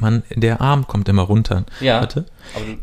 man, 0.00 0.22
der 0.34 0.60
Arm 0.60 0.86
kommt 0.86 1.08
immer 1.08 1.22
runter. 1.22 1.64
Ja. 1.80 2.00
Warte. 2.00 2.26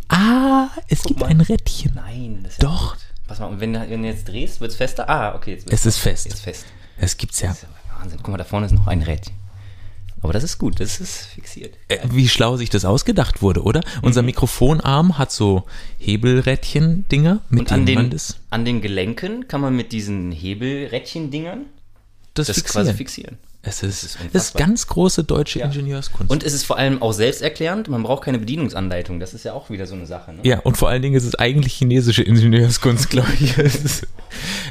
Ah, 0.10 0.68
es 0.87 1.03
gibt 1.03 1.19
mal. 1.21 1.27
ein 1.27 1.42
Rädchen. 1.42 1.94
nein, 1.95 2.39
das 2.44 2.53
ist 2.53 2.63
ja 2.63 2.69
Doch. 2.69 2.92
gut. 2.94 3.00
Pass 3.27 3.39
mal, 3.39 3.47
und 3.47 3.60
wenn, 3.60 3.74
du- 3.74 3.89
wenn 3.89 4.02
du 4.04 4.08
jetzt 4.10 4.28
drehst, 4.28 4.60
wird 4.62 4.71
es 4.71 4.78
fester? 4.78 5.10
Ah, 5.10 5.34
okay, 5.36 5.52
jetzt 5.54 5.71
Es 5.71 5.86
ist 5.86 5.97
fest. 5.97 6.26
Jetzt 6.26 6.41
fest. 6.41 6.65
Es 6.97 7.18
gibt's 7.18 7.39
ja. 7.41 7.49
Das 7.49 7.57
ist 7.57 7.63
ja 7.63 7.99
Wahnsinn. 7.99 8.20
Guck 8.21 8.31
mal, 8.31 8.38
da 8.38 8.44
vorne 8.44 8.65
ist 8.65 8.73
noch 8.73 8.88
ein 8.88 9.02
Rädchen. 9.02 9.34
Aber 10.21 10.31
das 10.31 10.44
ist 10.44 10.57
gut, 10.57 10.79
das 10.79 11.02
ist 11.02 11.26
fixiert. 11.26 11.76
Äh, 11.89 11.97
Wie 12.12 12.29
schlau 12.29 12.56
sich 12.56 12.70
das 12.70 12.86
ausgedacht 12.86 13.42
wurde, 13.42 13.62
oder? 13.64 13.82
Unser 14.02 14.22
Mhm. 14.22 14.28
Mikrofonarm 14.28 15.18
hat 15.18 15.32
so 15.34 15.64
Hebelrädchen-Dinger, 16.00 17.41
mit 17.50 17.59
Und 17.59 17.71
an 17.71 17.86
denen 17.86 18.09
den, 18.09 18.20
an 18.50 18.66
den 18.66 18.82
Gelenken 18.82 19.48
kann 19.48 19.61
man 19.61 19.75
mit 19.75 19.91
diesen 19.91 20.32
Hebelrädchen-Dingern 20.32 21.66
das, 22.34 22.48
das 22.48 22.57
fixieren. 22.57 22.86
quasi 22.86 22.98
fixieren. 22.98 23.38
Es 23.66 23.82
ist, 23.82 24.04
ist 24.04 24.18
ist 24.34 24.55
ganz 24.55 24.88
große 24.88 25.23
deutsche 25.23 25.59
Ja. 25.59 25.66
Ingenieurskunst. 25.66 26.30
Und 26.30 26.43
es 26.43 26.54
ist 26.54 26.66
vor 26.66 26.77
allem 26.77 27.02
auch 27.02 27.13
selbsterklärend, 27.13 27.88
man 27.88 28.04
braucht 28.04 28.26
keine 28.26 28.38
Bedienungsanleitung. 28.38 29.21
Das 29.21 29.34
ist 29.34 29.45
ja 29.45 29.54
auch 29.54 29.70
wieder 29.70 29.88
so 29.88 29.95
eine 29.95 30.05
Sache. 30.05 30.34
Ne? 30.34 30.40
ja, 30.44 30.59
und 30.59 30.76
vor 30.77 30.90
allen 30.90 31.02
Dingen 31.02 31.16
ist 31.16 31.23
es 31.23 31.35
eigentlich 31.35 31.73
chinesische 31.73 32.23
Ingenieurskunst, 32.23 33.09
glaube 33.09 33.31
ich. 33.40 33.57
Es 33.57 33.76
ist, 33.76 34.07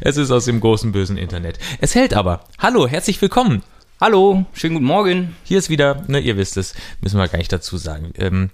es 0.03 0.17
ist 0.19 0.31
aus 0.31 0.45
dem 0.45 0.61
großen 0.61 0.93
bösen 0.93 1.17
Internet. 1.17 1.59
Es 1.81 1.95
hält 1.95 2.13
aber. 2.13 2.45
Hallo, 2.59 2.87
herzlich 2.87 3.21
willkommen. 3.23 3.63
Hallo, 3.99 4.45
schönen 4.53 4.75
guten 4.75 4.87
Morgen. 4.87 5.37
Hier 5.43 5.59
ist 5.59 5.71
wieder, 5.71 6.05
ne, 6.09 6.21
ihr 6.21 6.37
wisst 6.37 6.59
es, 6.59 6.75
müssen 7.01 7.17
wir 7.17 7.29
gar 7.29 7.39
nicht 7.39 7.53
dazu 7.53 7.79
sagen. 7.79 8.13
Ähm, 8.19 8.51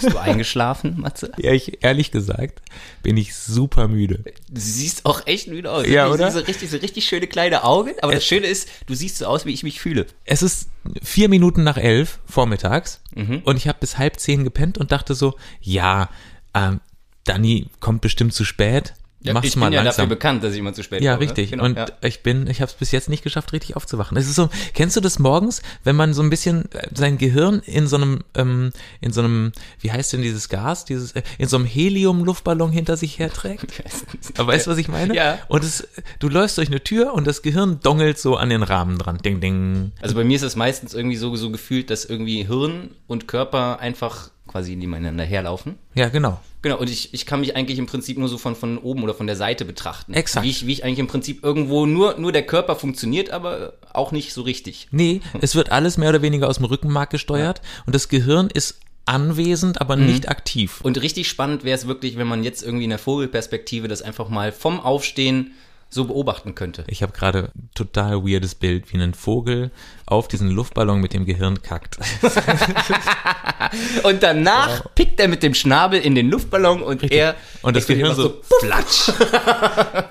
Bist 0.00 0.12
du 0.14 0.18
eingeschlafen, 0.18 1.00
Matze? 1.00 1.32
ja, 1.38 1.52
ich, 1.52 1.82
ehrlich 1.82 2.10
gesagt, 2.10 2.60
bin 3.02 3.16
ich 3.16 3.34
super 3.34 3.88
müde. 3.88 4.22
Du 4.48 4.60
siehst 4.60 5.04
auch 5.06 5.26
echt 5.26 5.48
müde 5.48 5.70
aus. 5.70 5.86
Ja, 5.86 6.06
Du 6.08 6.14
oder? 6.14 6.30
So 6.30 6.38
richtig, 6.40 6.70
so 6.70 6.76
richtig 6.76 7.06
schöne 7.06 7.26
kleine 7.26 7.64
Augen. 7.64 7.92
Aber 8.02 8.12
das 8.12 8.24
Schöne 8.26 8.46
ist, 8.46 8.68
du 8.86 8.94
siehst 8.94 9.18
so 9.18 9.26
aus, 9.26 9.44
wie 9.46 9.52
ich 9.52 9.62
mich 9.62 9.80
fühle. 9.80 10.06
Es 10.24 10.42
ist 10.42 10.68
vier 11.02 11.28
Minuten 11.28 11.62
nach 11.64 11.76
elf 11.76 12.18
vormittags 12.26 13.00
Mhm. 13.14 13.42
und 13.44 13.56
ich 13.56 13.66
habe 13.68 13.78
bis 13.80 13.98
halb 13.98 14.18
zehn 14.20 14.44
gepennt 14.44 14.78
und 14.78 14.92
dachte 14.92 15.14
so, 15.14 15.34
ja, 15.60 16.08
ähm, 16.54 16.80
Dani 17.24 17.66
kommt 17.80 18.00
bestimmt 18.00 18.32
zu 18.34 18.44
spät. 18.44 18.94
Mach's 19.24 19.48
ich 19.48 19.56
mal 19.56 19.66
bin 19.66 19.72
ja 19.74 19.78
dafür 19.84 20.02
langsam. 20.02 20.08
bekannt, 20.08 20.44
dass 20.44 20.52
ich 20.52 20.60
immer 20.60 20.72
zu 20.72 20.82
spät 20.82 21.02
Ja, 21.02 21.14
komme. 21.14 21.24
ne? 21.24 21.30
richtig. 21.30 21.50
Genau, 21.50 21.64
und 21.64 21.76
ja. 21.76 21.86
ich 22.02 22.22
bin, 22.22 22.46
ich 22.46 22.60
habe 22.60 22.70
es 22.70 22.76
bis 22.76 22.92
jetzt 22.92 23.08
nicht 23.08 23.22
geschafft, 23.24 23.52
richtig 23.52 23.74
aufzuwachen. 23.76 24.16
Es 24.16 24.28
ist 24.28 24.36
so, 24.36 24.48
kennst 24.74 24.96
du 24.96 25.00
das 25.00 25.18
morgens, 25.18 25.60
wenn 25.84 25.96
man 25.96 26.14
so 26.14 26.22
ein 26.22 26.30
bisschen 26.30 26.70
äh, 26.72 26.86
sein 26.94 27.18
Gehirn 27.18 27.60
in 27.66 27.86
so 27.88 27.96
einem, 27.96 28.20
ähm, 28.34 28.70
in 29.00 29.12
so 29.12 29.20
einem, 29.20 29.52
wie 29.80 29.90
heißt 29.90 30.12
denn 30.12 30.22
dieses 30.22 30.48
Gas, 30.48 30.84
dieses, 30.84 31.12
äh, 31.12 31.22
in 31.38 31.48
so 31.48 31.56
einem 31.56 31.66
Helium-Luftballon 31.66 32.70
hinter 32.70 32.96
sich 32.96 33.18
herträgt? 33.18 33.82
Aber 34.38 34.52
weißt 34.52 34.66
du, 34.66 34.70
was 34.70 34.78
ich 34.78 34.88
meine? 34.88 35.14
Ja. 35.14 35.38
Und 35.48 35.64
es, 35.64 35.86
du 36.20 36.28
läufst 36.28 36.56
durch 36.58 36.68
eine 36.68 36.82
Tür 36.82 37.12
und 37.14 37.26
das 37.26 37.42
Gehirn 37.42 37.80
dongelt 37.82 38.18
so 38.18 38.36
an 38.36 38.50
den 38.50 38.62
Rahmen 38.62 38.98
dran. 38.98 39.18
Ding, 39.18 39.40
ding. 39.40 39.92
Also 40.00 40.14
bei 40.14 40.24
mir 40.24 40.36
ist 40.36 40.42
es 40.42 40.54
meistens 40.56 40.94
irgendwie 40.94 41.16
so, 41.16 41.34
so 41.36 41.50
gefühlt, 41.50 41.90
dass 41.90 42.04
irgendwie 42.04 42.44
Hirn 42.46 42.90
und 43.06 43.26
Körper 43.26 43.80
einfach 43.80 44.30
quasi 44.48 44.74
nebeneinander 44.74 45.24
herlaufen. 45.24 45.76
Ja, 45.94 46.08
genau. 46.08 46.40
Genau, 46.62 46.78
und 46.78 46.90
ich, 46.90 47.14
ich 47.14 47.24
kann 47.24 47.40
mich 47.40 47.54
eigentlich 47.54 47.78
im 47.78 47.86
Prinzip 47.86 48.18
nur 48.18 48.28
so 48.28 48.36
von, 48.36 48.56
von 48.56 48.78
oben 48.78 49.04
oder 49.04 49.14
von 49.14 49.28
der 49.28 49.36
Seite 49.36 49.64
betrachten. 49.64 50.12
Exakt. 50.14 50.44
Wie 50.44 50.50
ich, 50.50 50.66
wie 50.66 50.72
ich 50.72 50.84
eigentlich 50.84 50.98
im 50.98 51.06
Prinzip 51.06 51.44
irgendwo 51.44 51.86
nur, 51.86 52.18
nur 52.18 52.32
der 52.32 52.44
Körper 52.44 52.74
funktioniert, 52.74 53.30
aber 53.30 53.74
auch 53.92 54.10
nicht 54.10 54.32
so 54.32 54.42
richtig. 54.42 54.88
Nee, 54.90 55.20
es 55.40 55.54
wird 55.54 55.70
alles 55.70 55.98
mehr 55.98 56.08
oder 56.08 56.22
weniger 56.22 56.48
aus 56.48 56.56
dem 56.56 56.64
Rückenmark 56.64 57.10
gesteuert 57.10 57.62
und 57.86 57.94
das 57.94 58.08
Gehirn 58.08 58.48
ist 58.52 58.80
anwesend, 59.04 59.80
aber 59.80 59.96
nicht 59.96 60.28
aktiv. 60.28 60.80
Und 60.82 61.00
richtig 61.00 61.28
spannend 61.28 61.64
wäre 61.64 61.76
es 61.76 61.86
wirklich, 61.86 62.18
wenn 62.18 62.26
man 62.26 62.44
jetzt 62.44 62.62
irgendwie 62.62 62.84
in 62.84 62.90
der 62.90 62.98
Vogelperspektive 62.98 63.88
das 63.88 64.02
einfach 64.02 64.28
mal 64.28 64.52
vom 64.52 64.80
Aufstehen 64.80 65.52
so 65.90 66.04
beobachten 66.04 66.54
könnte. 66.54 66.84
Ich 66.86 67.02
habe 67.02 67.12
gerade 67.12 67.50
ein 67.56 67.70
total 67.74 68.22
weirdes 68.24 68.54
Bild, 68.54 68.92
wie 68.92 69.00
ein 69.00 69.14
Vogel 69.14 69.70
auf 70.06 70.28
diesen 70.28 70.50
Luftballon 70.50 71.00
mit 71.00 71.14
dem 71.14 71.24
Gehirn 71.24 71.62
kackt. 71.62 71.98
Und 74.02 74.22
danach 74.22 74.94
pickt 74.94 75.18
er 75.20 75.28
mit 75.28 75.42
dem 75.42 75.54
Schnabel 75.54 76.00
in 76.00 76.14
den 76.14 76.30
Luftballon 76.30 76.82
und 76.82 77.10
er 77.10 77.34
Und 77.62 77.76
das 77.76 77.86
Gehirn 77.86 78.10
einfach 78.10 78.22
so, 78.22 78.42
flatsch. 78.60 79.08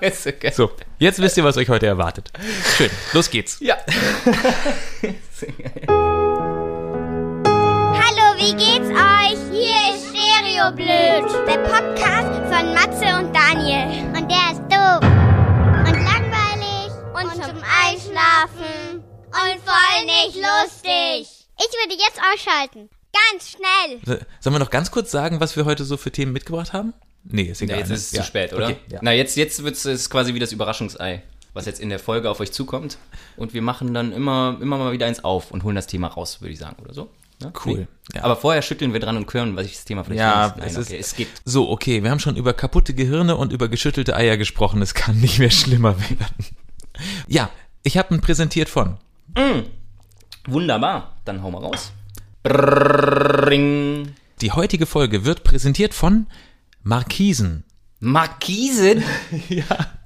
Ist 0.00 0.24
so. 0.24 0.30
So, 0.52 0.70
jetzt 0.98 1.20
wisst 1.20 1.36
ihr, 1.36 1.44
was 1.44 1.56
euch 1.56 1.68
heute 1.68 1.86
erwartet. 1.86 2.32
Schön, 2.76 2.90
los 3.12 3.30
geht's. 3.30 3.58
Ja. 3.60 3.76
Hallo, 7.92 8.34
wie 8.36 8.52
geht's 8.52 8.90
euch? 8.90 9.38
Hier 9.52 9.94
ist 9.94 10.08
Stereoblöd, 10.08 11.26
der 11.46 11.58
Podcast 11.58 12.34
von 12.52 12.74
Matze 12.74 13.06
und 13.18 13.34
Daniel. 13.34 14.06
Und 14.14 14.30
der 14.30 14.52
ist 14.52 14.62
doof. 14.70 15.37
Und 17.20 17.32
zum 17.34 17.62
Einschlafen. 17.84 19.02
Und 19.28 19.60
voll 19.64 20.04
nicht 20.06 20.36
lustig. 20.36 21.46
Ich 21.58 21.72
würde 21.74 21.94
jetzt 21.98 22.20
ausschalten. 22.32 22.88
Ganz 23.32 23.50
schnell. 23.50 23.98
So, 24.04 24.24
Sollen 24.40 24.54
wir 24.54 24.60
noch 24.60 24.70
ganz 24.70 24.90
kurz 24.90 25.10
sagen, 25.10 25.40
was 25.40 25.56
wir 25.56 25.64
heute 25.64 25.84
so 25.84 25.96
für 25.96 26.10
Themen 26.12 26.32
mitgebracht 26.32 26.72
haben? 26.72 26.94
Nee, 27.24 27.42
ist 27.44 27.60
Ja, 27.60 27.66
egal. 27.66 27.78
jetzt 27.80 27.88
ne? 27.88 27.94
ist 27.96 28.06
es 28.06 28.12
Ja. 28.12 28.22
zu 28.22 28.26
spät, 28.28 28.52
oder? 28.52 28.66
Okay, 28.68 28.76
ja. 28.90 28.98
Na, 29.02 29.12
jetzt, 29.12 29.36
jetzt 29.36 29.62
wird 29.64 29.74
es 29.84 30.08
quasi 30.10 30.34
wie 30.34 30.38
das 30.38 30.52
Überraschungsei, 30.52 31.22
was 31.52 31.66
jetzt 31.66 31.80
in 31.80 31.88
der 31.88 31.98
Folge 31.98 32.30
auf 32.30 32.40
euch 32.40 32.52
zukommt. 32.52 32.96
Und 33.36 33.52
wir 33.54 33.62
machen 33.62 33.92
dann 33.92 34.12
immer, 34.12 34.56
immer 34.60 34.78
mal 34.78 34.92
wieder 34.92 35.06
eins 35.06 35.24
auf 35.24 35.50
und 35.50 35.64
holen 35.64 35.74
das 35.76 35.86
Thema 35.88 36.08
raus, 36.08 36.40
würde 36.40 36.52
ich 36.52 36.58
sagen, 36.58 36.76
oder 36.82 36.94
so. 36.94 37.10
Ja? 37.42 37.52
Cool, 37.64 37.78
Nee. 37.80 37.86
ja. 38.18 38.24
Aber 38.24 38.36
vorher 38.36 38.62
schütteln 38.62 38.92
wir 38.92 39.00
dran 39.00 39.16
und 39.16 39.32
hören, 39.32 39.56
was 39.56 39.66
ich 39.66 39.74
das 39.74 39.84
Thema 39.84 40.04
vielleicht 40.04 40.20
Ja, 40.20 40.46
ist. 40.46 40.56
Nein, 40.56 40.68
es 40.68 40.76
okay, 40.78 40.96
ist, 40.98 41.06
es 41.08 41.16
gibt. 41.16 41.42
So, 41.44 41.68
okay, 41.70 42.02
wir 42.02 42.10
haben 42.10 42.20
schon 42.20 42.36
über 42.36 42.52
kaputte 42.52 42.94
Gehirne 42.94 43.36
und 43.36 43.52
über 43.52 43.68
geschüttelte 43.68 44.14
Eier 44.16 44.36
gesprochen. 44.36 44.80
Es 44.82 44.94
kann 44.94 45.20
nicht 45.20 45.38
mehr 45.38 45.50
schlimmer 45.50 45.98
werden. 46.00 46.46
Ja, 47.26 47.50
ich 47.82 47.96
habe 47.96 48.10
einen 48.10 48.20
präsentiert 48.20 48.68
von. 48.68 48.96
Wunderbar, 50.46 51.16
dann 51.24 51.42
hau 51.42 51.50
mal 51.50 51.62
raus. 51.62 51.92
Brrrring. 52.42 54.14
Die 54.40 54.52
heutige 54.52 54.86
Folge 54.86 55.24
wird 55.24 55.44
präsentiert 55.44 55.94
von 55.94 56.26
Markisen. 56.82 57.64
Markisen? 58.00 59.02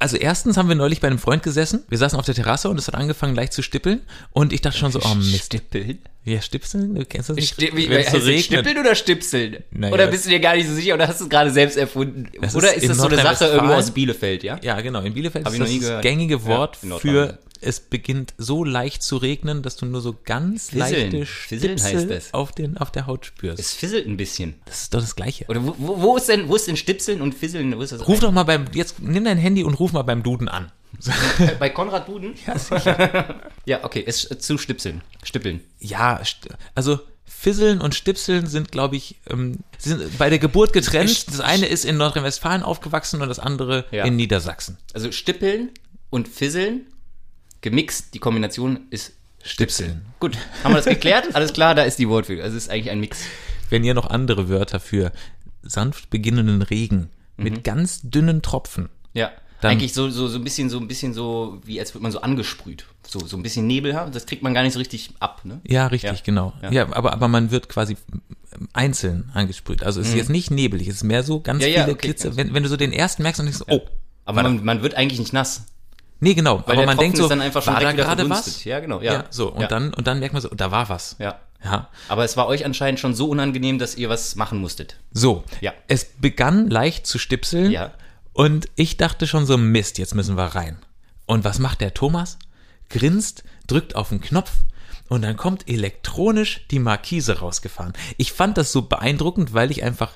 Also 0.00 0.16
erstens 0.16 0.56
haben 0.56 0.68
wir 0.68 0.76
neulich 0.76 1.00
bei 1.00 1.08
einem 1.08 1.18
Freund 1.18 1.42
gesessen. 1.42 1.84
Wir 1.88 1.98
saßen 1.98 2.18
auf 2.18 2.24
der 2.24 2.34
Terrasse 2.34 2.70
und 2.70 2.78
es 2.78 2.88
hat 2.88 2.94
angefangen 2.94 3.34
leicht 3.34 3.52
zu 3.52 3.62
stippeln. 3.62 4.00
Und 4.32 4.52
ich 4.54 4.62
dachte 4.62 4.78
schon 4.78 4.90
so, 4.90 5.00
oh 5.04 5.14
Mist. 5.14 5.44
Stippeln? 5.44 5.98
Ja, 6.24 6.40
stipseln? 6.40 6.94
Du 6.94 7.04
kennst 7.04 7.28
das 7.28 7.36
nicht? 7.36 7.54
Sti 7.54 7.70
wie, 7.74 7.88
heißt 7.88 8.12
so 8.12 8.18
regnet. 8.18 8.44
Stippeln 8.44 8.78
oder 8.78 8.94
Stipseln? 8.94 9.58
Naja, 9.70 9.92
oder 9.92 10.06
bist 10.06 10.24
du 10.24 10.30
dir 10.30 10.40
gar 10.40 10.56
nicht 10.56 10.68
so 10.68 10.74
sicher 10.74 10.94
oder 10.94 11.06
hast 11.06 11.20
du 11.20 11.24
es 11.24 11.30
gerade 11.30 11.50
selbst 11.50 11.76
erfunden? 11.76 12.28
Das 12.40 12.54
oder 12.56 12.74
ist 12.74 12.82
ist, 12.82 12.90
das 12.90 12.98
so 12.98 13.08
eine 13.08 13.16
Sache 13.16 13.46
irgendwo 13.46 13.74
aus 13.74 13.90
Bielefeld, 13.90 14.42
ja? 14.42 14.58
Ja, 14.62 14.80
genau. 14.80 15.02
In 15.02 15.12
Bielefeld 15.12 15.44
Hab 15.44 15.52
ist 15.52 15.82
das 15.82 16.02
gängige 16.02 16.44
Wort 16.44 16.78
Ja, 16.82 16.98
für. 16.98 17.38
Es 17.60 17.80
beginnt 17.80 18.34
so 18.38 18.64
leicht 18.64 19.02
zu 19.02 19.16
regnen, 19.16 19.62
dass 19.62 19.76
du 19.76 19.86
nur 19.86 20.00
so 20.00 20.16
ganz 20.24 20.70
Fisseln. 20.70 21.12
leichte 21.12 21.26
Stipsel 21.26 22.10
es. 22.10 22.32
auf, 22.34 22.52
den, 22.52 22.76
auf 22.78 22.90
der 22.90 23.06
Haut 23.06 23.26
spürst. 23.26 23.58
Es 23.60 23.72
fisselt 23.72 24.06
ein 24.06 24.16
bisschen. 24.16 24.54
das 24.64 24.82
ist 24.82 24.94
doch 24.94 25.00
das 25.00 25.16
Gleiche. 25.16 25.46
Oder 25.48 25.64
wo, 25.64 25.74
wo, 25.78 26.00
wo 26.02 26.16
ist 26.16 26.28
denn, 26.28 26.48
wo 26.48 26.56
ist 26.56 26.66
denn 26.66 26.76
Stipseln 26.76 27.20
und 27.20 27.34
Fisseln? 27.34 27.76
Wo 27.76 27.82
ist 27.82 27.92
das? 27.92 28.06
Ruf 28.06 28.20
doch 28.20 28.32
mal 28.32 28.44
beim, 28.44 28.66
jetzt 28.72 29.00
nimm 29.00 29.24
dein 29.24 29.38
Handy 29.38 29.64
und 29.64 29.74
ruf 29.74 29.92
mal 29.92 30.02
beim 30.02 30.22
Duden 30.22 30.48
an. 30.48 30.72
bei 31.58 31.70
Konrad 31.70 32.08
Duden? 32.08 32.34
Ja, 32.46 32.58
sicher. 32.58 33.40
ja, 33.64 33.84
okay, 33.84 34.02
es 34.06 34.28
zu 34.38 34.58
Stipseln. 34.58 35.02
Stippeln. 35.22 35.60
Ja, 35.78 36.20
also 36.74 37.00
Fisseln 37.24 37.80
und 37.80 37.94
Stipseln 37.94 38.46
sind, 38.46 38.72
glaube 38.72 38.96
ich, 38.96 39.16
ähm, 39.30 39.60
sie 39.78 39.90
sind 39.90 40.18
bei 40.18 40.28
der 40.28 40.38
Geburt 40.38 40.72
getrennt. 40.72 41.28
Das 41.28 41.40
eine 41.40 41.66
ist 41.66 41.84
in 41.84 41.96
Nordrhein-Westfalen 41.96 42.62
aufgewachsen 42.62 43.22
und 43.22 43.28
das 43.28 43.38
andere 43.38 43.86
Ja. 43.92 44.04
in 44.04 44.16
Niedersachsen. 44.16 44.76
Also 44.92 45.12
Stippeln 45.12 45.70
und 46.10 46.28
Fisseln 46.28 46.86
gemixt, 47.60 48.14
die 48.14 48.18
Kombination 48.18 48.80
ist 48.90 49.12
Stipseln. 49.42 50.02
Gut, 50.20 50.36
haben 50.64 50.72
wir 50.72 50.76
das 50.76 50.84
geklärt? 50.86 51.28
Alles 51.34 51.52
klar, 51.52 51.74
da 51.74 51.82
ist 51.82 51.98
die 51.98 52.08
Wortführung. 52.08 52.42
Also 52.42 52.56
es 52.56 52.64
ist 52.64 52.70
eigentlich 52.70 52.90
ein 52.90 53.00
Mix. 53.00 53.20
Wenn 53.70 53.84
ihr 53.84 53.94
noch 53.94 54.10
andere 54.10 54.48
Wörter 54.48 54.80
für 54.80 55.12
sanft 55.62 56.10
beginnenden 56.10 56.62
Regen 56.62 57.08
mit 57.36 57.64
ganz 57.64 58.00
dünnen 58.02 58.42
Tropfen. 58.42 58.88
Ja. 59.14 59.30
Dann- 59.62 59.72
eigentlich 59.72 59.92
so, 59.94 60.08
so, 60.10 60.26
so 60.28 60.38
ein 60.38 60.44
bisschen, 60.44 60.68
so 60.70 60.78
ein 60.78 60.88
bisschen 60.88 61.12
so, 61.14 61.60
wie 61.64 61.78
als 61.80 61.94
würde 61.94 62.02
man 62.02 62.12
so 62.12 62.20
angesprüht. 62.22 62.86
So, 63.06 63.18
so 63.26 63.36
ein 63.36 63.42
bisschen 63.42 63.66
Nebel 63.66 63.94
haben. 63.94 64.10
Das 64.12 64.24
kriegt 64.26 64.42
man 64.42 64.52
gar 64.54 64.62
nicht 64.62 64.72
so 64.72 64.78
richtig 64.78 65.10
ab, 65.20 65.42
ne? 65.44 65.60
Ja, 65.66 65.86
richtig, 65.86 66.10
Ja. 66.10 66.18
genau. 66.24 66.52
Ja. 66.62 66.70
Ja, 66.72 66.92
aber, 66.94 67.12
aber 67.12 67.28
man 67.28 67.50
wird 67.50 67.68
quasi 67.68 67.96
einzeln 68.72 69.30
angesprüht. 69.34 69.82
Also 69.82 70.00
es 70.00 70.08
ist 70.08 70.14
jetzt 70.16 70.30
nicht 70.30 70.50
nebelig, 70.50 70.88
es 70.88 70.96
ist 70.96 71.04
mehr 71.04 71.22
so 71.22 71.40
ganz 71.40 71.62
Mhm. 71.62 71.68
Ja, 71.68 71.74
ja, 71.76 71.84
viele 71.84 71.94
okay, 71.94 72.06
Klitze. 72.08 72.36
Wenn, 72.36 72.54
wenn 72.54 72.62
du 72.62 72.68
so 72.68 72.76
den 72.76 72.92
ersten 72.92 73.22
merkst 73.22 73.40
und 73.40 73.46
denkst, 73.46 73.62
oh, 73.68 73.80
Aber 74.24 74.42
man, 74.42 74.64
man 74.64 74.82
wird 74.82 74.94
eigentlich 74.94 75.18
nicht 75.20 75.32
nass. 75.32 75.64
Nee, 76.20 76.34
genau. 76.34 76.62
Weil 76.66 76.76
aber 76.76 76.86
man 76.86 76.96
Tropfen 76.96 76.98
denkt 77.00 77.16
so, 77.18 77.28
dann 77.28 77.40
einfach 77.40 77.62
schon 77.62 77.74
war 77.74 77.80
da 77.80 77.92
gerade 77.92 78.22
verdunstet. 78.26 78.54
was? 78.56 78.64
Ja, 78.64 78.80
genau, 78.80 79.00
ja. 79.00 79.24
so, 79.30 79.52
und 79.52 79.62
Ja. 79.62 79.66
dann, 79.66 79.92
und 79.94 80.06
dann 80.06 80.18
merkt 80.20 80.32
man 80.32 80.42
so, 80.42 80.48
da 80.48 80.70
war 80.70 80.88
was. 80.88 81.16
Ja. 81.18 81.40
Ja. 81.62 81.88
Aber 82.08 82.24
es 82.24 82.36
war 82.38 82.46
euch 82.46 82.64
anscheinend 82.64 83.00
schon 83.00 83.14
so 83.14 83.28
unangenehm, 83.28 83.78
dass 83.78 83.94
ihr 83.96 84.08
was 84.08 84.34
machen 84.36 84.58
musstet. 84.60 84.96
So, 85.12 85.44
Ja. 85.60 85.72
es 85.88 86.06
begann 86.18 86.70
leicht 86.70 87.06
zu 87.06 87.18
stipseln 87.18 87.70
Ja. 87.70 87.92
und 88.32 88.68
ich 88.76 88.96
dachte 88.96 89.26
schon 89.26 89.44
so, 89.44 89.58
Mist, 89.58 89.98
jetzt 89.98 90.14
müssen 90.14 90.36
wir 90.38 90.44
rein. 90.44 90.78
Und 91.26 91.44
was 91.44 91.58
macht 91.58 91.80
der 91.82 91.92
Thomas? 91.92 92.38
Grinst, 92.88 93.44
drückt 93.66 93.94
auf 93.94 94.08
den 94.08 94.20
Knopf 94.20 94.50
und 95.08 95.22
dann 95.22 95.36
kommt 95.36 95.68
elektronisch 95.68 96.66
die 96.70 96.78
Markise 96.78 97.38
rausgefahren. 97.40 97.92
Ich 98.16 98.32
fand 98.32 98.56
das 98.56 98.72
so 98.72 98.82
beeindruckend, 98.82 99.52
weil 99.52 99.70
ich 99.70 99.82
einfach 99.84 100.12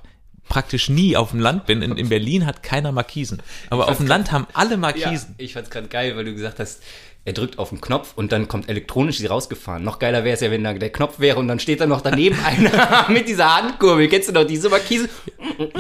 praktisch 0.49 0.88
nie 0.88 1.17
auf 1.17 1.31
dem 1.31 1.41
Land 1.41 1.67
bin. 1.67 1.82
In, 1.82 1.96
in 1.96 2.08
Berlin 2.08 2.46
hat 2.46 2.62
keiner 2.62 2.93
Markisen. 2.93 3.43
Aber 3.70 3.88
auf 3.88 3.96
dem 3.99 4.06
Land 4.06 4.32
haben 4.32 4.46
alle 4.52 4.76
Markisen. 4.76 5.35
ich 5.38 5.52
fand's 5.55 5.70
gerade 5.70 5.88
geil, 5.88 6.17
weil 6.17 6.25
du 6.25 6.35
gesagt 6.35 6.58
hast, 6.58 6.82
Er 7.26 7.32
drückt 7.32 7.58
auf 7.58 7.70
den 7.70 7.81
Knopf 7.81 8.12
und 8.17 8.32
dann 8.32 8.49
kommt 8.49 8.69
elektronisch 8.69 9.17
sie 9.17 9.26
rausgefahren. 9.26 9.82
Noch 9.82 9.99
geiler 9.99 10.25
wäre 10.25 10.35
es 10.35 10.43
ja, 10.43 10.50
wenn 10.50 10.62
da 10.62 10.75
der 10.75 10.91
Knopf 10.91 11.20
wäre 11.20 11.38
und 11.38 11.49
dann 11.49 11.58
steht 11.58 11.81
da 11.81 11.87
noch 11.87 12.02
daneben 12.02 12.37
einer 12.44 13.06
mit 13.08 13.26
dieser 13.29 13.56
Handkurbel. 13.56 14.08
Kennst 14.08 14.29
du 14.29 14.32
noch 14.32 14.44
diese 14.44 14.69
Markise? 14.69 15.08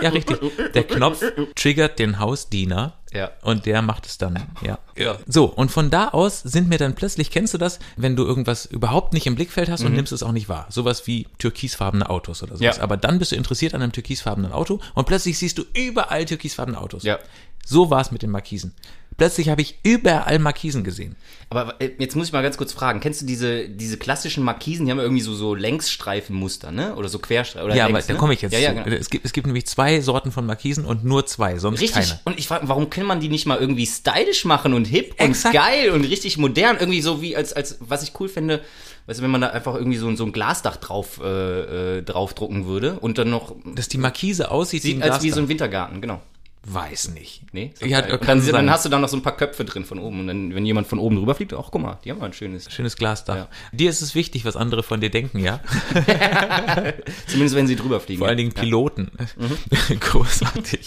Ja, 0.00 0.08
richtig. 0.08 0.38
Der 0.72 0.84
Knopf 0.84 1.22
triggert 1.54 1.98
den 1.98 2.18
Hausdiener. 2.18 2.94
Ja. 3.14 3.30
Und 3.42 3.64
der 3.64 3.80
macht 3.80 4.06
es 4.06 4.18
dann, 4.18 4.42
ja. 4.62 4.78
Ja. 4.96 5.18
So, 5.26 5.44
und 5.46 5.70
von 5.70 5.90
da 5.90 6.08
aus 6.08 6.40
sind 6.40 6.68
mir 6.68 6.78
dann 6.78 6.94
plötzlich, 6.94 7.30
kennst 7.30 7.54
du 7.54 7.58
das, 7.58 7.78
wenn 7.96 8.16
du 8.16 8.24
irgendwas 8.24 8.66
überhaupt 8.66 9.14
nicht 9.14 9.26
im 9.26 9.36
Blickfeld 9.36 9.70
hast 9.70 9.84
und 9.84 9.94
nimmst 9.94 10.12
es 10.12 10.22
auch 10.22 10.32
nicht 10.32 10.48
wahr? 10.48 10.66
Sowas 10.68 11.06
wie 11.06 11.28
türkisfarbene 11.38 12.10
Autos 12.10 12.42
oder 12.42 12.56
sowas. 12.56 12.76
Ja. 12.76 12.82
Aber 12.82 12.96
dann 12.96 13.18
bist 13.18 13.32
du 13.32 13.36
interessiert 13.36 13.74
an 13.74 13.82
einem 13.82 13.92
türkisfarbenen 13.92 14.52
Auto 14.52 14.80
und 14.94 15.06
plötzlich 15.06 15.38
siehst 15.38 15.58
du 15.58 15.64
überall 15.74 16.24
türkisfarbene 16.24 16.78
Autos. 16.80 17.04
Ja. 17.04 17.18
So 17.64 17.90
war 17.90 18.00
es 18.00 18.10
mit 18.10 18.22
den 18.22 18.30
Markisen. 18.30 18.74
Plötzlich 19.16 19.48
habe 19.48 19.62
ich 19.62 19.78
überall 19.84 20.38
Markisen 20.38 20.82
gesehen. 20.84 21.14
Aber 21.50 21.80
äh, 21.80 21.90
jetzt 21.98 22.16
muss 22.16 22.26
ich 22.26 22.32
mal 22.32 22.42
ganz 22.42 22.56
kurz 22.56 22.72
fragen, 22.72 22.98
kennst 23.00 23.22
du 23.22 23.26
diese, 23.26 23.68
diese 23.68 23.96
klassischen 23.96 24.42
Markisen, 24.42 24.86
die 24.86 24.90
haben 24.90 24.98
ja 24.98 25.04
irgendwie 25.04 25.22
so, 25.22 25.34
so 25.34 25.54
Längsstreifenmuster, 25.54 26.72
ne? 26.72 26.96
Oder 26.96 27.08
so 27.08 27.18
Querstreifen. 27.18 27.64
Oder 27.66 27.76
Ja, 27.76 27.86
längs, 27.86 27.98
aber 27.98 28.06
da 28.08 28.12
ne? 28.14 28.18
komme 28.18 28.34
ich 28.34 28.42
jetzt 28.42 28.52
ja, 28.52 28.58
ja, 28.58 28.72
genau. 28.72 28.96
Es, 28.96 29.10
gibt, 29.10 29.24
es 29.24 29.32
gibt 29.32 29.46
nämlich 29.46 29.66
zwei 29.66 30.00
Sorten 30.00 30.32
von 30.32 30.46
Markisen 30.46 30.84
und 30.84 31.04
nur 31.04 31.26
zwei, 31.26 31.58
sonst 31.58 31.80
Richtig. 31.80 32.08
keine. 32.08 32.20
Und 32.24 32.38
ich 32.38 32.48
frage, 32.48 32.68
warum 32.68 32.90
kann 32.90 33.06
man 33.06 33.20
die 33.20 33.28
nicht 33.28 33.46
mal 33.46 33.58
irgendwie 33.58 33.86
stylisch 33.86 34.44
machen 34.44 34.74
und 34.74 34.84
hip 34.86 35.12
und 35.20 35.26
Exakt. 35.26 35.54
geil 35.54 35.90
und 35.90 36.04
richtig 36.04 36.36
modern? 36.38 36.76
Irgendwie 36.78 37.00
so 37.00 37.22
wie 37.22 37.36
als, 37.36 37.52
als 37.52 37.76
was 37.80 38.02
ich 38.02 38.12
cool 38.18 38.28
finde, 38.28 38.62
weißt 39.06 39.20
du, 39.20 39.22
wenn 39.22 39.30
man 39.30 39.40
da 39.40 39.48
einfach 39.50 39.74
irgendwie 39.74 39.98
so, 39.98 40.08
ein- 40.08 40.16
so 40.16 40.24
ein 40.24 40.32
Glasdach 40.32 40.76
drauf, 40.76 41.20
äh, 41.22 41.98
äh, 41.98 42.02
draufdrucken 42.02 42.66
würde 42.66 42.98
und 42.98 43.18
dann 43.18 43.30
noch 43.30 43.54
Dass 43.74 43.88
die 43.88 43.98
Markise 43.98 44.50
aussieht 44.50 44.82
sieht 44.82 44.96
als 45.02 45.16
wie 45.22 45.28
Glasdach. 45.28 45.34
so 45.36 45.40
ein 45.42 45.48
Wintergarten, 45.48 46.00
genau. 46.00 46.20
Weiß 46.66 47.10
nicht. 47.10 47.42
Nee? 47.52 47.72
Ja, 47.84 48.00
dann, 48.00 48.40
sein. 48.40 48.52
dann 48.54 48.70
hast 48.70 48.84
du 48.84 48.88
da 48.88 48.98
noch 48.98 49.08
so 49.08 49.16
ein 49.18 49.22
paar 49.22 49.36
Köpfe 49.36 49.64
drin 49.66 49.84
von 49.84 49.98
oben 49.98 50.20
und 50.20 50.26
dann, 50.28 50.54
wenn 50.54 50.64
jemand 50.64 50.86
von 50.86 50.98
oben 50.98 51.16
drüber 51.16 51.34
fliegt, 51.34 51.52
ach 51.52 51.68
guck 51.70 51.82
mal, 51.82 51.98
die 52.04 52.10
haben 52.10 52.18
mal 52.18 52.26
ein 52.26 52.32
schönes. 52.32 52.72
Schönes 52.72 52.96
Glasdach. 52.96 53.36
Ja. 53.36 53.48
Dir 53.72 53.90
ist 53.90 54.00
es 54.00 54.14
wichtig, 54.14 54.44
was 54.46 54.56
andere 54.56 54.82
von 54.82 55.00
dir 55.00 55.10
denken, 55.10 55.40
ja? 55.40 55.60
Zumindest 57.26 57.54
wenn 57.56 57.66
sie 57.66 57.76
drüber 57.76 58.00
fliegen. 58.00 58.18
Vor 58.18 58.28
allen. 58.28 58.38
Dingen 58.38 58.52
Piloten. 58.52 59.10
Großartig. 60.00 60.86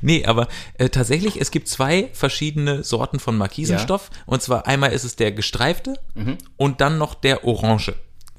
nee, 0.00 0.24
aber 0.24 0.48
äh, 0.78 0.88
tatsächlich, 0.88 1.40
es 1.40 1.50
gibt 1.50 1.68
zwei 1.68 2.08
verschiedene 2.12 2.84
Sorten 2.84 3.18
von 3.20 3.36
Markisenstoff. 3.36 4.10
Und 4.26 4.42
zwar 4.42 4.66
einmal 4.66 4.92
ist 4.92 5.04
es 5.04 5.16
der 5.16 5.32
gestreifte 5.32 5.94
Mhm. 6.14 6.38
und 6.56 6.80
dann 6.80 6.98
noch 6.98 7.14
der 7.14 7.44
orange. 7.44 7.94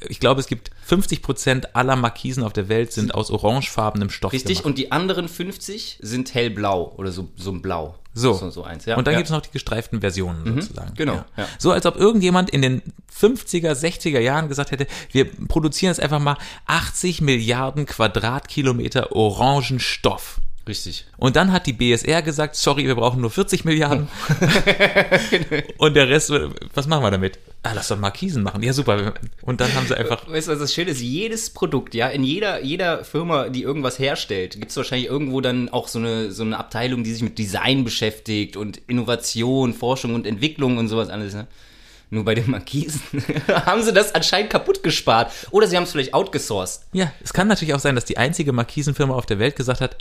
Ich 0.09 0.19
glaube, 0.19 0.41
es 0.41 0.47
gibt 0.47 0.71
50 0.83 1.21
Prozent 1.21 1.75
aller 1.75 1.95
Markisen 1.95 2.43
auf 2.43 2.53
der 2.53 2.69
Welt 2.69 2.91
sind 2.91 3.13
aus 3.13 3.31
orangefarbenem 3.31 4.09
Stoff 4.09 4.33
Richtig, 4.33 4.57
gemacht. 4.57 4.65
und 4.65 4.77
die 4.77 4.91
anderen 4.91 5.27
50 5.27 5.99
sind 6.01 6.33
hellblau 6.33 6.93
oder 6.97 7.11
so, 7.11 7.29
so 7.35 7.51
ein 7.51 7.61
Blau. 7.61 7.95
So. 8.17 8.33
So, 8.33 8.49
so 8.49 8.63
eins, 8.63 8.85
ja. 8.85 8.95
und 8.95 9.07
dann 9.07 9.13
ja. 9.13 9.19
gibt 9.19 9.27
es 9.27 9.33
noch 9.33 9.41
die 9.41 9.51
gestreiften 9.51 9.99
Versionen 9.99 10.61
sozusagen. 10.61 10.93
genau, 10.95 11.25
ja. 11.35 11.47
So 11.59 11.71
als 11.71 11.85
ob 11.85 11.97
irgendjemand 11.97 12.49
in 12.49 12.61
den 12.61 12.81
50er, 13.13 13.71
60er 13.73 14.19
Jahren 14.19 14.47
gesagt 14.47 14.71
hätte, 14.71 14.87
wir 15.11 15.29
produzieren 15.47 15.91
jetzt 15.91 15.99
einfach 15.99 16.19
mal 16.19 16.37
80 16.65 17.19
Milliarden 17.19 17.85
Quadratkilometer 17.85 19.11
orangen 19.11 19.81
Stoff. 19.81 20.39
Richtig. 20.67 21.05
Und 21.17 21.35
dann 21.35 21.51
hat 21.51 21.67
die 21.67 21.73
BSR 21.73 22.23
gesagt, 22.23 22.55
sorry, 22.55 22.87
wir 22.87 22.95
brauchen 22.95 23.21
nur 23.21 23.29
40 23.29 23.65
Milliarden. 23.65 24.07
und 25.77 25.95
der 25.95 26.09
Rest, 26.09 26.33
was 26.73 26.87
machen 26.87 27.03
wir 27.03 27.11
damit? 27.11 27.37
Ah, 27.61 27.73
lass 27.75 27.89
doch 27.89 27.99
Markisen 27.99 28.41
machen. 28.41 28.63
Ja, 28.63 28.73
super. 28.73 29.13
Und 29.41 29.61
dann 29.61 29.73
haben 29.75 29.85
sie 29.87 29.95
einfach, 29.95 30.27
Weißt 30.27 30.47
du, 30.47 30.51
was 30.51 30.59
das 30.59 30.73
Schöne 30.73 30.91
ist? 30.91 31.01
Jedes 31.01 31.51
Produkt, 31.51 31.93
ja, 31.93 32.07
in 32.07 32.23
jeder, 32.23 32.63
jeder 32.63 33.03
Firma, 33.03 33.49
die 33.49 33.61
irgendwas 33.61 33.99
herstellt, 33.99 34.53
gibt 34.59 34.71
es 34.71 34.77
wahrscheinlich 34.77 35.07
irgendwo 35.07 35.39
dann 35.39 35.69
auch 35.69 35.87
so 35.87 35.99
eine, 35.99 36.31
so 36.31 36.43
eine 36.43 36.57
Abteilung, 36.57 37.03
die 37.03 37.13
sich 37.13 37.21
mit 37.21 37.37
Design 37.37 37.83
beschäftigt 37.83 38.57
und 38.57 38.77
Innovation, 38.87 39.73
Forschung 39.73 40.15
und 40.15 40.25
Entwicklung 40.25 40.77
und 40.77 40.87
sowas 40.87 41.09
alles, 41.09 41.33
ne? 41.33 41.47
Nur 42.11 42.23
bei 42.23 42.35
den 42.35 42.49
Markisen 42.49 43.01
haben 43.47 43.81
sie 43.81 43.91
das 43.91 44.13
anscheinend 44.13 44.51
kaputt 44.51 44.83
gespart. 44.83 45.31
Oder 45.49 45.67
sie 45.67 45.75
haben 45.75 45.83
es 45.83 45.91
vielleicht 45.91 46.13
outgesourced. 46.13 46.83
ja, 46.93 47.11
es 47.23 47.33
kann 47.33 47.47
natürlich 47.47 47.73
auch 47.73 47.79
sein, 47.79 47.95
dass 47.95 48.05
die 48.05 48.17
einzige 48.17 48.53
Markisenfirma 48.53 49.15
auf 49.15 49.25
der 49.25 49.39
Welt 49.39 49.55
gesagt 49.55 49.81
hat, 49.81 49.97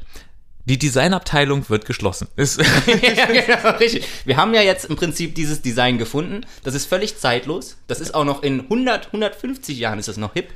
die 0.67 0.79
Designabteilung 0.79 1.69
wird 1.69 1.85
geschlossen. 1.85 2.29
Ist, 2.37 2.59
ja, 2.61 3.27
genau, 3.27 3.77
richtig. 3.79 4.07
Wir 4.25 4.37
haben 4.37 4.55
ja 4.55 4.63
jetzt 4.63 4.87
im 4.87 4.97
Prinzip 4.97 5.35
dieses 5.35 5.61
Design 5.63 5.99
gefunden. 5.99 6.47
Das 6.63 6.75
ist 6.75 6.87
völlig 6.87 7.19
zeitlos. 7.19 7.77
Das 7.87 8.01
ist 8.01 8.15
auch 8.15 8.25
noch 8.25 8.43
in 8.43 8.61
100, 8.61 9.07
150 9.07 9.79
Jahren 9.79 9.99
ist 9.99 10.09
das 10.09 10.17
noch 10.17 10.33
hip. 10.33 10.49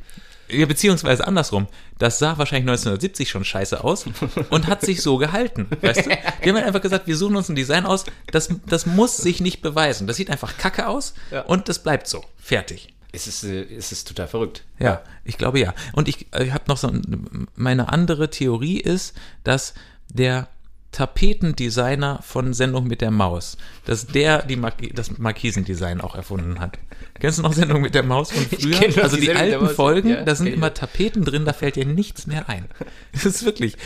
Ja, 0.50 0.64
beziehungsweise 0.64 1.26
andersrum. 1.26 1.66
Das 1.98 2.18
sah 2.18 2.38
wahrscheinlich 2.38 2.62
1970 2.70 3.28
schon 3.28 3.44
scheiße 3.44 3.84
aus 3.84 4.06
und 4.48 4.66
hat 4.66 4.80
sich 4.80 5.02
so 5.02 5.18
gehalten. 5.18 5.66
Weißt 5.82 6.06
du? 6.06 6.10
Die 6.42 6.48
haben 6.48 6.56
einfach 6.56 6.80
gesagt, 6.80 7.06
wir 7.06 7.18
suchen 7.18 7.36
uns 7.36 7.50
ein 7.50 7.54
Design 7.54 7.84
aus, 7.84 8.06
das, 8.32 8.48
das 8.64 8.86
muss 8.86 9.18
sich 9.18 9.42
nicht 9.42 9.60
beweisen. 9.60 10.06
Das 10.06 10.16
sieht 10.16 10.30
einfach 10.30 10.56
kacke 10.56 10.88
aus 10.88 11.12
Ja. 11.30 11.42
und 11.42 11.68
das 11.68 11.82
bleibt 11.82 12.06
so. 12.08 12.24
Fertig. 12.38 12.94
Es 13.12 13.26
ist, 13.26 13.44
äh, 13.44 13.62
es 13.76 13.92
ist 13.92 14.08
total 14.08 14.26
verrückt. 14.28 14.64
Ja, 14.78 15.02
ich 15.24 15.36
glaube 15.36 15.60
ja. 15.60 15.74
Und 15.92 16.08
ich, 16.08 16.28
ich 16.38 16.52
habe 16.52 16.64
noch 16.68 16.78
so, 16.78 16.88
ein- 16.88 17.46
meine 17.54 17.90
andere 17.92 18.30
Theorie 18.30 18.80
ist, 18.80 19.14
dass 19.44 19.74
der 20.08 20.48
Tapetendesigner 20.92 22.20
von 22.22 22.54
Sendung 22.54 22.86
mit 22.86 23.00
der 23.00 23.10
Maus, 23.10 23.56
dass 23.84 24.06
der 24.06 24.42
die 24.42 24.56
Marki 24.56 24.92
das 24.92 25.18
Markisendesign 25.18 26.00
auch 26.00 26.14
erfunden 26.14 26.60
hat. 26.60 26.78
Kennst 27.20 27.38
du 27.38 27.42
noch 27.42 27.52
Sendung 27.52 27.82
mit 27.82 27.94
der 27.94 28.02
Maus 28.02 28.32
von 28.32 28.42
früher? 28.44 29.02
Also 29.02 29.16
die 29.16 29.22
die 29.22 29.32
alten. 29.32 29.68
Folgen, 29.68 30.08
Ja, 30.10 30.22
da 30.22 30.34
sind 30.34 30.46
immer. 30.46 30.72
Tapeten 30.72 31.24
drin, 31.24 31.44
da 31.44 31.52
fällt 31.52 31.76
dir 31.76 31.84
nichts 31.86 32.26
mehr 32.26 32.48
ein. 32.48 32.66
Das 33.12 33.26
ist 33.26 33.44
wirklich. 33.44 33.76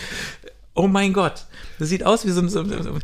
Oh 0.74 0.86
mein 0.88 1.12
Gott, 1.12 1.46
das 1.78 1.88
sieht 1.90 2.04
aus 2.06 2.24
wie 2.24 2.30
so 2.30 2.40
ein, 2.40 2.48
so, 2.48 2.64
so, 2.64 2.98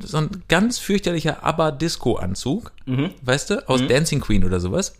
so 0.00 0.16
ein 0.16 0.30
ganz 0.48 0.78
fürchterlicher 0.78 1.44
ABBA-Disco-Anzug, 1.44 2.72
Mhm. 2.86 3.10
weißt 3.22 3.50
du, 3.50 3.68
aus 3.68 3.86
Dancing 3.86 4.20
Queen 4.20 4.44
oder 4.44 4.58
sowas 4.60 4.94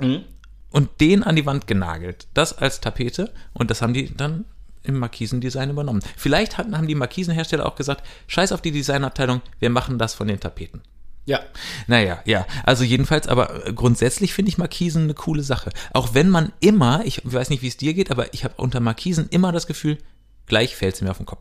und 0.70 0.90
den 1.00 1.22
an 1.22 1.34
die 1.36 1.46
Wand 1.46 1.66
genagelt. 1.66 2.26
Das 2.34 2.58
als 2.58 2.80
Tapete 2.80 3.32
und 3.54 3.70
das 3.70 3.80
haben 3.80 3.94
die 3.94 4.14
dann 4.14 4.44
im 4.84 4.98
Markisendesign 4.98 5.70
übernommen. 5.70 6.02
Vielleicht 6.16 6.58
hatten, 6.58 6.76
haben 6.76 6.86
die 6.86 6.94
Markisenhersteller 6.94 7.66
auch 7.66 7.74
gesagt, 7.74 8.06
scheiß 8.26 8.52
auf 8.52 8.62
die 8.62 8.72
Designabteilung, 8.72 9.40
wir 9.58 9.70
machen 9.70 9.98
das 9.98 10.14
von 10.14 10.28
den 10.28 10.40
Tapeten. 10.40 10.82
Ja. 11.26 11.40
Naja, 11.86 12.20
ja, 12.26 12.46
also 12.64 12.84
jedenfalls, 12.84 13.28
aber 13.28 13.72
grundsätzlich 13.74 14.34
finde 14.34 14.50
ich 14.50 14.58
Markisen 14.58 15.04
eine 15.04 15.14
coole 15.14 15.42
Sache. 15.42 15.70
Auch 15.94 16.12
wenn 16.12 16.28
man 16.28 16.52
immer, 16.60 17.02
ich 17.06 17.22
weiß 17.24 17.48
nicht, 17.48 17.62
wie 17.62 17.68
es 17.68 17.78
dir 17.78 17.94
geht, 17.94 18.10
aber 18.10 18.34
ich 18.34 18.44
habe 18.44 18.54
unter 18.58 18.80
Markisen 18.80 19.28
immer 19.30 19.50
das 19.50 19.66
Gefühl, 19.66 19.98
gleich 20.46 20.76
fällt 20.76 20.96
es 20.96 21.00
mir 21.00 21.10
auf 21.10 21.16
den 21.16 21.26
Kopf. 21.26 21.40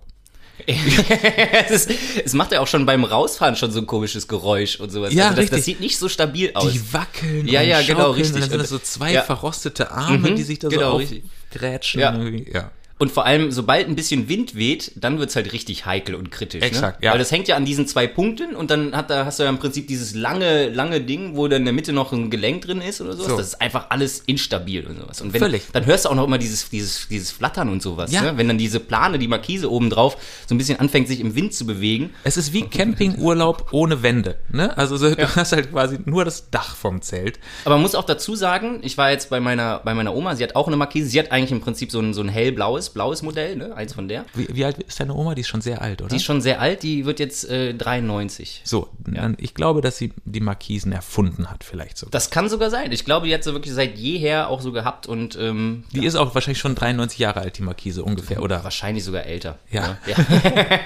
es, 0.67 1.87
ist, 1.87 1.99
es 2.23 2.33
macht 2.33 2.51
ja 2.51 2.59
auch 2.59 2.67
schon 2.67 2.85
beim 2.85 3.03
Rausfahren 3.03 3.55
schon 3.55 3.71
so 3.71 3.79
ein 3.79 3.87
komisches 3.87 4.27
Geräusch 4.27 4.79
und 4.79 4.91
sowas. 4.91 5.13
Ja, 5.13 5.25
also 5.25 5.35
das, 5.35 5.43
richtig. 5.43 5.57
das 5.57 5.65
sieht 5.65 5.79
nicht 5.79 5.97
so 5.97 6.07
stabil 6.07 6.51
aus. 6.53 6.71
Die 6.71 6.93
wackeln 6.93 7.47
Ja, 7.47 7.61
ja, 7.61 7.81
genau, 7.81 8.11
richtig. 8.11 8.35
Und 8.35 8.41
dann 8.41 8.49
sind 8.51 8.61
das 8.61 8.69
so 8.69 8.79
zwei 8.79 9.13
ja. 9.13 9.23
verrostete 9.23 9.91
Arme, 9.91 10.29
Mhm, 10.29 10.35
die 10.35 10.43
sich 10.43 10.59
da 10.59 10.69
genau, 10.69 10.91
so 10.91 10.97
richtig. 10.97 11.23
aufgrätschen. 11.49 12.01
Ja. 12.01 12.15
ja. 12.53 12.71
Und 13.03 13.11
vor 13.11 13.25
allem, 13.25 13.51
sobald 13.51 13.89
ein 13.89 13.97
bisschen 13.97 14.29
Wind 14.29 14.55
weht, 14.55 14.93
dann 14.95 15.19
wird's 15.19 15.35
halt 15.35 15.51
richtig 15.51 15.85
heikel 15.85 16.15
und 16.15 16.31
kritisch. 16.31 16.63
Exakt, 16.63 17.01
ne? 17.01 17.07
ja. 17.07 17.11
Weil 17.11 17.19
das 17.19 17.33
hängt 17.33 17.49
ja 17.49 17.57
an 17.57 17.65
diesen 17.65 17.85
zwei 17.85 18.07
Punkten 18.07 18.55
und 18.55 18.71
dann 18.71 18.95
hat, 18.95 19.09
da 19.09 19.25
hast 19.25 19.39
du 19.39 19.43
ja 19.43 19.49
im 19.49 19.57
Prinzip 19.57 19.89
dieses 19.89 20.15
lange, 20.15 20.69
lange 20.69 21.01
Ding, 21.01 21.35
wo 21.35 21.49
dann 21.49 21.63
in 21.63 21.65
der 21.65 21.73
Mitte 21.73 21.91
noch 21.91 22.13
ein 22.13 22.29
Gelenk 22.29 22.61
drin 22.61 22.79
ist 22.79 23.01
oder 23.01 23.11
sowas. 23.11 23.31
So. 23.31 23.35
Das 23.35 23.47
ist 23.47 23.61
einfach 23.61 23.87
alles 23.89 24.21
instabil 24.25 24.87
und 24.87 25.01
sowas. 25.01 25.19
Und 25.19 25.33
wenn, 25.33 25.41
Völlig. 25.41 25.63
dann 25.73 25.85
hörst 25.85 26.05
du 26.05 26.09
auch 26.11 26.15
noch 26.15 26.23
immer 26.23 26.37
dieses, 26.37 26.69
dieses, 26.69 27.09
dieses 27.09 27.33
Flattern 27.33 27.67
und 27.67 27.81
sowas. 27.81 28.09
Ja. 28.09 28.21
Ne? 28.21 28.37
Wenn 28.37 28.47
dann 28.47 28.57
diese 28.57 28.79
Plane, 28.79 29.19
die 29.19 29.27
Markise 29.27 29.69
oben 29.69 29.89
drauf, 29.89 30.15
so 30.47 30.55
ein 30.55 30.57
bisschen 30.57 30.79
anfängt, 30.79 31.09
sich 31.09 31.19
im 31.19 31.35
Wind 31.35 31.53
zu 31.53 31.65
bewegen. 31.65 32.11
Es 32.23 32.37
ist 32.37 32.53
wie 32.53 32.61
Campingurlaub 32.61 33.73
ohne 33.73 34.01
Wände. 34.01 34.37
Ne? 34.49 34.77
Also 34.77 34.95
so, 34.95 35.13
du 35.13 35.35
hast 35.35 35.51
halt 35.51 35.71
quasi 35.71 35.99
nur 36.05 36.23
das 36.23 36.51
Dach 36.51 36.77
vom 36.77 37.01
Zelt. 37.01 37.37
Aber 37.65 37.75
man 37.75 37.81
muss 37.81 37.95
auch 37.95 38.05
dazu 38.05 38.33
sagen, 38.37 38.79
ich 38.81 38.97
war 38.97 39.11
jetzt 39.11 39.29
bei 39.29 39.41
meiner, 39.41 39.79
bei 39.79 39.93
meiner 39.93 40.15
Oma, 40.15 40.37
sie 40.37 40.43
hat 40.45 40.55
auch 40.55 40.67
eine 40.67 40.77
Markise, 40.77 41.09
sie 41.09 41.19
hat 41.19 41.33
eigentlich 41.33 41.51
im 41.51 41.59
Prinzip 41.59 41.91
so 41.91 41.99
ein, 41.99 42.13
so 42.13 42.21
ein 42.21 42.29
hellblaues, 42.29 42.92
blaues 42.93 43.21
Modell, 43.21 43.55
ne? 43.55 43.75
eins 43.75 43.93
von 43.93 44.07
der. 44.07 44.25
Wie, 44.33 44.47
wie 44.51 44.65
alt 44.65 44.77
ist 44.79 44.99
deine 44.99 45.13
Oma? 45.13 45.35
Die 45.35 45.41
ist 45.41 45.47
schon 45.47 45.61
sehr 45.61 45.81
alt, 45.81 46.01
oder? 46.01 46.09
Die 46.09 46.15
ist 46.15 46.23
schon 46.23 46.41
sehr 46.41 46.61
alt, 46.61 46.83
die 46.83 47.05
wird 47.05 47.19
jetzt 47.19 47.49
äh, 47.49 47.73
93. 47.73 48.61
so, 48.63 48.89
dann, 48.99 49.35
ich 49.39 49.53
glaube, 49.53 49.81
dass 49.81 49.97
sie 49.97 50.13
die 50.25 50.39
Markisen 50.39 50.91
erfunden 50.91 51.49
hat, 51.49 51.63
vielleicht 51.63 51.97
sogar. 51.97 52.11
Das 52.11 52.29
kann 52.29 52.49
sogar 52.49 52.69
sein. 52.69 52.91
Ich 52.91 53.05
glaube, 53.05 53.27
die 53.27 53.33
hat 53.33 53.43
sie 53.43 53.53
wirklich 53.53 53.73
seit 53.73 53.97
jeher 53.97 54.49
auch 54.49 54.61
so 54.61 54.71
gehabt 54.71 55.07
und 55.07 55.37
ähm, 55.39 55.83
Die 55.91 56.05
ist 56.05 56.15
auch 56.15 56.33
wahrscheinlich 56.35 56.59
schon 56.59 56.75
93 56.75 57.19
Jahre 57.19 57.41
alt, 57.41 57.57
die 57.57 57.63
Markise 57.63 58.03
ungefähr, 58.03 58.41
oder? 58.41 58.63
wahrscheinlich 58.63 59.03
sogar 59.03 59.23
älter. 59.25 59.59
Ja. 59.71 59.97
Ja, 60.05 60.15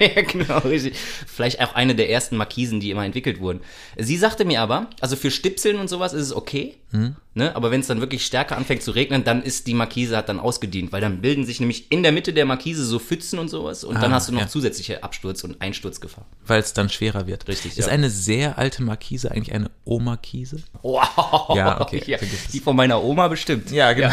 ja 0.00 0.22
genau, 0.22 0.58
richtig. 0.58 0.96
Vielleicht 1.26 1.60
auch 1.60 1.74
eine 1.74 1.94
der 1.94 2.10
ersten 2.10 2.36
Markisen, 2.36 2.80
die 2.80 2.90
immer 2.90 3.04
entwickelt 3.04 3.40
wurden. 3.40 3.60
Sie 3.96 4.16
sagte 4.16 4.44
mir 4.44 4.60
aber, 4.60 4.88
also 5.00 5.16
für 5.16 5.30
Stipseln 5.30 5.78
und 5.78 5.88
sowas 5.88 6.12
ist 6.12 6.22
es 6.22 6.34
okay, 6.34 6.76
Hm? 6.90 7.16
Ne? 7.38 7.56
aber 7.56 7.70
wenn 7.70 7.80
es 7.80 7.86
dann 7.86 8.00
wirklich 8.00 8.26
stärker 8.26 8.56
anfängt 8.58 8.82
zu 8.82 8.90
regnen, 8.90 9.24
dann 9.24 9.42
ist 9.42 9.66
die 9.66 9.72
Markise 9.72 10.16
hat 10.16 10.28
dann 10.28 10.38
ausgedient, 10.38 10.92
weil 10.92 11.00
dann 11.00 11.22
bilden 11.22 11.46
sich 11.46 11.58
nämlich 11.60 11.90
in 11.90 12.02
der 12.02 12.12
Mitte 12.12 12.34
der 12.34 12.44
Markise 12.44 12.84
so 12.84 12.98
Pfützen 12.98 13.38
und 13.38 13.48
sowas 13.48 13.84
und 13.84 13.94
dann 13.94 14.12
Ah, 14.12 14.16
hast 14.16 14.28
du 14.28 14.32
noch 14.34 14.42
ja. 14.42 14.48
zusätzliche 14.48 15.02
Absturz- 15.02 15.42
und 15.44 15.62
Einsturzgefahr. 15.62 16.26
Weil 16.46 16.60
es 16.60 16.74
dann 16.74 16.90
schwerer 16.90 17.26
wird. 17.26 17.48
Richtig, 17.48 17.78
Ist 17.78 17.86
ja. 17.86 17.92
eine 17.92 18.10
sehr 18.10 18.58
alte 18.58 18.82
Markise 18.82 19.30
eigentlich 19.30 19.54
eine 19.54 19.70
Omakise? 19.86 20.58
Wow. 20.82 21.56
Ja, 21.56 21.80
okay, 21.80 22.02
Ja, 22.06 22.18
die 22.52 22.60
von 22.60 22.76
meiner 22.76 23.02
Oma 23.02 23.28
bestimmt. 23.28 23.70
Ja, 23.70 23.92
genau. 23.94 24.12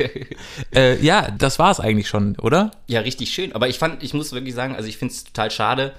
äh, 0.74 1.00
ja, 1.04 1.30
das 1.30 1.58
war 1.58 1.70
es 1.70 1.80
eigentlich 1.80 2.08
schon, 2.08 2.36
oder? 2.36 2.70
Ja, 2.86 3.00
richtig 3.00 3.30
schön. 3.32 3.52
Aber 3.54 3.68
ich 3.68 3.78
fand, 3.78 4.02
ich 4.02 4.14
muss 4.14 4.32
wirklich 4.32 4.54
sagen, 4.54 4.76
also 4.76 4.88
ich 4.88 4.96
finde 4.98 5.14
es 5.14 5.24
total 5.24 5.50
schade, 5.50 5.92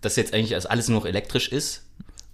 dass 0.00 0.16
jetzt 0.16 0.34
eigentlich 0.34 0.54
alles 0.70 0.88
nur 0.88 1.00
noch 1.00 1.06
elektrisch 1.06 1.48
ist. 1.48 1.84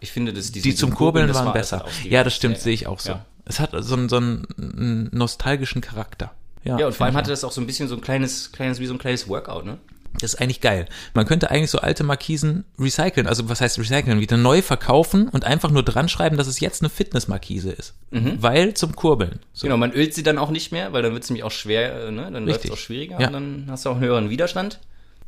Ich 0.00 0.12
finde, 0.12 0.32
dass 0.32 0.52
die, 0.52 0.60
Die 0.60 0.74
zum 0.74 0.94
Kurbeln 0.94 1.28
das 1.28 1.36
waren 1.38 1.46
war- 1.46 1.52
besser. 1.54 1.84
Ja, 2.04 2.24
das 2.24 2.34
stimmt, 2.34 2.58
sehe 2.58 2.74
ich 2.74 2.86
auch 2.86 3.00
so. 3.00 3.10
Ja. 3.12 3.24
Es 3.44 3.60
hat 3.60 3.70
so 3.78 3.94
einen, 3.94 4.08
so 4.08 4.16
einen 4.16 5.08
nostalgischen 5.12 5.80
Charakter. 5.82 6.32
Ja, 6.64 6.86
und 6.86 6.94
vor 6.94 7.04
allem 7.06 7.14
hatte 7.14 7.30
das 7.30 7.44
auch 7.44 7.52
so 7.52 7.60
ein 7.60 7.66
bisschen 7.66 7.88
so 7.88 7.94
ein 7.94 8.00
kleines, 8.00 8.52
kleines, 8.52 8.80
wie 8.80 8.86
so 8.86 8.94
ein 8.94 8.98
kleines 8.98 9.28
Workout, 9.28 9.66
ne? 9.66 9.78
Das 10.20 10.34
ist 10.34 10.40
eigentlich 10.40 10.60
geil. 10.60 10.86
Man 11.12 11.26
könnte 11.26 11.50
eigentlich 11.50 11.70
so 11.72 11.78
alte 11.80 12.04
Markisen 12.04 12.64
recyceln. 12.78 13.26
Also 13.26 13.48
was 13.48 13.60
heißt 13.60 13.78
recyceln? 13.80 14.20
Wieder 14.20 14.36
neu 14.36 14.62
verkaufen 14.62 15.28
und 15.28 15.44
einfach 15.44 15.70
nur 15.72 15.82
dran 15.82 16.08
schreiben, 16.08 16.36
dass 16.36 16.46
es 16.46 16.60
jetzt 16.60 16.82
eine 16.82 16.88
Fitnessmarkise 16.88 17.72
ist. 17.72 17.94
Weil 18.12 18.74
zum 18.74 18.94
Kurbeln. 18.94 19.40
So. 19.52 19.66
Genau, 19.66 19.76
man 19.76 19.90
ölt 19.92 20.14
sie 20.14 20.22
dann 20.22 20.38
auch 20.38 20.50
nicht 20.50 20.70
mehr, 20.70 20.92
weil 20.92 21.02
dann 21.02 21.12
wird 21.14 21.24
es 21.24 21.30
nämlich 21.30 21.42
auch 21.42 21.50
schwer, 21.50 22.06
äh, 22.06 22.10
ne? 22.12 22.30
Dann 22.32 22.46
wird 22.46 22.64
es 22.64 22.70
auch 22.70 22.76
schwieriger 22.76 23.20
Ja. 23.20 23.26
und 23.26 23.32
dann 23.32 23.66
hast 23.68 23.84
du 23.84 23.90
auch 23.90 23.96
einen 23.96 24.04
höheren 24.04 24.30
Widerstand. 24.30 24.78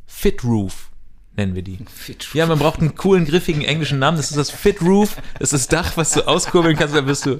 Fit 0.05 0.43
Roof 0.45 0.89
nennen 1.37 1.55
wir 1.55 1.61
die. 1.61 1.77
Fit 1.93 2.27
Ja, 2.33 2.45
man 2.45 2.59
braucht 2.59 2.79
einen 2.81 2.95
coolen, 2.95 3.25
griffigen 3.25 3.63
englischen 3.63 3.99
Namen. 3.99 4.17
Das 4.17 4.29
ist 4.29 4.37
das 4.37 4.49
Fit 4.51 4.81
Roof. 4.81 5.15
Das 5.39 5.53
ist 5.53 5.53
das 5.53 5.67
Dach, 5.67 5.97
was 5.97 6.11
du 6.11 6.27
auskurbeln 6.27 6.75
kannst. 6.75 6.95
Da 6.95 7.01
bist 7.01 7.25
du, 7.25 7.37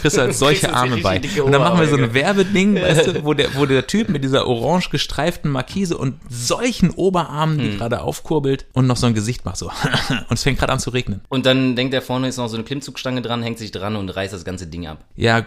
kriegst 0.00 0.16
du 0.16 0.20
halt 0.20 0.34
solche 0.34 0.72
Arme 0.72 0.98
bei. 0.98 1.20
Und 1.42 1.52
dann 1.52 1.60
machen 1.60 1.80
wir 1.80 1.88
so 1.88 1.96
ein. 1.96 2.14
Werbeding, 2.14 2.76
weißt 2.80 3.06
du, 3.08 3.24
wo 3.24 3.34
der, 3.34 3.54
wo 3.54 3.66
der 3.66 3.86
Typ 3.86 4.08
mit 4.08 4.24
dieser 4.24 4.46
orange 4.46 4.90
gestreiften 4.90 5.50
Markise 5.50 5.98
und 5.98 6.20
solchen 6.30 6.90
Oberarmen, 6.90 7.58
Hm. 7.58 7.70
die 7.72 7.76
gerade 7.76 8.00
aufkurbelt 8.02 8.66
und 8.72 8.86
noch 8.86 8.96
so 8.96 9.06
ein 9.06 9.14
Gesicht 9.14 9.44
macht 9.44 9.56
so. 9.56 9.66
und 10.28 10.32
es 10.32 10.42
fängt 10.42 10.58
gerade 10.58 10.72
an 10.72 10.78
zu 10.80 10.90
regnen. 10.90 11.20
Und 11.28 11.46
dann 11.46 11.76
denkt 11.76 11.92
er 11.94 12.02
vorne 12.02 12.28
ist 12.28 12.36
noch 12.36 12.48
so 12.48 12.56
eine 12.56 12.64
Klimmzugstange 12.64 13.22
dran, 13.22 13.42
hängt 13.42 13.58
sich 13.58 13.70
dran 13.72 13.96
und 13.96 14.08
reißt 14.08 14.32
das 14.32 14.44
ganze 14.44 14.66
Ding 14.66 14.86
ab. 14.86 15.04
Ja, 15.16 15.46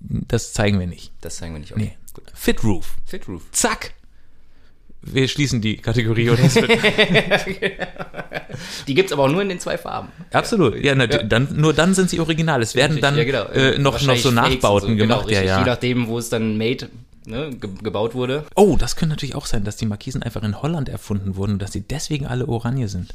das 0.00 0.52
zeigen 0.52 0.78
wir 0.78 0.86
nicht. 0.86 1.12
Das 1.20 1.36
zeigen 1.36 1.54
wir 1.54 1.60
nicht. 1.60 1.72
Okay. 1.72 1.92
Nee. 1.96 1.96
Fit 2.34 2.64
Roof. 2.64 2.96
Fit 3.04 3.28
Roof. 3.28 3.42
Zack. 3.52 3.92
Wir 5.02 5.28
schließen 5.28 5.60
die 5.60 5.76
Kategorie 5.76 6.30
oder 6.30 6.40
es 6.44 6.54
Die 8.86 8.94
gibt's 8.94 9.12
aber 9.12 9.24
auch 9.24 9.28
nur 9.30 9.42
in 9.42 9.48
den 9.48 9.60
zwei 9.60 9.78
Farben. 9.78 10.08
Absolut. 10.32 10.82
Ja, 10.84 10.94
na, 10.94 11.06
Dann, 11.06 11.48
nur 11.54 11.72
dann 11.72 11.94
sind 11.94 12.10
sie 12.10 12.20
original. 12.20 12.62
Es 12.62 12.74
werden 12.74 13.00
dann 13.00 13.16
Ja, 13.16 13.24
genau. 13.24 13.44
äh, 13.46 13.78
noch, 13.78 14.00
noch 14.02 14.16
so 14.16 14.30
Nachbauten 14.30 14.90
so. 14.90 14.96
gemacht. 14.96 15.26
Genau, 15.28 15.38
ja, 15.40 15.42
ja. 15.44 15.58
Je 15.60 15.64
nachdem, 15.66 16.08
wo 16.08 16.18
es 16.18 16.28
dann 16.28 16.58
made 16.58 16.88
ne, 17.26 17.50
ge 17.50 17.70
gebaut 17.82 18.14
wurde. 18.14 18.44
Oh, 18.56 18.76
das 18.78 18.96
könnte 18.96 19.14
natürlich 19.14 19.34
auch 19.34 19.46
sein, 19.46 19.64
dass 19.64 19.76
die 19.76 19.86
Markisen 19.86 20.22
einfach 20.22 20.42
in 20.42 20.60
Holland 20.60 20.88
erfunden 20.88 21.36
wurden 21.36 21.52
und 21.52 21.62
dass 21.62 21.72
sie 21.72 21.82
deswegen 21.82 22.26
alle 22.26 22.48
Oranje 22.48 22.88
sind. 22.88 23.14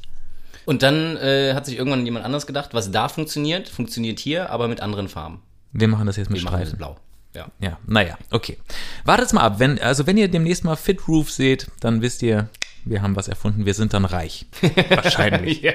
Und 0.66 0.82
dann 0.84 1.18
äh, 1.18 1.54
hat 1.54 1.66
sich 1.66 1.78
irgendwann 1.78 2.06
jemand 2.06 2.24
anders 2.24 2.48
gedacht, 2.48 2.70
was 2.74 2.92
da 2.92 3.10
funktioniert, 3.10 3.68
funktioniert 3.68 4.20
hier, 4.20 4.50
aber 4.50 4.70
mit 4.70 4.80
anderen 4.80 5.10
Farben. 5.10 5.42
Wir 5.74 5.90
machen 5.90 6.06
das 6.06 6.16
jetzt 6.16 6.30
mit 6.30 6.40
Wir 6.40 6.46
machen 6.46 6.60
das 6.62 6.70
Streifen. 6.70 6.78
blau. 6.78 6.96
Ja. 7.34 7.48
Ja, 7.60 7.80
naja, 7.88 8.18
okay. 8.32 8.58
Wartet's 9.06 9.34
mal 9.34 9.42
ab. 9.42 9.60
Wenn, 9.60 9.80
also 9.80 10.06
wenn 10.06 10.18
ihr 10.18 10.28
demnächst 10.28 10.64
mal 10.64 10.76
Fit 10.76 11.08
Roof 11.08 11.32
seht, 11.32 11.68
dann 11.80 12.02
wisst 12.02 12.22
ihr, 12.22 12.50
wir 12.86 13.02
haben 13.02 13.16
was 13.16 13.28
erfunden. 13.28 13.66
Wir 13.66 13.74
sind 13.74 13.94
dann 13.94 14.06
reich. 14.06 14.46
Wahrscheinlich. 14.90 15.62
ja. 15.62 15.74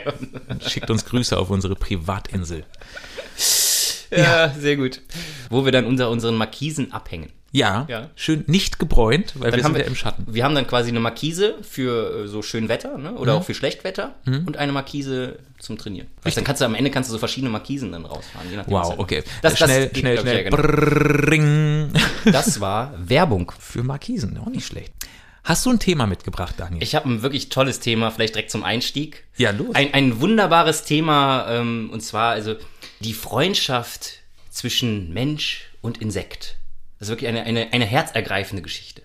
Schickt 0.67 0.91
uns 0.91 1.05
Grüße 1.05 1.37
auf 1.39 1.51
unsere 1.51 1.75
Privatinsel. 1.75 2.65
Ja, 4.11 4.51
sehr 4.51 4.77
gut. 4.77 5.01
Wo 5.51 5.65
wir 5.65 5.73
dann 5.73 5.85
unter 5.85 6.11
unseren 6.11 6.37
Markisen 6.37 6.93
abhängen. 6.93 7.33
Ja, 7.51 7.87
Ja. 7.89 8.11
schön 8.15 8.45
nicht 8.47 8.79
gebräunt, 8.79 9.33
weil 9.37 9.45
wir 9.47 9.51
Dann 9.53 9.61
haben 9.65 9.73
sind 9.73 9.75
wir 9.77 9.81
ja 9.83 9.87
im 9.89 9.95
Schatten. 9.97 10.27
Wir 10.29 10.45
haben 10.45 10.55
dann 10.55 10.67
quasi 10.67 10.91
eine 10.91 11.01
Markise 11.01 11.55
für 11.63 12.25
äh, 12.25 12.29
so 12.29 12.43
schön 12.43 12.69
Wetter 12.69 12.99
ne? 12.99 13.13
oder 13.15 13.35
auch 13.37 13.45
für 13.45 13.55
Schlechtwetter 13.55 14.15
und 14.27 14.59
eine 14.59 14.73
Markise 14.73 15.39
zum 15.59 15.79
Trainieren. 15.79 16.09
Also 16.25 16.35
dann 16.37 16.45
kannst 16.45 16.61
du 16.61 16.67
am 16.67 16.75
Ende 16.75 16.91
kannst 16.91 17.09
du 17.09 17.13
so 17.13 17.19
verschiedene 17.19 17.51
Markisen 17.51 17.91
dann 17.93 18.05
rausfahren. 18.05 18.51
Je 18.51 18.57
nachdem, 18.57 18.75
Wow, 18.75 18.95
du- 18.95 19.01
okay. 19.01 19.23
Das, 19.41 19.55
das 19.55 19.69
schnell, 19.69 19.89
geht, 19.89 19.99
schnell, 19.99 20.21
schnell. 20.21 20.45
ja, 20.45 20.51
genau. 20.51 21.99
Das 22.31 22.61
war 22.61 22.93
Werbung. 22.99 23.51
Für 23.59 23.83
Markisen, 23.83 24.37
auch 24.39 24.51
nicht 24.51 24.67
schlecht. 24.67 24.93
Hast 25.45 25.65
du 25.65 25.71
ein 25.71 25.79
Thema 25.79 26.07
mitgebracht, 26.07 26.55
Daniel? 26.59 26.83
Ich 26.83 26.95
habe 26.95 27.09
ein 27.09 27.23
wirklich 27.23 27.49
tolles 27.49 27.81
Thema, 27.81 28.11
vielleicht 28.11 28.35
direkt 28.35 28.51
zum 28.51 28.63
Einstieg. 28.65 29.25
Ja, 29.39 29.51
los. 29.53 29.75
Ein, 29.75 29.95
ein 29.95 30.21
wunderbares 30.21 30.85
Thema, 30.85 31.47
ähm, 31.49 31.89
und 31.91 32.01
zwar 32.03 32.33
also 32.33 32.57
die 33.01 33.15
Freundschaft 33.15 34.19
zwischen 34.51 35.15
Mensch 35.15 35.71
und 35.81 35.99
Insekt. 36.03 36.58
Das 36.99 37.09
ist 37.09 37.13
wirklich 37.13 37.29
eine, 37.29 37.43
eine, 37.45 37.73
eine 37.73 37.85
herzergreifende 37.85 38.63
Geschichte. 38.63 39.03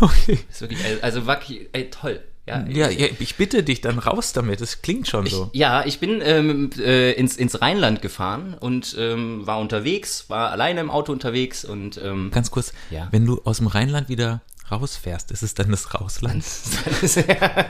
okay. 0.00 0.38
Das 0.48 0.56
ist 0.56 0.60
wirklich, 0.62 0.84
also- 0.84 1.02
also 1.02 1.26
wirklich 1.26 1.68
ey, 1.72 1.90
toll. 1.90 2.20
Ja, 2.48 2.64
Ja, 2.68 2.88
ja, 2.90 3.08
ich 3.18 3.34
bitte 3.34 3.64
dich 3.64 3.80
dann 3.80 3.98
raus 3.98 4.32
damit. 4.32 4.60
Das 4.60 4.80
klingt 4.80 5.08
schon 5.08 5.26
so. 5.26 5.50
Ja, 5.52 5.84
ich 5.84 5.98
bin 5.98 6.20
ähm, 6.24 6.70
äh, 6.78 7.10
ins, 7.12 7.36
ins 7.36 7.60
Rheinland 7.60 8.02
gefahren 8.02 8.54
und 8.58 8.94
ähm, 8.98 9.44
war 9.48 9.58
unterwegs, 9.58 10.26
war 10.30 10.52
alleine 10.52 10.80
im 10.80 10.88
Auto 10.90 11.10
unterwegs 11.10 11.64
und 11.64 12.00
ähm, 12.02 12.30
Ganz 12.32 12.52
kurz, 12.52 12.72
Ja. 12.90 13.08
wenn 13.10 13.26
du 13.26 13.40
aus 13.44 13.56
dem 13.56 13.66
Rheinland 13.66 14.08
wieder 14.08 14.42
rausfährst, 14.70 15.32
ist 15.32 15.42
es 15.42 15.54
dann 15.54 15.72
das 15.72 15.92
Rausland? 15.94 16.44
ja, 17.28 17.66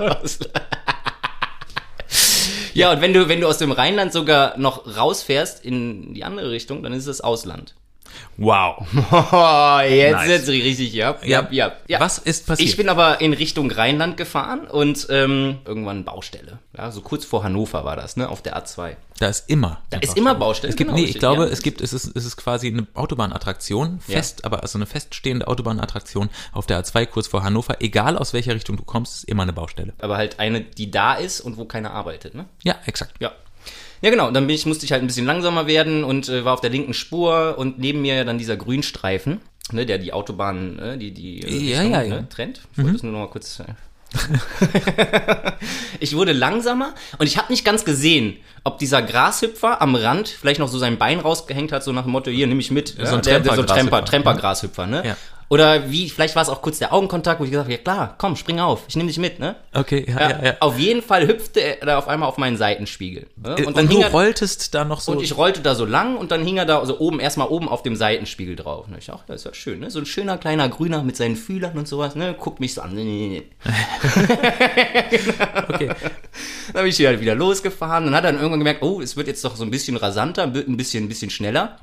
raus. 0.00 0.38
ja, 2.74 2.92
und 2.92 3.00
wenn 3.02 3.12
du, 3.12 3.28
wenn 3.28 3.40
du 3.40 3.46
aus 3.48 3.58
dem 3.58 3.72
Rheinland 3.72 4.12
sogar 4.12 4.56
noch 4.58 4.96
rausfährst 4.96 5.62
in 5.64 6.14
die 6.14 6.24
andere 6.24 6.50
Richtung, 6.50 6.82
dann 6.82 6.92
ist 6.94 7.06
es 7.06 7.20
Ausland. 7.20 7.74
Wow. 8.36 8.86
Oh, 9.34 9.80
jetzt 9.80 10.26
Nice. 10.26 10.46
sich 10.46 10.64
richtig, 10.64 10.92
ja. 10.94 11.16
Ja, 11.24 11.48
ja, 11.50 11.72
ja. 11.86 12.00
Was 12.00 12.18
ist 12.18 12.46
passiert? 12.46 12.68
Ich 12.68 12.76
bin 12.76 12.88
aber 12.88 13.20
in 13.20 13.32
Richtung 13.32 13.70
Rheinland 13.70 14.16
gefahren 14.16 14.66
und 14.66 15.06
ähm, 15.10 15.58
irgendwann 15.64 16.04
Baustelle. 16.04 16.58
Ja, 16.76 16.90
so 16.90 17.00
kurz 17.02 17.24
vor 17.24 17.44
Hannover 17.44 17.84
war 17.84 17.96
das, 17.96 18.16
ne, 18.16 18.28
auf 18.28 18.42
der 18.42 18.56
A2. 18.56 18.96
da 19.18 19.28
ist 19.28 19.48
immer. 19.48 19.80
Da 19.90 19.98
ist 19.98 20.16
immer 20.16 20.34
Baustelle. 20.34 20.70
Es 20.70 20.76
gibt, 20.76 20.90
genau, 20.90 21.00
nee, 21.00 21.06
ich 21.06 21.18
glaube, 21.18 21.44
ja. 21.44 21.50
es 21.50 21.62
gibt, 21.62 21.80
es 21.80 21.92
ist, 21.92 22.16
es 22.16 22.24
ist 22.24 22.36
quasi 22.36 22.68
eine 22.68 22.86
Autobahnattraktion, 22.94 24.00
Ja. 24.06 24.16
fest, 24.16 24.44
aber 24.44 24.62
also 24.62 24.78
eine 24.78 24.86
feststehende 24.86 25.46
Autobahnattraktion 25.48 26.28
auf 26.52 26.66
der 26.66 26.82
A2 26.82 27.06
kurz 27.06 27.26
vor 27.28 27.42
Hannover. 27.42 27.76
Egal 27.80 28.16
aus 28.18 28.32
welcher 28.32 28.54
Richtung 28.54 28.76
du 28.76 28.84
kommst, 28.84 29.16
ist 29.18 29.24
immer 29.24 29.42
eine 29.42 29.52
Baustelle. 29.52 29.92
Aber 30.00 30.16
halt 30.16 30.38
eine, 30.40 30.60
die 30.62 30.90
da 30.90 31.14
ist 31.14 31.40
und 31.40 31.56
wo 31.56 31.64
keiner 31.64 31.92
arbeitet, 31.92 32.34
ne? 32.34 32.46
Ja, 32.64 32.76
exakt. 32.86 33.14
Ja. 33.20 33.32
Ja, 34.02 34.10
genau. 34.10 34.30
Dann 34.30 34.46
bin 34.46 34.54
ich, 34.54 34.66
musste 34.66 34.84
ich 34.84 34.92
halt 34.92 35.02
ein 35.02 35.06
bisschen 35.06 35.26
langsamer 35.26 35.66
werden 35.66 36.04
und 36.04 36.28
äh, 36.28 36.44
war 36.44 36.54
auf 36.54 36.60
der 36.60 36.70
linken 36.70 36.92
Spur 36.92 37.54
und 37.56 37.78
neben 37.78 38.02
mir 38.02 38.24
dann 38.24 38.36
dieser 38.36 38.56
Grünstreifen, 38.56 39.40
ne, 39.70 39.86
der 39.86 39.98
die 39.98 40.12
Autobahn, 40.12 40.78
äh, 40.78 40.98
die, 40.98 41.12
die 41.12 41.40
äh, 41.40 41.70
Ja, 41.70 41.78
Richtung, 41.78 41.92
ja, 41.92 42.02
ja. 42.02 42.20
Ne, 42.20 42.28
trennt. 42.28 42.60
Ich 42.72 42.78
wollte 42.78 42.92
das 42.92 43.02
nur 43.04 43.12
noch 43.12 43.20
mal 43.20 43.28
kurz. 43.28 43.60
Äh. 43.60 43.64
ich 46.00 46.14
wurde 46.14 46.32
langsamer 46.32 46.94
und 47.18 47.26
ich 47.26 47.38
habe 47.38 47.50
nicht 47.50 47.64
ganz 47.64 47.84
gesehen, 47.84 48.36
ob 48.64 48.78
dieser 48.78 49.00
Grashüpfer 49.00 49.80
am 49.80 49.94
Rand 49.94 50.28
vielleicht 50.28 50.60
noch 50.60 50.68
so 50.68 50.78
sein 50.78 50.98
Bein 50.98 51.20
rausgehängt 51.20 51.72
hat, 51.72 51.82
so 51.82 51.92
nach 51.92 52.02
dem 52.02 52.12
Motto, 52.12 52.30
hier, 52.30 52.46
nimm 52.46 52.60
ich 52.60 52.70
mit. 52.70 52.88
So 52.88 53.14
ein 53.14 53.22
der, 53.22 53.40
der, 53.40 53.54
so 53.54 53.62
Tremper, 53.62 54.04
Tremper-Grashüpfer. 54.04 54.84
Tremper-Grashüpfer, 54.84 54.86
ne? 54.86 55.02
Ja. 55.06 55.16
Oder 55.52 55.90
wie, 55.90 56.08
vielleicht 56.08 56.34
war 56.34 56.42
es 56.42 56.48
auch 56.48 56.62
kurz 56.62 56.78
der 56.78 56.94
Augenkontakt, 56.94 57.38
wo 57.38 57.44
ich 57.44 57.50
gesagt 57.50 57.66
habe, 57.66 57.74
ja 57.74 57.82
klar, 57.82 58.14
komm, 58.16 58.36
spring 58.36 58.58
auf, 58.58 58.84
ich 58.88 58.96
nehme 58.96 59.08
dich 59.08 59.18
mit, 59.18 59.38
ne? 59.38 59.56
Okay, 59.74 60.06
ja, 60.08 60.18
Ja, 60.18 60.30
ja, 60.30 60.44
ja. 60.46 60.54
Auf 60.60 60.78
jeden 60.78 61.02
Fall 61.02 61.26
hüpfte 61.26 61.60
er 61.60 61.84
da 61.84 61.98
auf 61.98 62.08
einmal 62.08 62.26
auf 62.26 62.38
meinen 62.38 62.56
Seitenspiegel. 62.56 63.26
Ne? 63.36 63.56
Und, 63.56 63.66
Und 63.66 63.76
dann 63.76 63.86
du 63.86 63.92
hing 63.92 64.00
er, 64.00 64.10
rolltest 64.12 64.74
da 64.74 64.86
noch 64.86 65.02
so. 65.02 65.12
und 65.12 65.22
ich 65.22 65.36
rollte 65.36 65.60
da 65.60 65.74
so 65.74 65.84
lang 65.84 66.16
und 66.16 66.30
dann 66.30 66.42
hing 66.42 66.56
er 66.56 66.64
da 66.64 66.86
so 66.86 66.98
oben, 67.00 67.20
erstmal 67.20 67.48
oben 67.48 67.68
auf 67.68 67.82
dem 67.82 67.96
Seitenspiegel 67.96 68.56
drauf. 68.56 68.88
Ne? 68.88 68.96
Ich 68.98 69.04
dachte, 69.04 69.24
das 69.26 69.42
ist 69.42 69.44
ja 69.44 69.52
schön, 69.52 69.80
ne? 69.80 69.90
So 69.90 69.98
ein 69.98 70.06
schöner 70.06 70.38
kleiner 70.38 70.70
Grüner 70.70 71.02
mit 71.02 71.16
seinen 71.16 71.36
Fühlern 71.36 71.76
und 71.76 71.86
sowas, 71.86 72.14
ne? 72.14 72.34
Guckt 72.40 72.58
mich 72.58 72.72
so 72.72 72.80
an. 72.80 72.94
Nee, 72.94 73.04
nee, 73.04 73.28
nee. 73.28 73.70
okay. 75.68 75.88
Dann 76.72 76.82
bin 76.82 76.86
ich 76.86 76.98
wieder, 76.98 77.20
wieder 77.20 77.34
losgefahren. 77.34 78.06
Dann 78.06 78.14
hat 78.14 78.24
er 78.24 78.32
dann 78.32 78.40
irgendwann 78.40 78.60
gemerkt, 78.60 78.82
oh, 78.82 79.02
es 79.02 79.18
wird 79.18 79.26
jetzt 79.26 79.44
doch 79.44 79.56
so 79.56 79.64
ein 79.64 79.70
bisschen 79.70 79.98
rasanter, 79.98 80.54
wird 80.54 80.66
ein 80.66 80.78
bisschen, 80.78 81.04
ein 81.04 81.08
bisschen 81.08 81.28
schneller. 81.28 81.76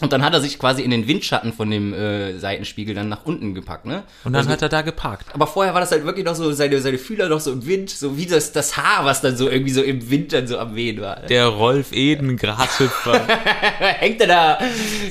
Und 0.00 0.12
dann 0.12 0.24
hat 0.24 0.34
er 0.34 0.40
sich 0.40 0.58
quasi 0.58 0.82
in 0.82 0.90
den 0.90 1.06
Windschatten 1.06 1.52
von 1.52 1.70
dem 1.70 1.94
äh, 1.94 2.36
Seitenspiegel 2.38 2.96
dann 2.96 3.08
nach 3.08 3.24
unten 3.24 3.54
gepackt, 3.54 3.86
ne? 3.86 4.02
Und 4.24 4.32
dann 4.32 4.40
Also- 4.40 4.50
hat 4.50 4.60
er 4.60 4.68
da 4.68 4.82
geparkt. 4.82 5.26
aber 5.32 5.46
vorher 5.46 5.72
war 5.72 5.80
das 5.80 5.92
halt 5.92 6.04
wirklich 6.04 6.24
noch 6.26 6.34
so, 6.34 6.50
seine, 6.52 6.80
seine 6.80 6.98
Fühler 6.98 7.28
noch 7.28 7.38
so 7.38 7.52
im 7.52 7.64
Wind, 7.64 7.90
so 7.90 8.16
wie 8.18 8.26
das, 8.26 8.50
das 8.50 8.76
Haar, 8.76 9.04
was 9.04 9.20
dann 9.20 9.36
so 9.36 9.48
irgendwie 9.48 9.70
so 9.72 9.82
im 9.82 10.10
Wind 10.10 10.32
dann 10.32 10.48
so 10.48 10.58
am 10.58 10.74
Wehen 10.74 11.00
war. 11.00 11.20
Der 11.28 11.46
Rolf 11.46 11.92
Eden 11.92 12.36
Grashüpfer. 12.36 13.24
hängt 13.78 14.20
er 14.20 14.26
da 14.26 14.58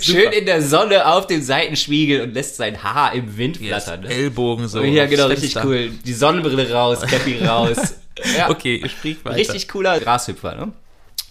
schön 0.02 0.32
in 0.34 0.46
der 0.46 0.62
Sonne 0.62 1.08
auf 1.08 1.28
dem 1.28 1.42
Seitenspiegel 1.42 2.22
und 2.22 2.34
lässt 2.34 2.58
sein 2.58 2.84
Haar 2.84 3.14
im 3.14 3.38
Wind 3.38 3.58
flattern. 3.58 4.02
Ne? 4.02 4.10
Ellbogen 4.10 4.68
so. 4.68 4.82
ja, 4.84 5.06
genau, 5.06 5.28
richtig 5.28 5.56
cool. 5.64 5.92
Die 6.06 6.14
Sonnenbrille 6.14 6.70
raus, 6.72 7.00
Cappy 7.02 7.44
raus. 7.46 7.78
Ja, 8.38 8.52
Okay, 8.52 8.80
sprich 8.88 9.18
weiter. 9.26 9.38
richtig 9.38 9.68
cooler 9.70 10.00
Grashüpfer, 10.00 10.54
ne? 10.54 10.72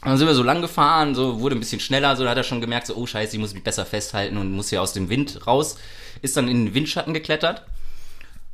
Dann 0.05 0.19
sind 0.19 0.27
wir 0.27 0.35
so 0.35 0.43
lang 0.43 0.63
gefahren, 0.63 1.15
so 1.15 1.41
wurde 1.41 1.55
ein 1.57 1.61
bisschen 1.61 1.81
schneller, 1.81 2.17
so 2.17 2.25
da 2.25 2.31
hat 2.31 2.37
er 2.37 2.43
schon 2.43 2.61
gemerkt, 2.61 2.89
so, 2.89 2.97
oh 2.97 3.07
scheiße, 3.07 3.37
ich 3.37 3.41
muss 3.41 3.55
mich 3.55 3.63
besser 3.63 3.87
festhalten 3.87 4.37
und 4.37 4.53
muss 4.53 4.71
hier 4.71 4.83
aus 4.83 4.93
dem 4.93 5.09
Wind 5.09 5.47
raus. 5.47 5.77
Ist 6.23 6.37
dann 6.37 6.49
in 6.49 6.67
den 6.67 6.75
Windschatten 6.75 7.15
geklettert 7.15 7.65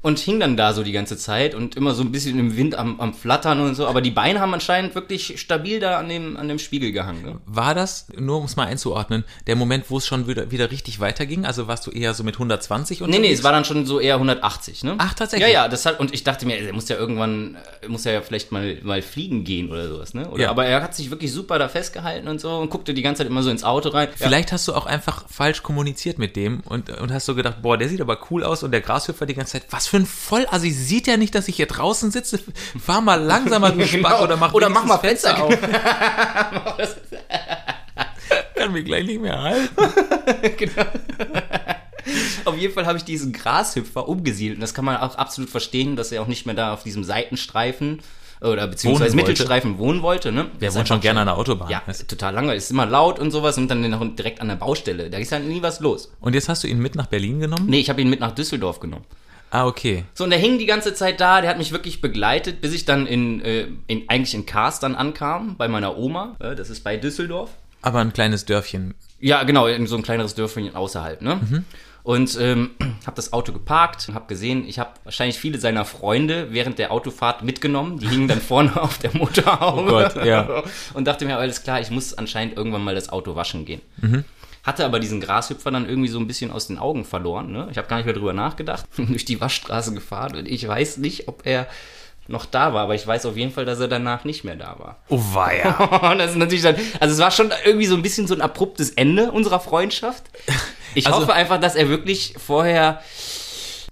und 0.00 0.18
hing 0.20 0.38
dann 0.38 0.56
da 0.56 0.72
so 0.74 0.84
die 0.84 0.92
ganze 0.92 1.16
Zeit 1.16 1.54
und 1.56 1.74
immer 1.74 1.92
so 1.92 2.02
ein 2.02 2.12
bisschen 2.12 2.38
im 2.38 2.56
Wind 2.56 2.76
am, 2.76 3.00
am 3.00 3.14
Flattern 3.14 3.60
und 3.60 3.74
so. 3.74 3.86
Aber 3.88 4.00
die 4.00 4.12
Beine 4.12 4.38
haben 4.40 4.54
anscheinend 4.54 4.94
wirklich 4.94 5.40
stabil 5.40 5.80
da 5.80 5.98
an 5.98 6.08
dem, 6.08 6.36
an 6.36 6.46
dem 6.48 6.60
Spiegel 6.60 6.92
gehangen. 6.92 7.22
Ne? 7.22 7.40
War 7.46 7.74
das, 7.74 8.06
nur 8.16 8.38
um 8.38 8.44
es 8.44 8.54
mal 8.54 8.66
einzuordnen, 8.68 9.24
der 9.48 9.56
Moment, 9.56 9.86
wo 9.88 9.98
es 9.98 10.06
schon 10.06 10.28
wieder, 10.28 10.52
wieder 10.52 10.70
richtig 10.70 11.00
weiterging? 11.00 11.44
Also 11.44 11.66
warst 11.66 11.84
du 11.86 11.90
eher 11.90 12.14
so 12.14 12.22
mit 12.22 12.36
120 12.36 13.00
Nee, 13.00 13.04
unterwegs? 13.06 13.28
nee, 13.28 13.32
es 13.34 13.42
war 13.42 13.50
dann 13.50 13.64
schon 13.64 13.86
so 13.86 13.98
eher 13.98 14.14
180, 14.14 14.84
ne? 14.84 14.94
Ach, 14.98 15.14
tatsächlich? 15.14 15.48
Ja, 15.48 15.62
ja, 15.64 15.68
das 15.68 15.84
hat, 15.84 15.98
und 15.98 16.14
ich 16.14 16.22
dachte 16.22 16.46
mir, 16.46 16.56
er 16.58 16.72
muss 16.72 16.88
ja 16.88 16.96
irgendwann, 16.96 17.56
muss 17.88 18.04
ja 18.04 18.20
vielleicht 18.22 18.52
mal, 18.52 18.78
mal 18.82 19.02
fliegen 19.02 19.42
gehen 19.42 19.68
oder 19.70 19.88
sowas, 19.88 20.14
ne? 20.14 20.28
Oder, 20.30 20.44
Ja. 20.44 20.50
Aber 20.50 20.64
er 20.64 20.80
hat 20.80 20.94
sich 20.94 21.10
wirklich 21.10 21.32
super 21.32 21.58
da 21.58 21.68
festgehalten 21.68 22.28
und 22.28 22.40
so 22.40 22.50
und 22.56 22.70
guckte 22.70 22.94
die 22.94 23.02
ganze 23.02 23.22
Zeit 23.24 23.26
immer 23.30 23.42
so 23.42 23.50
ins 23.50 23.64
Auto 23.64 23.88
rein. 23.88 24.08
Vielleicht 24.14 24.52
hast 24.52 24.68
du 24.68 24.74
auch 24.74 24.86
einfach 24.86 25.24
falsch 25.28 25.64
kommuniziert 25.64 26.18
mit 26.18 26.36
dem 26.36 26.60
und, 26.60 26.88
und 27.00 27.12
hast 27.12 27.26
so 27.26 27.34
gedacht, 27.34 27.62
boah, 27.62 27.76
der 27.76 27.88
sieht 27.88 28.00
aber 28.00 28.18
cool 28.30 28.44
aus 28.44 28.62
und 28.62 28.70
der 28.70 28.80
Grashüpfer 28.80 29.26
die 29.26 29.34
ganze 29.34 29.54
Zeit, 29.54 29.64
was 29.70 29.87
für 29.88 29.96
ein 29.98 30.06
Vollassi? 30.06 30.70
Sieht 30.70 31.06
ja 31.06 31.16
nicht, 31.16 31.34
dass 31.34 31.48
ich 31.48 31.56
hier 31.56 31.66
draußen 31.66 32.10
sitze? 32.10 32.40
Fahr 32.80 33.00
mal 33.00 33.16
langsamer, 33.22 33.70
du 33.72 33.80
Spack, 33.86 34.02
Genau. 34.02 34.22
oder 34.22 34.36
mach, 34.36 34.52
Oder 34.54 34.68
mach 34.68 34.84
mal 34.84 35.02
wenigstens 35.02 35.30
Fenster 35.32 35.44
auf. 35.44 35.58
Kann 38.54 38.72
mich 38.72 38.84
gleich 38.84 39.06
nicht 39.06 39.20
mehr 39.20 39.40
halten. 39.40 39.68
Auf 42.44 42.56
jeden 42.56 42.72
Fall 42.72 42.86
habe 42.86 42.96
ich 42.98 43.04
diesen 43.04 43.32
Grashüpfer 43.32 44.08
umgesiedelt. 44.08 44.56
Und 44.56 44.62
das 44.62 44.72
kann 44.74 44.84
man 44.84 44.96
auch 44.96 45.14
absolut 45.16 45.50
verstehen, 45.50 45.96
dass 45.96 46.10
er 46.12 46.22
auch 46.22 46.26
nicht 46.26 46.46
mehr 46.46 46.54
da 46.54 46.72
auf 46.72 46.82
diesem 46.82 47.04
Seitenstreifen 47.04 48.00
oder 48.40 48.66
beziehungsweise 48.66 49.10
Wohnen 49.12 49.18
wollte. 49.18 49.30
Mittelstreifen 49.32 49.78
wohnen 49.78 50.02
wollte. 50.02 50.32
Ne? 50.32 50.46
Der 50.60 50.74
wohnt 50.74 50.88
schon 50.88 51.00
gerne 51.00 51.20
an 51.20 51.26
der 51.26 51.36
Autobahn. 51.36 51.68
Ja, 51.70 51.82
total 52.06 52.32
lange. 52.34 52.54
Ist 52.54 52.70
immer 52.70 52.86
laut 52.86 53.18
und 53.18 53.30
sowas 53.30 53.58
und 53.58 53.68
dann 53.68 53.88
noch 53.90 54.02
direkt 54.16 54.40
an 54.40 54.48
der 54.48 54.56
Baustelle. 54.56 55.10
Da 55.10 55.18
ist 55.18 55.32
halt 55.32 55.44
nie 55.46 55.60
was 55.62 55.80
los. 55.80 56.10
Und 56.20 56.34
jetzt 56.34 56.48
hast 56.48 56.64
du 56.64 56.68
ihn 56.68 56.78
mit 56.78 56.94
nach 56.94 57.06
Berlin 57.06 57.40
genommen? 57.40 57.66
Nee, 57.68 57.80
ich 57.80 57.90
habe 57.90 58.00
ihn 58.00 58.08
mit 58.08 58.20
nach 58.20 58.32
Düsseldorf 58.34 58.80
genommen. 58.80 59.04
Ah, 59.50 59.66
okay. 59.66 60.04
So, 60.14 60.24
und 60.24 60.30
der 60.30 60.38
hing 60.38 60.58
die 60.58 60.66
ganze 60.66 60.94
Zeit 60.94 61.20
da, 61.20 61.40
der 61.40 61.50
hat 61.50 61.58
mich 61.58 61.72
wirklich 61.72 62.00
begleitet, 62.00 62.60
bis 62.60 62.74
ich 62.74 62.84
dann 62.84 63.06
in, 63.06 63.40
äh, 63.40 63.68
in 63.86 64.08
eigentlich 64.08 64.34
in 64.34 64.46
Kars 64.46 64.80
dann 64.80 64.94
ankam, 64.94 65.56
bei 65.56 65.68
meiner 65.68 65.96
Oma. 65.96 66.36
Äh, 66.38 66.54
das 66.54 66.70
ist 66.70 66.84
bei 66.84 66.96
Düsseldorf. 66.96 67.50
Aber 67.80 68.00
ein 68.00 68.12
kleines 68.12 68.44
Dörfchen. 68.44 68.94
Ja, 69.20 69.42
genau, 69.44 69.66
in 69.66 69.86
so 69.86 69.96
ein 69.96 70.02
kleineres 70.02 70.34
Dörfchen 70.34 70.74
außerhalb, 70.74 71.22
ne? 71.22 71.36
Mhm. 71.36 71.64
Und 72.02 72.38
ähm, 72.40 72.70
habe 73.06 73.16
das 73.16 73.32
Auto 73.32 73.52
geparkt 73.52 74.08
und 74.08 74.14
habe 74.14 74.26
gesehen, 74.28 74.66
ich 74.66 74.78
habe 74.78 74.90
wahrscheinlich 75.04 75.38
viele 75.38 75.58
seiner 75.58 75.84
Freunde 75.84 76.48
während 76.52 76.78
der 76.78 76.92
Autofahrt 76.92 77.42
mitgenommen. 77.42 77.98
Die 77.98 78.08
hingen 78.08 78.28
dann 78.28 78.40
vorne 78.42 78.80
auf 78.80 78.98
der 78.98 79.14
Motorhaube. 79.14 79.82
Oh 79.82 79.90
Gott, 79.90 80.24
ja. 80.24 80.62
Und 80.94 81.06
dachte 81.06 81.26
mir, 81.26 81.36
alles 81.36 81.62
klar, 81.62 81.80
ich 81.80 81.90
muss 81.90 82.14
anscheinend 82.14 82.56
irgendwann 82.56 82.82
mal 82.82 82.94
das 82.94 83.10
Auto 83.10 83.34
waschen 83.34 83.64
gehen. 83.64 83.80
Mhm. 84.00 84.24
Hatte 84.68 84.84
aber 84.84 85.00
diesen 85.00 85.20
Grashüpfer 85.20 85.70
dann 85.70 85.88
irgendwie 85.88 86.08
so 86.10 86.18
ein 86.20 86.26
bisschen 86.26 86.50
aus 86.50 86.66
den 86.66 86.78
Augen 86.78 87.04
verloren. 87.04 87.50
Ne? 87.52 87.68
Ich 87.70 87.78
habe 87.78 87.88
gar 87.88 87.96
nicht 87.96 88.04
mehr 88.06 88.14
drüber 88.14 88.32
nachgedacht. 88.34 88.84
Durch 88.96 89.24
die 89.24 89.40
Waschstraße 89.40 89.94
gefahren 89.94 90.36
und 90.36 90.46
ich 90.48 90.66
weiß 90.68 90.98
nicht, 90.98 91.26
ob 91.28 91.46
er 91.46 91.66
noch 92.30 92.44
da 92.44 92.74
war, 92.74 92.82
aber 92.82 92.94
ich 92.94 93.06
weiß 93.06 93.24
auf 93.24 93.38
jeden 93.38 93.50
Fall, 93.52 93.64
dass 93.64 93.80
er 93.80 93.88
danach 93.88 94.24
nicht 94.24 94.44
mehr 94.44 94.56
da 94.56 94.78
war. 94.78 94.98
Oh, 95.08 95.18
weia. 95.32 96.14
Das 96.18 96.32
ist 96.32 96.36
natürlich 96.36 96.62
dann, 96.62 96.76
also 97.00 97.14
es 97.14 97.20
war 97.20 97.30
schon 97.30 97.50
irgendwie 97.64 97.86
so 97.86 97.94
ein 97.94 98.02
bisschen 98.02 98.26
so 98.26 98.34
ein 98.34 98.42
abruptes 98.42 98.90
Ende 98.90 99.32
unserer 99.32 99.60
Freundschaft. 99.60 100.24
Ich 100.94 101.06
Also- 101.06 101.20
hoffe 101.22 101.32
einfach, 101.32 101.58
dass 101.58 101.74
er 101.74 101.88
wirklich 101.88 102.34
vorher 102.36 103.00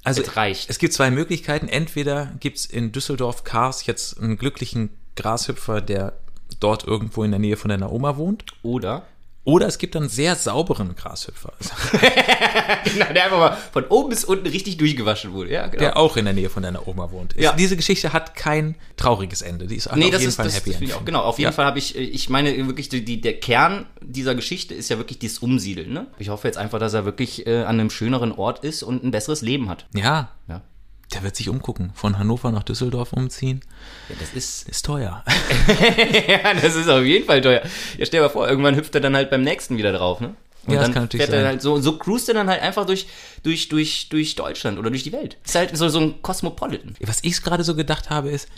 Also, 0.05 0.21
es 0.21 0.37
reicht. 0.37 0.69
es 0.69 0.79
gibt 0.79 0.93
zwei 0.93 1.11
Möglichkeiten. 1.11 1.67
Entweder 1.69 2.33
gibt's 2.39 2.67
in 2.67 2.93
Düsseldorf 2.93 3.45
Kars 3.45 3.87
jetzt 3.87 4.21
einen 4.21 4.37
glücklichen 4.37 4.91
Grashüpfer, 5.17 5.81
der 5.81 6.13
dort 6.61 6.85
irgendwo 6.85 7.25
in 7.25 7.31
der 7.31 7.41
Nähe 7.41 7.57
von 7.57 7.71
deiner 7.71 7.91
Oma 7.91 8.19
wohnt. 8.19 8.45
Oder? 8.63 9.05
Oder 9.47 9.67
es 9.69 9.79
gibt 9.79 9.95
dann 9.95 10.09
sehr 10.09 10.35
sauberen 10.35 10.97
Grashüpfer, 10.97 11.53
Genau, 12.85 13.07
der 13.15 13.25
einfach 13.25 13.39
mal 13.39 13.57
von 13.73 13.85
oben 13.85 14.11
bis 14.11 14.25
unten 14.25 14.47
richtig 14.49 14.77
durchgewaschen 14.77 15.33
wurde. 15.33 15.53
Ja, 15.53 15.67
genau. 15.69 15.79
der 15.79 15.97
auch 15.97 16.17
in 16.17 16.25
der 16.25 16.35
Nähe 16.35 16.51
von 16.51 16.63
deiner 16.65 16.87
Oma 16.89 17.11
wohnt. 17.13 17.35
Ja. 17.39 17.53
Diese 17.53 17.77
Geschichte 17.77 18.13
hat 18.13 18.35
kein 18.35 18.75
trauriges 18.97 19.43
Ende. 19.43 19.67
Die 19.69 19.77
ist 19.77 19.87
Nee, 19.95 20.07
auf 20.07 20.11
das 20.11 20.21
jeden 20.21 20.29
ist, 20.31 20.37
Fall 20.37 20.47
ein 20.47 20.53
Happy 20.53 20.73
End. 20.73 20.93
auch. 20.95 21.05
Genau, 21.05 21.21
auf 21.23 21.39
jeden 21.39 21.49
Ja. 21.51 21.53
Fall 21.53 21.65
habe 21.65 21.79
ich, 21.79 21.97
ich 21.97 22.29
meine 22.29 22.57
wirklich, 22.67 22.89
die, 22.89 23.21
der 23.21 23.39
Kern 23.39 23.87
dieser 24.03 24.35
Geschichte 24.35 24.75
ist 24.75 24.89
ja 24.89 24.99
wirklich 24.99 25.21
dieses 25.21 25.39
Umsiedeln. 25.39 25.93
Ne? 25.93 26.09
Ich 26.19 26.29
hoffe 26.29 26.49
jetzt 26.49 26.59
einfach, 26.59 26.81
dass 26.81 26.93
er 26.95 27.05
wirklich 27.05 27.47
äh, 27.47 27.61
an 27.63 27.79
einem 27.81 27.91
schöneren 27.91 28.33
Ort 28.33 28.65
ist 28.65 28.83
und 28.83 29.05
ein 29.05 29.13
besseres 29.13 29.43
Leben 29.43 29.69
hat. 29.69 29.87
Ja, 29.95 30.31
Ja, 30.49 30.63
der 31.15 31.23
wird 31.23 31.37
sich 31.37 31.49
umgucken. 31.49 31.93
Von 31.95 32.19
Hannover 32.19 32.51
nach 32.51 32.63
Düsseldorf 32.65 33.13
umziehen. 33.13 33.61
ja 34.09 34.17
das 34.19 34.33
ist 34.35 34.69
Ist 34.69 34.85
teuer. 34.85 35.25
ja, 36.29 36.55
das 36.55 36.75
ist 36.75 36.89
auf 36.89 37.05
jeden 37.05 37.27
Fall 37.27 37.41
teuer. 37.41 37.63
Ja, 37.97 38.07
stell 38.07 38.21
dir 38.21 38.27
mal 38.27 38.29
vor, 38.33 38.49
irgendwann 38.49 38.75
hüpft 38.77 38.95
er 38.95 39.01
dann 39.01 39.15
halt 39.17 39.31
beim 39.31 39.43
nächsten 39.43 39.77
wieder 39.79 39.93
drauf, 39.93 40.21
ne? 40.21 40.35
Und 40.67 40.73
Ja, 40.73 40.79
das 40.81 40.87
dann 40.87 40.95
kann 40.95 41.03
natürlich 41.05 41.25
fährt 41.27 41.35
er 41.37 41.43
sein. 41.43 41.49
halt 41.53 41.63
so, 41.63 41.81
so 41.81 41.97
cruist 41.97 42.29
er 42.29 42.35
dann 42.35 42.49
halt 42.49 42.61
einfach 42.61 42.87
durch, 42.87 43.07
durch, 43.45 43.69
durch, 43.69 44.09
durch 44.09 44.35
Deutschland 44.35 44.79
oder 44.79 44.91
durch 44.91 45.05
die 45.05 45.13
Welt. 45.13 45.37
Ist 45.45 45.55
halt 45.55 45.77
so, 45.77 45.89
so 45.89 46.01
ein 46.01 46.21
Cosmopolitan. 46.23 46.97
Was 47.01 47.21
ich 47.23 47.41
gerade 47.41 47.63
so 47.63 47.77
gedacht 47.77 48.11
habe, 48.11 48.31
ist, 48.31 48.49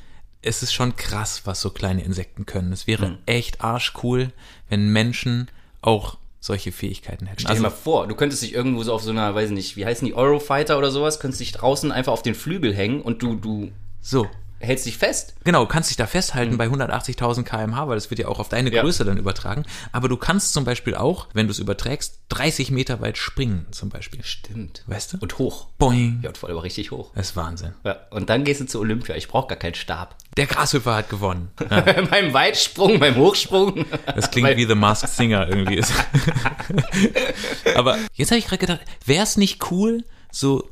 es 0.41 0.63
ist 0.63 0.73
schon 0.73 0.97
krass, 0.97 1.43
was 1.45 1.61
so 1.61 1.69
kleine 1.71 2.03
Insekten 2.03 2.47
können. 2.47 2.73
Es 2.73 2.87
wäre 2.87 3.07
Hm. 3.09 3.19
echt 3.27 3.61
arschcool, 3.61 4.33
wenn 4.71 4.89
Menschen 4.89 5.51
auch 5.83 6.17
solche 6.41 6.73
Fähigkeiten 6.73 7.27
hätten. 7.27 7.41
Stell 7.41 7.57
dir 7.57 7.63
mal 7.63 7.71
vor, 7.71 8.07
du 8.07 8.15
könntest 8.15 8.43
dich 8.43 8.55
irgendwo 8.55 8.83
so 8.83 8.93
auf 8.93 9.03
so 9.03 9.11
einer, 9.11 9.35
weiß 9.35 9.51
ich 9.51 9.55
nicht, 9.55 9.77
wie 9.77 9.85
heißen 9.85 10.07
die, 10.07 10.15
Eurofighter 10.15 10.79
oder 10.79 10.91
sowas, 10.91 11.21
könntest 11.21 11.41
dich 11.41 11.53
draußen 11.53 11.91
einfach 11.91 12.13
auf 12.13 12.23
den 12.23 12.35
Flügel 12.35 12.75
hängen 12.75 13.03
und 13.03 13.23
du, 13.23 13.35
du 13.35 13.71
so, 14.01 14.29
hältst 14.61 14.87
dich 14.87 14.99
fest. 14.99 15.35
Genau, 15.45 15.63
du 15.63 15.69
kannst 15.69 15.91
dich 15.91 15.97
da 15.97 16.07
festhalten 16.07 16.57
bei 16.57 16.67
180.000 16.67 17.45
kmh, 17.45 17.89
weil 17.89 17.95
das 17.97 18.11
wird 18.11 18.19
ja 18.21 18.29
auch 18.29 18.39
auf 18.39 18.49
deine. 18.49 18.73
Ja. 18.73 18.83
Größe 18.83 19.05
dann 19.05 19.17
übertragen. 19.17 19.65
Aber 19.93 20.09
du 20.09 20.17
kannst 20.17 20.53
zum 20.53 20.65
Beispiel 20.65 20.95
auch, 20.95 21.29
wenn 21.33 21.47
du 21.47 21.53
es 21.53 21.59
überträgst, 21.59 22.21
30 22.29 22.71
Meter 22.71 23.01
weit 23.01 23.17
springen 23.17 23.67
zum 23.71 23.89
Beispiel. 23.89 24.23
Stimmt. 24.25 24.83
Weißt 24.87 25.15
du? 25.15 25.19
Und 25.21 25.39
hoch. 25.39 25.69
Boing. 25.79 26.21
Ja, 26.23 26.29
und 26.29 26.39
vor 26.39 26.49
allem 26.49 26.59
richtig 26.59 26.91
hoch. 26.91 27.13
Das 27.15 27.31
ist 27.31 27.37
Wahnsinn. 27.37 27.73
Ja, 27.85 27.97
und 28.11 28.29
dann 28.29 28.45
gehst 28.45 28.61
du 28.61 28.67
zu 28.67 28.81
Olympia. 28.81 29.17
Ich 29.17 29.29
brauche 29.29 29.49
gar 29.49 29.59
keinen 29.59 29.75
Stab. 29.75 30.17
Der 30.37 30.47
Grashüpfer 30.47 30.95
hat 30.97 31.09
gewonnen. 31.09 31.51
Ja, 31.71 31.81
beim 32.03 32.33
Weitsprung, 32.33 32.99
beim 32.99 33.17
Hochsprung. 33.17 33.85
das 34.07 34.31
klingt 34.31 34.57
wie 34.57 34.65
The 34.65 34.75
Masked 34.75 35.11
Singer 35.11 35.49
irgendwie. 35.49 35.83
Aber 37.75 37.99
jetzt 38.15 38.31
habe 38.31 38.39
ich 38.39 38.47
gerade 38.47 38.59
gedacht, 38.59 38.81
wäre 39.05 39.23
es 39.23 39.37
nicht 39.37 39.71
cool, 39.71 40.05
so 40.33 40.69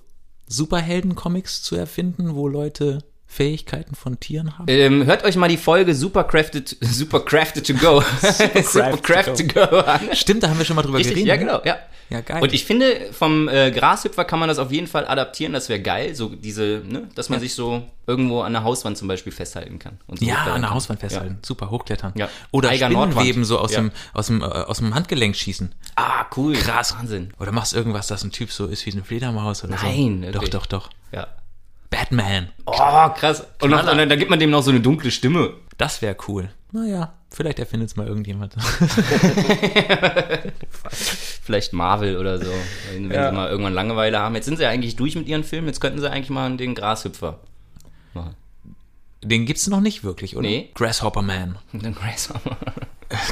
Superhelden-Comics 0.49 1.63
zu 1.63 1.77
erfinden, 1.77 2.35
wo 2.35 2.49
Leute 2.49 3.05
Fähigkeiten 3.37 3.95
von 3.95 4.19
Tieren 4.19 4.59
haben? 4.59 4.65
Ähm, 4.69 5.05
hört 5.07 5.25
euch 5.25 5.37
mal 5.37 5.49
die 5.49 5.57
Folge 5.59 5.95
Supercrafted, 5.95 6.77
Supercrafted 6.81 7.67
to 7.67 7.75
Go. 7.75 8.03
Supercrafted 8.63 9.37
to 9.55 9.61
Go 9.61 9.77
an. 9.81 10.01
Stimmt, 10.15 10.43
da 10.43 10.49
haben 10.49 10.59
wir 10.59 10.65
schon 10.65 10.77
mal 10.77 10.83
drüber 10.83 10.99
Richtig, 10.99 11.15
geredet. 11.25 11.29
ja 11.29 11.35
ne? 11.37 11.41
genau, 11.61 11.61
ja. 11.65 11.77
Ja, 12.09 12.21
geil. 12.21 12.41
Und 12.41 12.53
ich 12.55 12.65
finde, 12.65 13.09
vom 13.11 13.49
äh, 13.49 13.73
Grashüpfer 13.73 14.25
kann 14.25 14.39
man 14.39 14.49
das 14.49 14.61
auf 14.61 14.71
jeden 14.71 14.87
Fall 14.87 15.09
adaptieren, 15.09 15.53
das 15.53 15.69
wäre 15.69 15.81
geil, 15.81 16.15
so 16.15 16.29
diese, 16.29 16.83
ne, 16.87 17.09
dass 17.17 17.31
man 17.31 17.41
sich 17.41 17.53
so 17.55 17.83
irgendwo 18.07 18.43
an 18.43 18.53
der 18.53 18.63
Hauswand 18.63 18.97
zum 18.97 19.09
Beispiel 19.09 19.33
festhalten 19.33 19.81
kann. 19.81 19.99
Und 20.07 20.21
so 20.21 20.25
Ja, 20.25 20.45
an 20.45 20.61
der. 20.61 20.71
Hauswand 20.71 21.01
festhalten. 21.01 21.39
Super, 21.45 21.69
hochklettern. 21.73 22.13
Ja. 22.15 22.29
Oder 22.53 22.69
Eiger. 22.69 22.87
Spinnenweben 22.87 23.45
so 23.45 23.59
aus, 23.59 23.73
Ja. 23.73 23.81
dem, 23.81 23.91
aus, 24.15 24.29
dem, 24.29 24.41
äh, 24.41 24.45
aus 24.45 24.79
dem 24.79 24.95
Handgelenk 24.95 25.35
schießen. 25.35 25.75
Ah, 25.97 26.27
cool. 26.37 26.55
Krass. 26.55 26.95
Wahnsinn. 26.97 27.33
Oder 27.41 27.51
machst 27.51 27.75
irgendwas, 27.75 28.07
das 28.07 28.23
ein 28.23 28.31
Typ 28.31 28.53
so 28.53 28.67
ist 28.67 28.87
wie 28.87 28.93
eine 28.93 29.03
Fledermaus 29.03 29.65
oder 29.65 29.75
Nein, 29.75 30.19
so. 30.25 30.33
wirklich. 30.35 30.51
Doch, 30.51 30.67
doch, 30.67 30.87
doch. 30.87 30.91
Ja. 31.11 31.27
Batman. 31.91 32.49
Oh, 32.67 32.73
krass. 33.11 33.47
Und, 33.61 33.71
noch, 33.71 33.81
und 33.89 33.97
dann, 33.99 34.09
da 34.09 34.17
gibt 34.17 34.31
man 34.31 34.39
dem 34.41 34.51
noch 34.51 34.63
so 34.63 34.71
eine 34.71 34.81
dunkle 34.81 35.11
Stimme. 35.11 35.53
Das 35.79 36.03
wäre 36.03 36.17
cool. 36.29 36.49
Naja, 36.73 37.13
vielleicht 37.31 37.59
erfindet 37.59 37.89
es 37.91 37.97
mal 37.97 38.07
irgendjemand. 38.07 38.55
Vielleicht 40.91 41.73
Marvel 41.73 42.17
oder 42.17 42.39
so, 42.39 42.51
wenn, 42.93 43.11
Ja. 43.11 43.31
sie 43.31 43.37
mal 43.37 43.49
irgendwann 43.49 43.73
Langeweile 43.75 44.19
haben. 44.19 44.35
Jetzt 44.35 44.47
sind 44.47 44.57
sie 44.57 44.65
ja 44.65 44.71
eigentlich 44.71 44.97
durch 44.97 45.15
mit 45.17 45.29
ihren 45.29 45.45
Filmen, 45.45 45.69
jetzt 45.69 45.81
könnten 45.81 46.01
sie 46.01 46.11
eigentlich 46.11 46.31
mal 46.31 46.55
den 46.57 46.75
Grashüpfer 46.75 47.39
machen. 48.15 48.35
Den 49.23 49.47
gibt's 49.47 49.67
noch 49.69 49.81
nicht 49.81 50.05
wirklich, 50.05 50.37
oder? 50.37 50.47
Nee. 50.49 50.71
Grasshopper 50.75 51.23
Man. 51.23 51.59
Den 51.73 51.95
Grasshopper. 51.95 52.57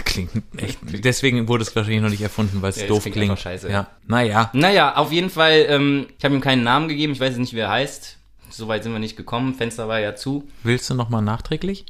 Klingt 0.04 0.30
echt. 0.56 0.78
Deswegen 0.82 1.46
wurde 1.46 1.62
es 1.62 1.74
wahrscheinlich 1.76 2.00
noch 2.02 2.08
nicht 2.08 2.22
erfunden, 2.22 2.62
weil 2.62 2.70
es 2.70 2.80
Ja, 2.80 2.86
doof 2.86 3.02
klingt 3.02 3.16
klingt. 3.16 3.38
scheiße. 3.38 3.68
Ja. 3.70 3.88
Naja. 4.06 4.50
Naja, 4.54 4.96
auf 4.96 5.12
jeden 5.12 5.30
Fall, 5.30 5.66
ähm, 5.68 6.06
ich 6.18 6.24
habe 6.24 6.34
ihm 6.34 6.40
keinen 6.40 6.62
Namen 6.64 6.88
gegeben, 6.88 7.12
ich 7.12 7.20
weiß 7.20 7.36
nicht, 7.36 7.52
wie 7.52 7.58
er 7.58 7.70
heißt. 7.70 8.16
Soweit 8.56 8.82
sind 8.84 8.92
wir 8.92 8.98
nicht 8.98 9.16
gekommen, 9.16 9.54
Fenster 9.54 9.88
war 9.88 10.00
ja 10.00 10.14
zu. 10.14 10.48
Willst 10.62 10.88
du 10.90 10.94
noch 10.94 11.08
mal 11.08 11.20
nachträglich? 11.22 11.86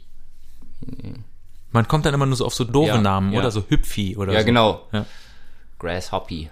Man 1.72 1.88
kommt 1.88 2.06
dann 2.06 2.14
immer 2.14 2.26
nur 2.26 2.36
so 2.36 2.46
auf 2.46 2.54
so 2.54 2.64
doofe 2.64 2.88
Ja, 2.88 3.00
Namen, 3.00 3.32
ja. 3.32 3.40
oder 3.40 3.50
so 3.50 3.64
Hüpfi 3.68 4.16
oder 4.16 4.32
Ja, 4.32 4.40
so. 4.40 4.46
genau. 4.46 4.86
Ja. 4.92 5.06
Grasshoppy. 5.78 6.48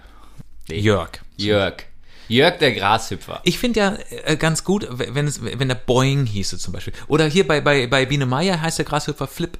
Jörg. 0.69 1.09
Jörg. 1.37 1.83
Jörg 2.29 2.57
der 2.59 2.71
Grashüpfer. 2.73 3.41
Ich 3.43 3.59
finde 3.59 3.79
ja 3.79 3.97
äh, 4.25 4.37
ganz 4.37 4.63
gut, 4.63 4.87
wenn 4.89 5.27
es, 5.27 5.43
wenn 5.43 5.67
der 5.67 5.75
Boing 5.75 6.25
hieße 6.25 6.57
zum 6.57 6.73
Beispiel. 6.73 6.93
Oder 7.07 7.25
hier 7.27 7.47
bei, 7.47 7.59
bei, 7.61 7.85
bei 7.87 8.05
Biene 8.05 8.25
Meier 8.25 8.61
heißt 8.61 8.77
der 8.77 8.85
Grashüpfer 8.85 9.27
Flip. 9.27 9.57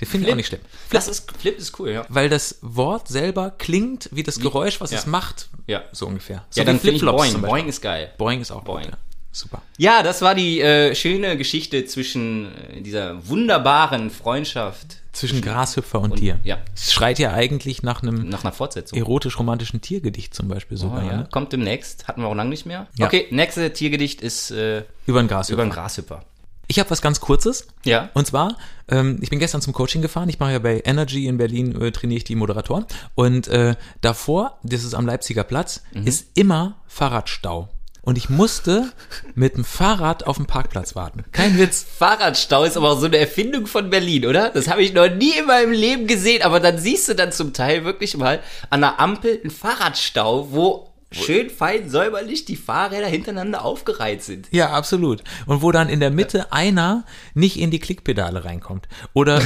Den 0.00 0.06
finde 0.06 0.26
ich 0.26 0.32
auch 0.32 0.36
nicht 0.36 0.46
schlimm. 0.48 0.60
Das 0.90 1.08
ist, 1.08 1.30
Flip 1.38 1.56
ist 1.58 1.78
cool, 1.80 1.90
ja. 1.90 2.04
Weil 2.08 2.28
das 2.28 2.58
Wort 2.60 3.08
selber 3.08 3.50
klingt 3.50 4.08
wie 4.12 4.22
das 4.22 4.38
Geräusch, 4.38 4.80
was 4.80 4.90
ja. 4.92 4.98
es 4.98 5.06
macht. 5.06 5.48
Ja. 5.66 5.82
So 5.92 6.06
ungefähr. 6.06 6.44
So 6.50 6.60
Ja, 6.60 6.64
dann 6.66 6.78
Flipflops 6.78 7.32
Boing. 7.32 7.42
Boing 7.42 7.66
ist 7.68 7.80
geil. 7.80 8.12
Boing 8.18 8.40
ist 8.40 8.50
auch 8.50 8.62
Boing. 8.62 8.84
gut, 8.84 8.92
ja. 8.92 8.98
Super. 9.36 9.60
Ja, 9.76 10.02
das 10.02 10.22
war 10.22 10.34
die 10.34 10.60
äh, 10.62 10.94
schöne 10.94 11.36
Geschichte 11.36 11.84
zwischen 11.84 12.46
äh, 12.70 12.80
dieser 12.80 13.28
wunderbaren 13.28 14.10
Freundschaft 14.10 14.96
Zwischen 15.12 15.42
Grashüpfer 15.42 16.00
und, 16.00 16.18
dir. 16.18 16.40
ja. 16.42 16.56
Es 16.74 16.92
schreit 16.94 17.18
ja 17.18 17.32
eigentlich 17.34 17.82
nach 17.82 18.02
einem 18.02 18.30
nach 18.30 18.44
einer 18.44 18.52
Fortsetzung. 18.52 18.98
erotisch-romantischen 18.98 19.82
Tiergedicht 19.82 20.34
zum 20.34 20.48
Beispiel 20.48 20.78
Oh, 20.78 20.80
sogar. 20.80 21.04
ja. 21.04 21.16
ne? 21.18 21.28
Kommt 21.30 21.52
demnächst, 21.52 22.08
hatten 22.08 22.22
wir 22.22 22.28
auch 22.28 22.34
lange 22.34 22.48
nicht 22.48 22.64
mehr. 22.64 22.86
Ja. 22.98 23.06
Okay, 23.06 23.26
nächste 23.30 23.70
Tiergedicht 23.74 24.22
ist 24.22 24.50
äh, 24.52 24.84
Über 25.06 25.22
den 25.22 25.28
Grashüpfer. 25.28 25.52
über 25.52 25.62
einen 25.64 25.72
Grashüpper. 25.72 26.24
Ich 26.68 26.78
habe 26.80 26.90
was 26.90 27.02
ganz 27.02 27.20
Kurzes. 27.20 27.66
Ja. 27.84 28.08
Und 28.14 28.26
zwar, 28.26 28.56
ähm, 28.88 29.18
ich 29.20 29.28
bin 29.30 29.38
gestern 29.38 29.60
zum 29.60 29.72
Coaching 29.74 30.00
gefahren. 30.02 30.28
Ich 30.30 30.38
mache 30.40 30.52
ja 30.52 30.58
bei 30.58 30.82
Energy 30.84 31.26
in 31.26 31.36
Berlin, 31.36 31.80
äh, 31.80 31.92
trainiere 31.92 32.16
ich 32.18 32.24
die 32.24 32.34
Moderatoren. 32.34 32.86
Und 33.14 33.46
äh, 33.48 33.76
davor, 34.00 34.58
das 34.64 34.82
ist 34.82 34.94
am 34.94 35.06
Leipziger 35.06 35.44
Platz, 35.44 35.82
Mhm. 35.92 36.06
ist 36.06 36.26
immer 36.34 36.76
Fahrradstau. 36.88 37.68
Und 38.06 38.16
ich 38.16 38.30
musste 38.30 38.92
mit 39.34 39.56
dem 39.56 39.64
Fahrrad 39.64 40.28
auf 40.28 40.36
dem 40.36 40.46
Parkplatz 40.46 40.94
warten. 40.94 41.24
Kein 41.32 41.58
Witz. 41.58 41.84
Fahrradstau 41.98 42.62
ist 42.62 42.76
aber 42.76 42.92
auch 42.92 43.00
so 43.00 43.06
eine 43.06 43.18
Erfindung 43.18 43.66
von 43.66 43.90
Berlin, 43.90 44.26
oder? 44.26 44.50
Das 44.50 44.68
habe 44.68 44.84
ich 44.84 44.94
noch 44.94 45.10
nie 45.10 45.32
in 45.36 45.46
meinem 45.46 45.72
Leben 45.72 46.06
gesehen, 46.06 46.42
aber 46.42 46.60
dann 46.60 46.78
siehst 46.78 47.08
du 47.08 47.16
dann 47.16 47.32
zum 47.32 47.52
Teil 47.52 47.84
wirklich 47.84 48.16
mal 48.16 48.40
an 48.70 48.82
der 48.82 49.00
Ampel 49.00 49.40
einen 49.42 49.50
Fahrradstau, 49.50 50.52
wo 50.52 50.92
schön 51.10 51.50
fein 51.50 51.90
säuberlich 51.90 52.44
die 52.44 52.54
Fahrräder 52.54 53.08
hintereinander 53.08 53.64
aufgereiht 53.64 54.22
sind. 54.22 54.46
Ja, 54.52 54.70
absolut. 54.70 55.24
Und 55.46 55.62
wo 55.62 55.72
dann 55.72 55.88
in 55.88 55.98
der 55.98 56.12
Mitte 56.12 56.52
einer 56.52 57.04
nicht 57.34 57.58
in 57.58 57.72
die 57.72 57.80
Klickpedale 57.80 58.44
reinkommt. 58.44 58.86
Oder, 59.14 59.42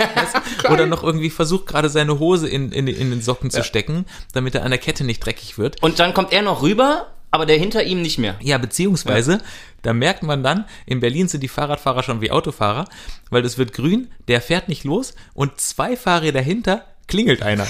oder 0.68 0.86
noch 0.86 1.04
irgendwie 1.04 1.30
versucht 1.30 1.66
gerade 1.66 1.90
seine 1.90 2.18
Hose 2.18 2.48
in, 2.48 2.72
in, 2.72 2.88
in 2.88 3.10
den 3.10 3.22
Socken 3.22 3.50
zu 3.50 3.62
stecken, 3.62 4.04
damit 4.32 4.56
er 4.56 4.64
an 4.64 4.70
der 4.70 4.80
Kette 4.80 5.04
nicht 5.04 5.24
dreckig 5.24 5.58
wird. 5.58 5.80
Und 5.80 6.00
dann 6.00 6.12
kommt 6.12 6.32
er 6.32 6.42
noch 6.42 6.62
rüber, 6.62 7.13
aber 7.34 7.46
der 7.46 7.58
hinter 7.58 7.82
ihm 7.82 8.00
nicht 8.00 8.18
mehr. 8.18 8.36
Ja, 8.40 8.58
beziehungsweise, 8.58 9.40
da 9.82 9.92
merkt 9.92 10.22
man 10.22 10.44
dann, 10.44 10.66
in 10.86 11.00
Berlin 11.00 11.26
sind 11.26 11.42
die 11.42 11.48
Fahrradfahrer 11.48 12.04
schon 12.04 12.20
wie 12.20 12.30
Autofahrer, 12.30 12.84
weil 13.28 13.44
es 13.44 13.58
wird 13.58 13.72
grün, 13.72 14.08
der 14.28 14.40
fährt 14.40 14.68
nicht 14.68 14.84
los 14.84 15.16
und 15.34 15.60
zwei 15.60 15.96
Fahrräder 15.96 16.40
hinter 16.40 16.84
klingelt 17.08 17.42
einer. 17.42 17.66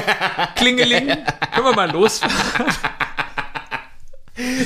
Klingeling, 0.54 1.08
können 1.08 1.66
wir 1.66 1.74
mal 1.74 1.90
losfahren? 1.90 2.72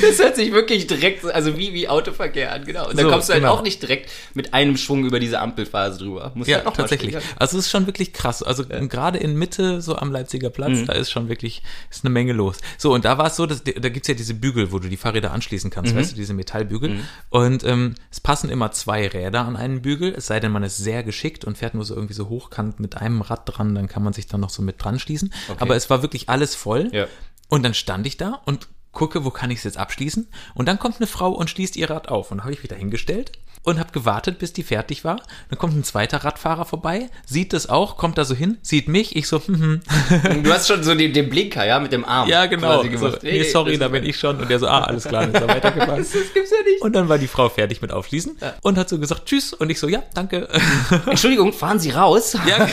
Das 0.01 0.19
hört 0.19 0.37
sich 0.37 0.53
wirklich 0.53 0.87
direkt, 0.87 1.25
also 1.25 1.57
wie, 1.57 1.73
wie 1.73 1.89
Autoverkehr 1.89 2.53
an, 2.53 2.65
genau. 2.65 2.89
Und 2.89 2.97
dann 2.99 3.07
So, 3.07 3.11
kommst 3.11 3.29
du 3.29 3.33
halt 3.33 3.43
genau. 3.43 3.55
auch 3.55 3.63
nicht 3.63 3.81
direkt 3.81 4.11
mit 4.35 4.53
einem 4.55 4.77
Schwung 4.77 5.05
über 5.05 5.19
diese 5.19 5.41
Ampelphase 5.41 5.99
drüber. 5.99 6.33
Musst 6.35 6.51
Ja, 6.51 6.65
halt 6.65 6.77
tatsächlich. 6.77 7.17
Also 7.37 7.59
es 7.59 7.67
ist 7.67 7.71
schon 7.71 7.87
wirklich 7.87 8.13
krass. 8.13 8.43
Also 8.43 8.65
gerade 8.67 9.19
in 9.19 9.35
Mitte, 9.35 9.81
so 9.81 9.97
am 9.97 10.13
Leipziger 10.13 10.51
Platz, 10.51 10.71
Mhm. 10.81 10.87
da 10.87 10.93
ist 10.93 11.11
schon 11.11 11.29
wirklich, 11.29 11.63
ist 11.91 12.05
eine 12.05 12.13
Menge 12.13 12.33
los. 12.33 12.59
So, 12.79 12.93
und 12.93 13.05
da 13.05 13.17
war 13.19 13.27
es 13.29 13.37
so, 13.37 13.47
dass, 13.47 13.63
da 13.65 13.89
gibt's 13.89 14.09
ja 14.09 14.15
diese 14.15 14.35
Bügel, 14.35 14.73
wo 14.73 14.79
du 14.79 14.89
die 14.89 14.97
Fahrräder 14.97 15.33
anschließen 15.33 15.69
Mhm. 15.71 15.75
kannst, 15.75 15.95
weißt 15.95 16.13
du, 16.13 16.17
diese 16.17 16.35
Metallbügel. 16.35 17.01
Und 17.31 17.65
ähm, 17.65 17.95
es 18.11 18.21
passen 18.21 18.51
immer 18.51 18.73
zwei 18.73 19.07
Räder 19.09 19.45
an 19.47 19.57
einen 19.57 19.83
Bügel, 19.83 20.15
es 20.17 20.27
sei 20.27 20.39
denn, 20.41 20.53
man 20.53 20.63
ist 20.63 20.77
sehr 20.79 21.03
geschickt 21.03 21.45
und 21.45 21.57
fährt 21.59 21.75
nur 21.75 21.85
so 21.85 21.95
irgendwie 21.95 22.15
so 22.15 22.29
hochkant 22.29 22.81
mit 22.81 22.97
einem 22.97 23.23
Rad 23.23 23.43
dran, 23.47 23.75
dann 23.75 23.89
kann 23.89 24.03
man 24.03 24.13
sich 24.13 24.27
dann 24.27 24.41
noch 24.41 24.51
so 24.51 24.63
mit 24.63 24.83
dran 24.83 24.99
schließen. 24.99 25.33
Aber 25.59 25.77
es 25.77 25.89
war 25.91 26.03
wirklich 26.03 26.29
alles 26.29 26.55
voll. 26.55 26.91
Ja. 26.93 27.07
Und 27.49 27.63
dann 27.65 27.75
stand 27.75 28.07
ich 28.07 28.17
da 28.17 28.41
und 28.47 28.69
gucke, 28.93 29.25
wo 29.25 29.31
kann 29.31 29.51
ich 29.51 29.59
es 29.59 29.65
jetzt 29.65 29.79
abschließen? 29.79 30.29
Und 30.55 30.67
dann 30.69 30.79
kommt 30.79 30.97
eine 30.99 31.07
Frau 31.07 31.31
und 31.33 31.51
schließt 31.51 31.77
ihr 31.77 31.91
Rad 31.91 32.09
auf. 32.09 32.31
Und 32.31 32.43
habe 32.45 32.53
ich 32.53 32.61
da 32.69 32.77
hingestellt 32.77 33.33
und 33.65 33.79
habe 33.79 33.93
gewartet, 33.93 34.39
bis 34.41 34.53
die 34.53 34.65
fertig 34.65 35.05
war. 35.05 35.21
Dann 35.49 35.57
kommt 35.59 35.77
ein 35.77 35.85
zweiter 35.85 36.25
Radfahrer 36.25 36.65
vorbei, 36.65 37.09
sieht 37.25 37.53
das 37.53 37.69
auch, 37.69 37.97
kommt 37.97 38.19
da 38.19 38.25
so 38.25 38.35
hin, 38.35 38.59
sieht 38.61 38.89
mich, 38.89 39.15
ich 39.15 39.29
so, 39.29 39.39
hm, 39.47 39.81
hm. 40.09 40.43
Du 40.43 40.53
hast 40.53 40.67
schon 40.67 40.83
so 40.83 40.95
den, 40.97 41.13
den 41.13 41.31
Blinker, 41.31 41.65
ja, 41.65 41.79
mit 41.79 41.93
dem 41.93 42.05
Arm. 42.05 42.29
ja 42.29 42.47
genau. 42.47 42.83
So, 42.83 43.13
nee, 43.23 43.45
sorry, 43.45 43.79
da 43.79 43.87
bin 43.89 44.05
ich 44.05 44.19
schon. 44.19 44.39
Und 44.41 44.51
der 44.51 44.59
so, 44.59 44.67
ah, 44.67 44.81
alles 44.83 45.05
klar, 45.05 45.23
dann 45.27 45.35
ist 45.35 45.41
er 45.41 45.49
weitergefahren. 45.55 45.99
Das 45.99 46.13
gibt's 46.13 46.51
ja 46.51 46.57
nicht. 46.69 46.83
Und 46.83 46.95
dann 46.97 47.09
war 47.09 47.19
die 47.19 47.29
Frau 47.29 47.49
fertig 47.49 47.81
mit 47.83 47.93
Aufschließen 47.93 48.37
und 48.63 48.79
hat 48.79 48.89
so 48.89 48.99
gesagt, 48.99 49.27
tschüss. 49.27 49.53
Und 49.53 49.71
ich 49.71 49.79
so, 49.79 49.89
ja, 49.89 50.03
danke. 50.13 50.49
Entschuldigung, 51.07 51.53
fahren 51.53 51.79
Sie 51.79 51.91
raus? 51.91 52.37
ja, 52.47 52.67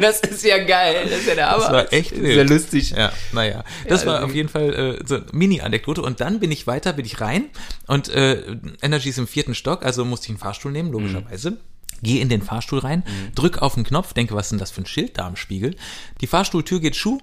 Das 0.00 0.20
ist 0.20 0.44
ja 0.44 0.62
geil. 0.64 1.08
Das 1.10 1.18
ist 1.18 1.26
ja 1.26 1.34
der 1.34 1.50
Hammer. 1.50 1.62
Das 1.64 1.72
war 1.72 1.92
echt 1.92 2.12
Das 2.12 2.18
ist 2.20 2.36
ja 2.36 2.42
lustig. 2.44 2.90
Ja, 2.90 3.12
naja. 3.32 3.64
Das 3.88 4.02
Ja, 4.02 4.06
war 4.06 4.14
also- 4.16 4.26
auf 4.28 4.34
jeden 4.34 4.48
Fall 4.48 4.72
äh, 5.00 5.04
so 5.04 5.18
Mini-Anekdote. 5.32 6.02
Und 6.02 6.20
dann 6.20 6.40
bin 6.40 6.50
ich 6.50 6.66
weiter, 6.66 6.92
bin 6.92 7.06
ich 7.06 7.20
rein 7.20 7.46
und 7.86 8.08
äh, 8.08 8.56
Energy 8.82 9.10
ist 9.10 9.18
im 9.18 9.26
vierten 9.26 9.54
Stock, 9.54 9.84
also 9.84 10.04
musste 10.04 10.26
ich 10.26 10.30
einen 10.30 10.38
Fahrstuhl 10.38 10.72
nehmen, 10.72 10.90
logischerweise. 10.90 11.58
Gehe 12.02 12.20
in 12.20 12.28
den 12.28 12.42
Fahrstuhl 12.42 12.80
rein, 12.80 13.04
drück 13.34 13.62
auf 13.62 13.74
den 13.74 13.84
Knopf, 13.84 14.12
denke, 14.12 14.34
was 14.34 14.46
ist 14.46 14.50
denn 14.50 14.58
das 14.58 14.70
für 14.70 14.82
ein 14.82 14.86
Schild 14.86 15.16
da 15.16 15.26
am 15.26 15.36
Spiegel? 15.36 15.76
Die 16.20 16.26
Fahrstuhltür 16.26 16.80
geht 16.80 16.94
schuh. 16.94 17.18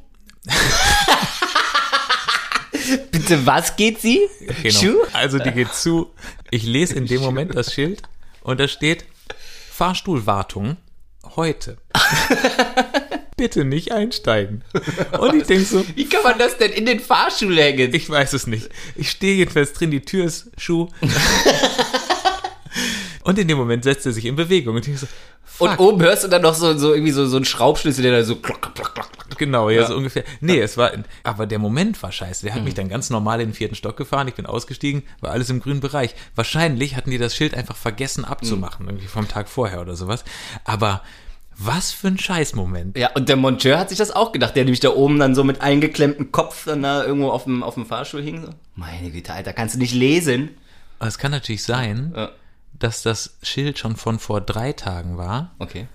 Bitte, 3.12 3.46
was 3.46 3.76
geht 3.76 4.02
Sie? 4.02 4.20
Genau. 4.64 4.80
Schuh? 4.80 4.98
Also 5.14 5.38
die 5.38 5.52
geht 5.52 5.74
zu. 5.74 6.10
Ich 6.50 6.64
lese 6.64 6.96
in 6.96 7.06
dem 7.06 7.22
Moment 7.22 7.56
das 7.56 7.74
Schild 7.74 8.02
und 8.42 8.60
da 8.60 8.68
steht 8.68 9.06
Fahrstuhlwartung 9.72 10.78
heute. 11.36 11.78
Bitte 13.36 13.66
nicht 13.66 13.92
einsteigen. 13.92 14.64
Und 15.20 15.42
ich 15.42 15.48
denke 15.48 15.66
so, 15.66 15.84
Wie 15.96 16.08
kann 16.08 16.24
man 16.24 16.38
das 16.38 16.58
denn 16.58 16.72
in 16.72 16.86
den 16.86 17.00
Fahrstuhl 17.00 17.58
hängen? 17.58 17.94
Ich 17.94 18.10
weiß 18.10 18.34
es 18.34 18.48
nicht. 18.48 18.70
Ich 18.96 19.10
stehe 19.12 19.36
jedenfalls 19.36 19.74
drin, 19.74 19.92
die 19.92 20.02
Tür 20.02 20.26
ist 20.26 20.50
Schuh. 20.58 20.88
und 23.24 23.40
in 23.40 23.48
dem 23.48 23.58
Moment 23.58 23.84
setzt 23.84 24.06
er 24.06 24.12
sich 24.12 24.26
in 24.26 24.36
Bewegung. 24.36 24.76
Und 24.76 24.88
ich 24.88 25.00
so. 25.00 25.08
Und 25.60 25.80
oben 25.80 26.02
hörst 26.02 26.24
du 26.24 26.28
dann 26.30 26.42
noch 26.42 26.56
so, 26.56 26.76
so 26.78 26.94
irgendwie 26.94 27.12
so, 27.12 27.28
so 27.28 27.36
einen 27.36 27.46
Schraubschlüssel, 27.46 28.02
der 28.02 28.12
da 28.12 28.24
so 28.24 28.38
klock, 28.38 28.62
klock, 28.62 28.76
klock, 28.76 28.94
klock. 28.96 29.38
Genau, 29.38 29.70
ja, 29.70 29.82
Ja. 29.82 29.88
so 29.88 29.96
ungefähr. 29.96 30.24
Nee, 30.42 30.60
es 30.60 30.78
war, 30.78 30.92
aber 31.24 31.46
der 31.46 31.60
Moment 31.60 32.02
war 32.02 32.12
scheiße. 32.12 32.44
Der 32.46 32.56
hat 32.56 32.64
mich 32.64 32.74
dann 32.74 32.90
ganz 32.90 33.12
normal 33.12 33.40
in 33.40 33.50
den 33.50 33.54
vierten 33.54 33.76
Stock 33.76 33.96
gefahren. 33.96 34.28
Ich 34.28 34.34
bin 34.34 34.48
ausgestiegen, 34.48 35.04
war 35.22 35.32
alles 35.32 35.50
im 35.52 35.60
grünen 35.60 35.80
Bereich. 35.80 36.16
Wahrscheinlich 36.36 36.96
hatten 36.96 37.12
die 37.12 37.20
das 37.20 37.36
Schild 37.36 37.54
einfach 37.54 37.76
vergessen 37.76 38.26
abzumachen, 38.26 38.88
irgendwie 38.88 39.08
vom 39.08 39.28
Tag 39.28 39.48
vorher 39.48 39.82
oder 39.82 39.96
sowas. 39.96 40.24
Aber 40.66 41.04
was 41.58 41.92
für 41.92 42.08
ein 42.08 42.18
Scheißmoment. 42.18 42.98
Ja, 42.98 43.12
und 43.16 43.30
der 43.30 43.36
Monteur 43.36 43.78
hat 43.80 43.90
sich 43.90 43.98
das 43.98 44.12
auch 44.12 44.32
gedacht, 44.32 44.56
der 44.56 44.64
nämlich 44.66 44.80
da 44.80 44.90
oben 44.90 45.20
dann 45.20 45.36
so 45.36 45.44
mit 45.44 45.62
eingeklemmtem 45.62 46.32
Kopf 46.32 46.66
dann 46.66 46.82
da 46.84 47.04
irgendwo 47.06 47.30
auf 47.30 47.44
dem, 47.46 47.64
auf 47.64 47.76
dem 47.76 47.86
Fahrstuhl 47.86 48.22
hing. 48.22 48.42
So. 48.44 48.50
Meine 48.76 49.12
Güte, 49.12 49.34
Alter, 49.34 49.54
kannst 49.54 49.76
du 49.76 49.80
nicht 49.80 49.94
lesen? 49.94 50.50
Aber 51.00 51.08
es 51.08 51.18
kann 51.18 51.32
natürlich 51.32 51.64
sein, 51.64 52.14
Ja. 52.16 52.30
dass 52.78 53.02
das 53.04 53.38
Schild 53.44 53.78
schon 53.80 53.96
von 53.96 54.20
vor 54.20 54.42
drei 54.42 54.74
Tagen 54.74 55.18
war 55.18 55.52
Okay, 55.60 55.88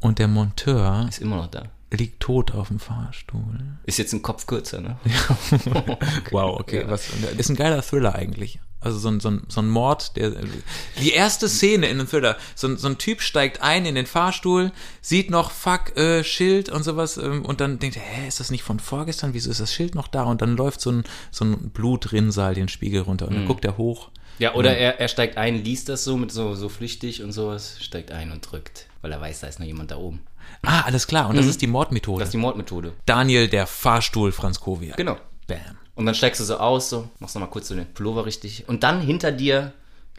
und 0.00 0.18
der 0.18 0.28
Monteur 0.28 1.06
ist 1.08 1.20
immer 1.20 1.36
noch 1.36 1.46
da. 1.48 1.64
liegt 1.92 2.20
tot 2.20 2.52
auf 2.52 2.68
dem 2.68 2.80
Fahrstuhl. 2.80 3.60
Ist 3.84 3.98
jetzt 3.98 4.12
ein 4.14 4.22
Kopf 4.22 4.46
kürzer, 4.46 4.80
ne? 4.80 4.96
Wow, 6.30 6.58
okay. 6.60 6.84
Was, 6.86 7.08
ist 7.36 7.50
ein 7.50 7.56
geiler 7.56 7.82
Thriller 7.82 8.14
eigentlich. 8.14 8.58
Also 8.82 8.98
so 8.98 9.08
ein, 9.08 9.20
so 9.20 9.30
ein, 9.30 9.42
so 9.48 9.60
ein 9.60 9.68
Mord, 9.68 10.16
der. 10.16 10.32
Die 11.00 11.12
erste 11.12 11.48
Szene 11.48 11.86
in 11.86 11.98
einem 11.98 12.08
Thriller. 12.08 12.36
So 12.54 12.66
ein, 12.68 12.76
so 12.76 12.88
ein 12.88 12.98
Typ 12.98 13.22
steigt 13.22 13.62
ein 13.62 13.86
in 13.86 13.94
den 13.94 14.06
Fahrstuhl, 14.06 14.72
sieht 15.00 15.30
noch 15.30 15.50
Fuck, 15.50 15.96
äh, 15.96 16.24
Schild 16.24 16.68
und 16.68 16.82
sowas 16.82 17.16
ähm, 17.16 17.44
und 17.44 17.60
dann 17.60 17.78
denkt 17.78 17.96
er, 17.96 18.02
hä, 18.02 18.28
ist 18.28 18.40
das 18.40 18.50
nicht 18.50 18.62
von 18.62 18.80
vorgestern? 18.80 19.34
Wieso 19.34 19.50
ist 19.50 19.60
das 19.60 19.72
Schild 19.72 19.94
noch 19.94 20.08
da? 20.08 20.24
Und 20.24 20.42
dann 20.42 20.56
läuft 20.56 20.80
so 20.80 20.90
ein, 20.90 21.04
so 21.30 21.44
ein 21.44 21.70
Blutrinsal 21.70 22.54
den 22.54 22.68
Spiegel 22.68 23.02
runter 23.02 23.28
und 23.28 23.34
dann 23.34 23.46
guckt 23.46 23.64
er 23.64 23.76
hoch. 23.76 24.10
Ja, 24.38 24.54
oder 24.54 24.76
er, 24.76 24.98
er 24.98 25.08
steigt 25.08 25.36
ein, 25.36 25.62
liest 25.62 25.88
das 25.88 26.04
so 26.04 26.16
mit 26.16 26.32
so, 26.32 26.54
so 26.54 26.68
flüchtig 26.68 27.22
und 27.22 27.32
sowas, 27.32 27.76
steigt 27.80 28.10
ein 28.10 28.32
und 28.32 28.50
drückt, 28.50 28.86
weil 29.00 29.12
er 29.12 29.20
weiß, 29.20 29.40
da 29.40 29.46
ist 29.46 29.60
noch 29.60 29.66
jemand 29.66 29.90
da 29.90 29.96
oben. 29.96 30.20
Ah, 30.62 30.82
alles 30.82 31.06
klar. 31.06 31.28
Und 31.28 31.36
das 31.36 31.46
ist 31.46 31.62
die 31.62 31.66
Mordmethode. 31.66 32.20
Das 32.20 32.28
ist 32.28 32.32
die 32.32 32.38
Mordmethode. 32.38 32.92
Daniel, 33.06 33.48
der 33.48 33.66
Fahrstuhl 33.66 34.32
Franz 34.32 34.60
Kovia. 34.60 34.94
Genau. 34.96 35.16
Bam. 35.46 35.78
Und 36.02 36.06
dann 36.06 36.14
steigst 36.16 36.40
du 36.40 36.44
so 36.44 36.56
aus, 36.56 36.90
so, 36.90 37.08
machst 37.20 37.36
nochmal 37.36 37.48
kurz 37.50 37.68
so 37.68 37.76
den 37.76 37.86
Pullover 37.94 38.26
richtig. 38.26 38.64
Und 38.68 38.82
dann 38.82 39.00
hinter 39.00 39.30
dir 39.30 39.72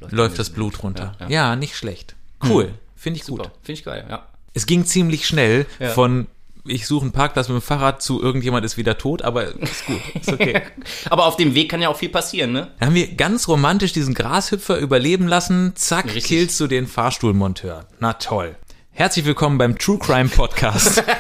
Läuft 0.10 0.40
das 0.40 0.50
Blut 0.50 0.82
runter. 0.82 1.14
Ja, 1.20 1.26
Ja, 1.28 1.32
ja. 1.50 1.56
nicht 1.58 1.76
schlecht. 1.76 2.16
Cool. 2.42 2.74
Finde 2.96 3.20
ich 3.20 3.26
gut. 3.26 3.40
Super, 3.44 3.52
finde 3.64 3.80
ich 3.80 3.84
geil, 3.86 4.06
ja. 4.10 4.26
Es 4.54 4.66
ging 4.66 4.86
ziemlich 4.86 5.28
schnell 5.28 5.66
Ja. 5.80 5.90
von 5.90 6.28
ich 6.66 6.88
suche 6.88 7.02
einen 7.04 7.12
Parkplatz 7.12 7.50
mit 7.50 7.58
dem 7.58 7.62
Fahrrad 7.62 8.02
zu 8.02 8.22
irgendjemand 8.22 8.64
ist 8.66 8.78
wieder 8.78 8.98
tot, 8.98 9.22
aber 9.22 9.48
ist 9.62 9.86
gut, 9.86 10.00
ist 10.16 10.32
okay. 10.32 10.62
Aber 11.10 11.26
auf 11.26 11.36
dem 11.36 11.56
Weg 11.56 11.70
kann 11.70 11.82
ja 11.82 11.90
auch 11.90 11.98
viel 11.98 12.08
passieren, 12.08 12.54
ne? 12.54 12.72
Dann 12.80 12.88
haben 12.88 12.96
wir 12.96 13.14
ganz 13.16 13.50
romantisch 13.50 13.92
diesen 13.92 14.14
Grashüpfer 14.14 14.78
überleben 14.78 15.28
lassen. 15.28 15.74
Zack, 15.76 16.06
Richtig. 16.06 16.24
killst 16.24 16.58
du 16.62 16.68
den 16.68 16.88
Fahrstuhlmonteur. 16.88 17.86
Na 18.00 18.14
toll. 18.14 18.56
Herzlich 18.94 19.26
willkommen 19.26 19.58
beim 19.58 19.78
True 19.78 19.98
Crime 19.98 20.30
Podcast. 20.30 21.04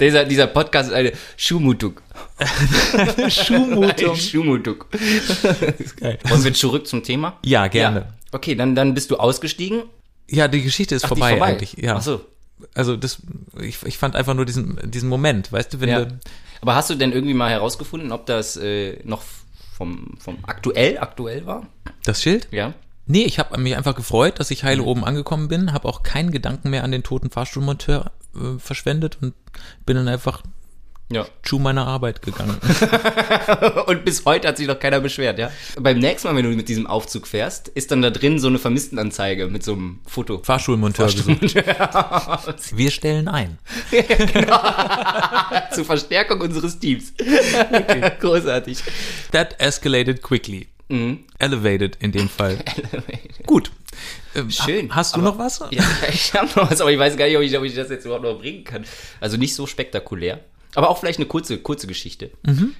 Dieser, 0.00 0.24
dieser 0.24 0.46
Podcast 0.46 0.90
ist 0.90 0.94
eine 0.94 1.12
Schumutuk. 1.36 2.02
Schumutuk. 3.28 4.88
Geil. 6.00 6.18
Wollen 6.24 6.44
wir 6.44 6.54
zurück 6.54 6.86
zum 6.86 7.02
Thema? 7.02 7.38
Ja, 7.44 7.66
gerne. 7.68 7.98
Ja. 8.00 8.06
Okay, 8.32 8.54
dann, 8.54 8.74
dann 8.74 8.94
bist 8.94 9.10
du 9.10 9.16
ausgestiegen. 9.16 9.82
Ja, 10.28 10.48
die 10.48 10.62
Geschichte 10.62 10.94
ist 10.94 11.04
Ach, 11.04 11.08
vorbei, 11.08 11.30
vorbei. 11.30 11.46
eigentlich. 11.46 11.74
Ja. 11.74 11.96
Ach 11.96 12.02
so. 12.02 12.20
Also 12.74 12.96
das, 12.96 13.18
ich, 13.60 13.82
ich 13.84 13.98
fand 13.98 14.16
einfach 14.16 14.34
nur 14.34 14.44
diesen, 14.44 14.78
diesen 14.90 15.08
Moment, 15.08 15.50
weißt 15.52 15.74
du, 15.74 15.80
wenn 15.80 15.88
Ja. 15.88 16.04
du, 16.04 16.18
Aber 16.60 16.74
hast 16.74 16.90
du 16.90 16.94
denn 16.94 17.12
irgendwie 17.12 17.34
mal 17.34 17.50
herausgefunden, 17.50 18.12
ob 18.12 18.26
das 18.26 18.56
äh, 18.56 18.98
noch 19.04 19.22
vom, 19.76 20.14
vom 20.18 20.38
aktuell 20.44 20.98
aktuell 20.98 21.46
war? 21.46 21.66
das 22.04 22.22
Schild? 22.22 22.48
Ja. 22.50 22.74
Nee, 23.06 23.24
ich 23.24 23.38
habe 23.38 23.58
mich 23.60 23.76
einfach 23.76 23.94
gefreut, 23.94 24.40
dass 24.40 24.50
ich 24.50 24.64
heile 24.64 24.82
Mhm. 24.82 24.88
oben 24.88 25.04
angekommen 25.04 25.48
bin, 25.48 25.72
habe 25.72 25.86
auch 25.88 26.02
keinen 26.02 26.30
Gedanken 26.30 26.70
mehr 26.70 26.84
an 26.84 26.92
den 26.92 27.02
toten 27.02 27.30
Fahrstuhlmonteur 27.30 28.12
äh, 28.34 28.58
verschwendet 28.58 29.18
und 29.20 29.34
bin 29.84 29.96
dann 29.96 30.08
einfach 30.08 30.42
Ja. 31.12 31.26
zu 31.42 31.58
meiner 31.58 31.86
Arbeit 31.86 32.22
gegangen. 32.22 32.56
Und 33.86 34.06
bis 34.06 34.24
heute 34.24 34.48
hat 34.48 34.56
sich 34.56 34.66
noch 34.66 34.80
keiner 34.80 35.00
beschwert, 35.00 35.38
ja? 35.38 35.50
Beim 35.78 35.98
nächsten 35.98 36.26
Mal, 36.28 36.34
wenn 36.36 36.44
du 36.50 36.56
mit 36.56 36.66
diesem 36.70 36.86
Aufzug 36.86 37.26
fährst, 37.26 37.68
ist 37.68 37.90
dann 37.90 38.00
da 38.00 38.08
drin 38.08 38.38
so 38.38 38.48
eine 38.48 38.58
Vermisstenanzeige 38.58 39.48
mit 39.48 39.62
so 39.62 39.74
einem 39.74 40.00
Foto. 40.06 40.40
Fahrstuhlmonteur 40.42 41.06
gesucht. 41.06 41.54
Wir 42.74 42.90
stellen 42.90 43.28
ein. 43.28 43.58
Zur 45.72 45.84
Verstärkung 45.84 46.40
unseres 46.40 46.78
Teams. 46.78 47.12
Großartig. 48.20 48.78
That 49.32 49.60
escalated 49.60 50.22
quickly. 50.22 50.68
Mhm. 50.88 51.20
Elevated 51.38 51.96
in 52.00 52.12
dem 52.12 52.28
Fall. 52.28 52.58
Gut. 53.46 53.70
Ähm, 54.34 54.50
Schön, 54.50 54.94
Hast 54.94 55.14
du 55.16 55.20
aber- 55.20 55.30
noch 55.30 55.38
was? 55.38 55.60
Ja, 55.70 55.82
ich 56.12 56.34
habe 56.34 56.46
noch 56.56 56.70
was, 56.70 56.80
aber 56.80 56.90
ich 56.92 56.98
weiß 56.98 57.16
gar 57.16 57.26
nicht, 57.26 57.36
ob 57.36 57.42
ich, 57.42 57.56
ob 57.56 57.64
ich 57.64 57.74
das 57.74 57.88
jetzt 57.90 58.04
überhaupt 58.04 58.24
noch 58.24 58.38
bringen 58.38 58.64
kann. 58.64 58.84
Also 59.20 59.36
nicht 59.36 59.54
so 59.54 59.66
spektakulär. 59.66 60.40
Aber 60.74 60.90
auch 60.90 60.98
vielleicht 60.98 61.20
eine 61.20 61.26
kurze, 61.26 61.58
kurze 61.58 61.86
Geschichte. 61.86 62.32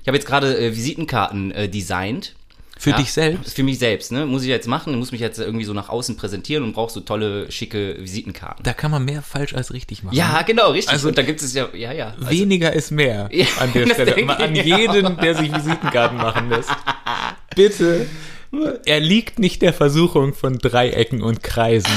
Ich 0.03 0.09
habe 0.09 0.17
jetzt 0.17 0.27
gerade 0.27 0.59
äh, 0.59 0.75
Visitenkarten 0.77 1.53
äh, 1.53 1.69
designt 1.69 2.35
Für 2.77 2.91
Ja, 2.91 2.97
dich 2.97 3.13
selbst? 3.13 3.55
Für 3.55 3.63
mich 3.63 3.79
selbst, 3.79 4.11
ne? 4.11 4.27
Muss 4.27 4.43
ich 4.43 4.49
jetzt 4.49 4.67
machen, 4.67 4.99
muss 4.99 5.13
mich 5.13 5.21
jetzt 5.21 5.39
irgendwie 5.39 5.65
so 5.65 5.73
nach 5.73 5.89
außen 5.89 6.17
präsentieren 6.17 6.65
und 6.65 6.73
brauche 6.73 6.93
so 6.93 7.01
tolle, 7.01 7.51
schicke 7.51 7.97
Visitenkarten. 8.01 8.65
Da 8.65 8.73
kann 8.73 8.91
man 8.91 9.05
mehr 9.05 9.23
falsch 9.23 9.55
als 9.55 9.73
richtig 9.73 10.03
machen. 10.03 10.17
Ja, 10.17 10.43
genau, 10.43 10.73
richtig. 10.73 10.93
Also- 10.93 11.09
und 11.09 11.17
da 11.17 11.23
gibt 11.23 11.41
es 11.41 11.55
ja, 11.55 11.69
ja, 11.73 11.93
ja. 11.93 12.15
Also, 12.19 12.31
Weniger 12.31 12.73
ist 12.73 12.91
mehr 12.91 13.29
Ja, 13.33 13.47
an 13.61 13.73
der 13.73 13.87
Stelle. 13.87 14.29
an 14.39 14.55
jeden, 14.57 15.17
der 15.19 15.35
sich 15.37 15.55
Visitenkarten 15.55 16.19
machen 16.19 16.51
lässt. 16.51 16.71
Bitte. 17.55 18.07
Er 18.85 19.01
liegt 19.01 19.39
nicht 19.39 19.63
der 19.63 19.73
Versuchung 19.73 20.35
von 20.35 20.59
Dreiecken 20.59 21.23
und 21.23 21.43
Kreisen. 21.43 21.91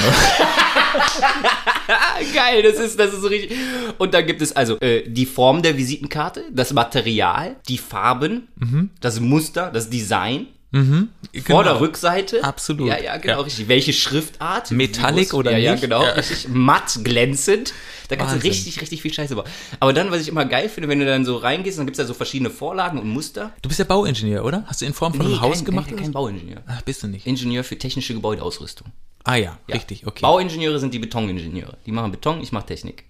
geil, 2.34 2.62
das 2.62 2.78
ist, 2.78 2.98
das 2.98 3.12
ist 3.12 3.22
so 3.22 3.28
richtig. 3.28 3.56
Und 3.98 4.14
dann 4.14 4.26
gibt 4.26 4.42
es 4.42 4.54
also 4.54 4.78
äh, 4.80 5.08
die 5.08 5.26
Form 5.26 5.62
der 5.62 5.76
Visitenkarte, 5.76 6.44
das 6.52 6.72
Material, 6.72 7.56
die 7.68 7.78
Farben, 7.78 8.48
Mhm. 8.56 8.90
das 9.00 9.20
Muster, 9.20 9.70
das 9.72 9.90
Design. 9.90 10.46
Genau. 10.70 11.06
Vorder-, 11.46 11.80
Rückseite. 11.80 12.44
Absolut. 12.44 12.88
Ja, 12.88 13.00
ja, 13.00 13.16
genau, 13.16 13.38
Ja. 13.38 13.40
richtig. 13.40 13.68
Welche 13.68 13.92
Schriftart? 13.94 14.70
Metallic 14.70 15.32
oder 15.32 15.52
ja, 15.52 15.58
Ja, 15.58 15.72
nicht? 15.72 15.80
genau, 15.80 16.02
Ja. 16.02 16.10
richtig. 16.12 16.48
Matt, 16.48 16.98
glänzend. 17.04 17.72
Da 18.08 18.16
kannst 18.16 18.34
Wahnsinn. 18.34 18.50
du 18.50 18.56
richtig, 18.56 18.80
richtig 18.80 19.02
viel 19.02 19.12
Scheiße 19.12 19.34
bauen. 19.34 19.46
Aber 19.80 19.92
dann, 19.92 20.10
was 20.10 20.20
ich 20.22 20.28
immer 20.28 20.44
geil 20.44 20.68
finde, 20.68 20.88
wenn 20.88 20.98
du 20.98 21.06
dann 21.06 21.24
so 21.24 21.36
reingehst, 21.36 21.78
dann 21.78 21.86
gibt 21.86 21.98
es 21.98 22.02
da 22.04 22.06
so 22.06 22.14
verschiedene 22.14 22.50
Vorlagen 22.50 22.98
und 22.98 23.08
Muster. 23.08 23.52
Du 23.62 23.68
bist 23.68 23.78
ja 23.78 23.84
Bauingenieur, 23.86 24.44
oder? 24.44 24.64
Hast 24.66 24.80
du 24.82 24.86
in 24.86 24.92
Form 24.94 25.14
von 25.14 25.24
einem 25.26 25.40
Haus 25.40 25.56
kein, 25.56 25.64
gemacht? 25.64 25.86
Kein, 25.86 25.94
oder 25.94 26.02
kein 26.02 26.12
so? 26.12 26.18
Bauingenieur. 26.18 26.62
Ach, 26.66 26.82
bist 26.82 27.02
du 27.02 27.06
nicht. 27.08 27.26
Ingenieur 27.26 27.64
für 27.64 27.78
technische 27.78 28.14
Gebäudeausrüstung. 28.14 28.88
Ah 29.24 29.36
ja, 29.36 29.58
Ja. 29.68 29.74
richtig, 29.74 30.06
okay. 30.06 30.20
Bauingenieure 30.22 30.78
sind 30.78 30.94
die 30.94 30.98
Betoningenieure. 30.98 31.76
Die 31.86 31.92
machen 31.92 32.10
Beton, 32.12 32.40
ich 32.42 32.52
mache 32.52 32.66
Technik. 32.66 33.04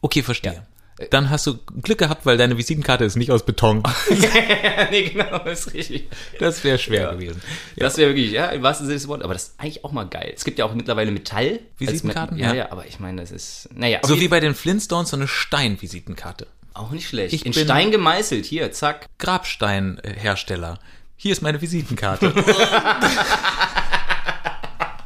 Okay, 0.00 0.22
verstehe. 0.22 0.66
Dann 1.10 1.30
hast 1.30 1.46
du 1.46 1.58
Glück 1.82 1.98
gehabt, 1.98 2.26
weil 2.26 2.36
deine 2.36 2.58
Visitenkarte 2.58 3.04
ist 3.04 3.14
nicht 3.16 3.30
aus 3.30 3.44
Beton. 3.46 3.82
nee, 4.90 5.10
genau, 5.10 5.38
das 5.38 5.66
ist 5.66 5.74
richtig. 5.74 6.08
Das 6.40 6.64
wäre 6.64 6.78
schwer 6.78 7.02
Ja. 7.02 7.12
gewesen. 7.12 7.40
Das 7.76 7.96
wäre 7.98 8.10
wirklich, 8.10 8.32
ja, 8.32 8.46
im 8.46 8.62
wahrsten 8.62 8.86
Sinne 8.86 8.98
des 8.98 9.06
Wortes. 9.06 9.24
Aber 9.24 9.32
das 9.34 9.42
ist 9.44 9.54
eigentlich 9.58 9.84
auch 9.84 9.92
mal 9.92 10.04
geil. 10.04 10.32
Es 10.34 10.44
gibt 10.44 10.58
ja 10.58 10.64
auch 10.64 10.74
mittlerweile 10.74 11.10
Metall. 11.12 11.60
Visitenkarten? 11.78 12.36
Met- 12.36 12.44
Ja, 12.46 12.50
Ja. 12.52 12.64
ja, 12.64 12.72
aber 12.72 12.86
ich 12.86 12.98
meine, 12.98 13.20
das 13.20 13.30
ist, 13.30 13.68
naja, 13.74 14.00
So 14.02 14.18
wie 14.20 14.26
bei 14.28 14.40
den 14.40 14.54
Flintstones 14.56 15.10
so 15.10 15.16
eine 15.16 15.28
Steinvisitenkarte. 15.28 16.46
auch 16.74 16.90
nicht 16.90 17.08
schlecht. 17.08 17.32
Ich 17.32 17.46
In 17.46 17.52
bin- 17.52 17.64
Stein 17.64 17.90
gemeißelt, 17.90 18.44
hier, 18.44 18.70
zack. 18.72 19.06
Grabsteinhersteller. 19.18 20.78
Hier 21.16 21.32
ist 21.32 21.42
meine 21.42 21.60
Visitenkarte. 21.60 22.32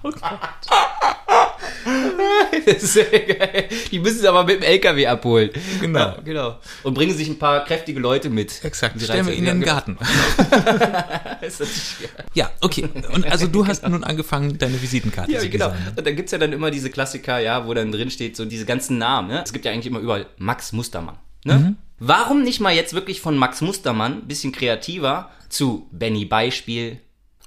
Das 2.67 2.83
ist 2.83 2.93
sehr 2.93 3.05
geil. 3.07 3.69
Die 3.91 3.99
müssen 3.99 4.21
sie 4.21 4.29
aber 4.29 4.45
mit 4.45 4.57
dem 4.57 4.63
LKW 4.63 5.07
abholen. 5.07 5.51
Genau. 5.81 5.99
Ja, 5.99 6.17
genau. 6.25 6.59
Und 6.83 6.95
bringen 6.95 7.17
sich 7.17 7.29
ein 7.29 7.39
paar 7.39 7.65
kräftige 7.65 7.99
Leute 7.99 8.31
mit. 8.31 8.63
Exakt. 8.65 8.97
Die 9.01 9.05
Stellen 9.05 9.27
wir 9.27 9.33
Reise- 9.33 9.39
ihn 9.43 9.47
in 9.49 9.61
den 9.61 9.67
Garten. 9.67 9.97
genau. 9.99 10.11
Ja, 12.35 12.51
okay. 12.61 12.89
Und 13.13 13.27
also 13.31 13.47
du 13.47 13.67
hast 13.67 13.87
nun 13.87 14.05
angefangen, 14.05 14.59
deine 14.59 14.81
Visitenkarte 14.81 15.33
Ja, 15.33 15.41
zu 15.41 15.49
genau. 15.49 15.69
designen. 15.71 15.93
Und 15.97 16.07
da 16.07 16.11
gibt's 16.13 16.33
ja 16.33 16.39
dann 16.39 16.53
immer 16.53 16.71
diese 16.71 16.91
Klassiker, 16.91 17.39
ja, 17.39 17.67
wo 17.67 17.75
dann 17.75 17.91
drin 17.93 18.11
steht, 18.11 18.37
so 18.37 18.45
diese 18.45 18.65
ganzen 18.65 18.99
Namen. 18.99 19.29
Ne? 19.29 19.43
Es 19.43 19.53
gibt 19.53 19.65
ja 19.65 19.73
eigentlich 19.73 19.87
immer 19.87 19.99
überall 20.01 20.27
Max 20.39 20.73
Mustermann. 20.73 21.17
Ne? 21.45 21.55
Mhm. 21.59 21.77
Warum 21.99 22.43
nicht 22.43 22.61
mal 22.61 22.73
jetzt 22.75 22.95
wirklich 22.95 23.21
von 23.21 23.37
Max 23.37 23.61
Mustermann, 23.61 24.23
bisschen 24.29 24.53
kreativer, 24.53 25.31
zu 25.49 25.89
Benny 25.93 26.25
Beispiel, 26.25 26.99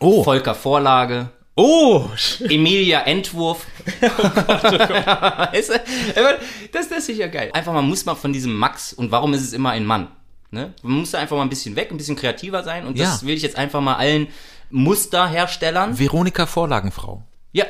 Oh. 0.01 0.23
Volker 0.23 0.55
Vorlage, 0.55 1.29
Oh, 1.55 2.09
Emilia 2.49 3.01
Entwurf. 3.01 3.65
Weißt 4.01 5.69
du? 5.69 5.73
Aber 6.19 6.37
das, 6.71 6.89
das 6.89 6.97
ist 6.99 7.05
sicher 7.07 7.27
geil. 7.29 7.49
Einfach, 7.53 7.73
man 7.73 7.87
muss 7.87 8.05
mal 8.05 8.15
von 8.15 8.33
diesem 8.33 8.53
Max 8.53 8.93
und 8.93 9.11
warum 9.11 9.33
ist 9.33 9.41
es 9.41 9.53
immer 9.53 9.71
ein 9.71 9.85
Mann? 9.85 10.09
Ne? 10.51 10.73
Man 10.83 10.99
muss 10.99 11.11
da 11.11 11.19
einfach 11.19 11.35
mal 11.35 11.41
ein 11.43 11.49
bisschen 11.49 11.75
weg, 11.75 11.91
ein 11.91 11.97
bisschen 11.97 12.15
kreativer 12.15 12.63
sein 12.63 12.85
und 12.85 12.99
das 12.99 13.21
Ja. 13.21 13.27
will 13.27 13.35
ich 13.35 13.41
jetzt 13.41 13.57
einfach 13.57 13.81
mal 13.81 13.95
allen 13.95 14.27
Musterherstellern. 14.69 15.97
Veronika 15.97 16.45
Vorlagenfrau. 16.45 17.23
Ja. 17.51 17.65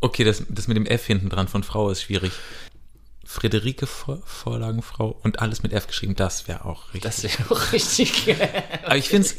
Okay, 0.00 0.24
das, 0.24 0.42
das 0.48 0.68
mit 0.68 0.76
dem 0.76 0.84
F 0.86 1.06
hinten 1.06 1.30
dran 1.30 1.48
von 1.48 1.62
Frau 1.62 1.90
ist 1.90 2.02
schwierig. 2.02 2.32
Friederike 3.30 3.86
Vor 3.86 4.22
Vorlagenfrau 4.24 5.18
und 5.22 5.40
alles 5.40 5.62
mit 5.62 5.74
F 5.74 5.86
geschrieben, 5.86 6.16
das 6.16 6.48
wäre 6.48 6.64
auch 6.64 6.94
richtig. 6.94 7.02
Das 7.02 7.22
wäre 7.24 7.50
auch 7.50 7.72
richtig. 7.72 8.34
Aber 8.86 8.96
ich 8.96 9.08
finde 9.10 9.28
es, 9.28 9.36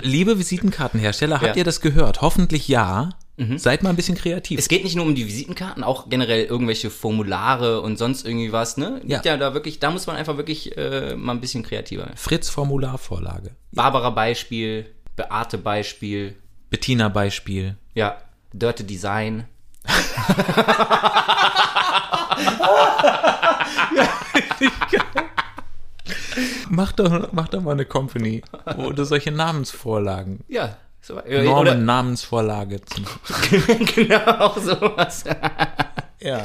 liebe 0.00 0.38
Visitenkartenhersteller, 0.38 1.34
habt 1.36 1.46
Ja. 1.46 1.52
Mhm. 1.54 1.58
ihr 1.58 1.64
das 1.64 1.80
gehört? 1.80 2.20
Hoffentlich 2.22 2.68
ja. 2.68 3.10
Seid 3.56 3.82
mal 3.82 3.90
ein 3.90 3.96
bisschen 3.96 4.14
kreativ. 4.16 4.60
Es 4.60 4.68
geht 4.68 4.84
nicht 4.84 4.94
nur 4.94 5.04
um 5.04 5.16
die 5.16 5.26
Visitenkarten, 5.26 5.82
auch 5.82 6.08
generell 6.08 6.44
irgendwelche 6.44 6.90
Formulare 6.90 7.80
und 7.80 7.96
sonst 7.98 8.24
irgendwie 8.24 8.52
was, 8.52 8.76
ne? 8.76 9.00
Ja. 9.04 9.20
ja 9.24 9.36
da 9.36 9.52
wirklich, 9.52 9.80
da 9.80 9.90
muss 9.90 10.06
man 10.06 10.14
einfach 10.14 10.36
wirklich 10.36 10.76
äh, 10.76 11.16
mal 11.16 11.32
ein 11.32 11.40
bisschen 11.40 11.64
kreativer 11.64 12.04
werden. 12.04 12.16
Fritz 12.16 12.48
Formularvorlage. 12.48 13.56
Barbara 13.72 14.10
Beispiel, 14.10 14.86
Beate 15.16 15.58
Beispiel, 15.58 16.36
Bettina 16.70 17.08
Beispiel. 17.08 17.76
ja, 17.94 18.16
Dirty 18.52 18.84
Design. 18.84 19.48
Mach 26.68 26.92
doch, 26.92 27.32
mach 27.32 27.48
doch 27.48 27.62
mal 27.62 27.72
eine 27.72 27.84
Company, 27.84 28.42
wo 28.76 28.90
du 28.90 29.04
solche 29.04 29.30
Namensvorlagen, 29.30 30.40
Ja, 30.48 30.76
so, 31.02 31.18
äh, 31.18 31.42
Normen, 31.42 31.60
oder 31.60 31.74
Namensvorlage. 31.74 32.80
Zum, 32.84 33.04
genau 33.94 34.24
auch 34.38 34.56
sowas. 34.56 35.24
ja. 36.20 36.44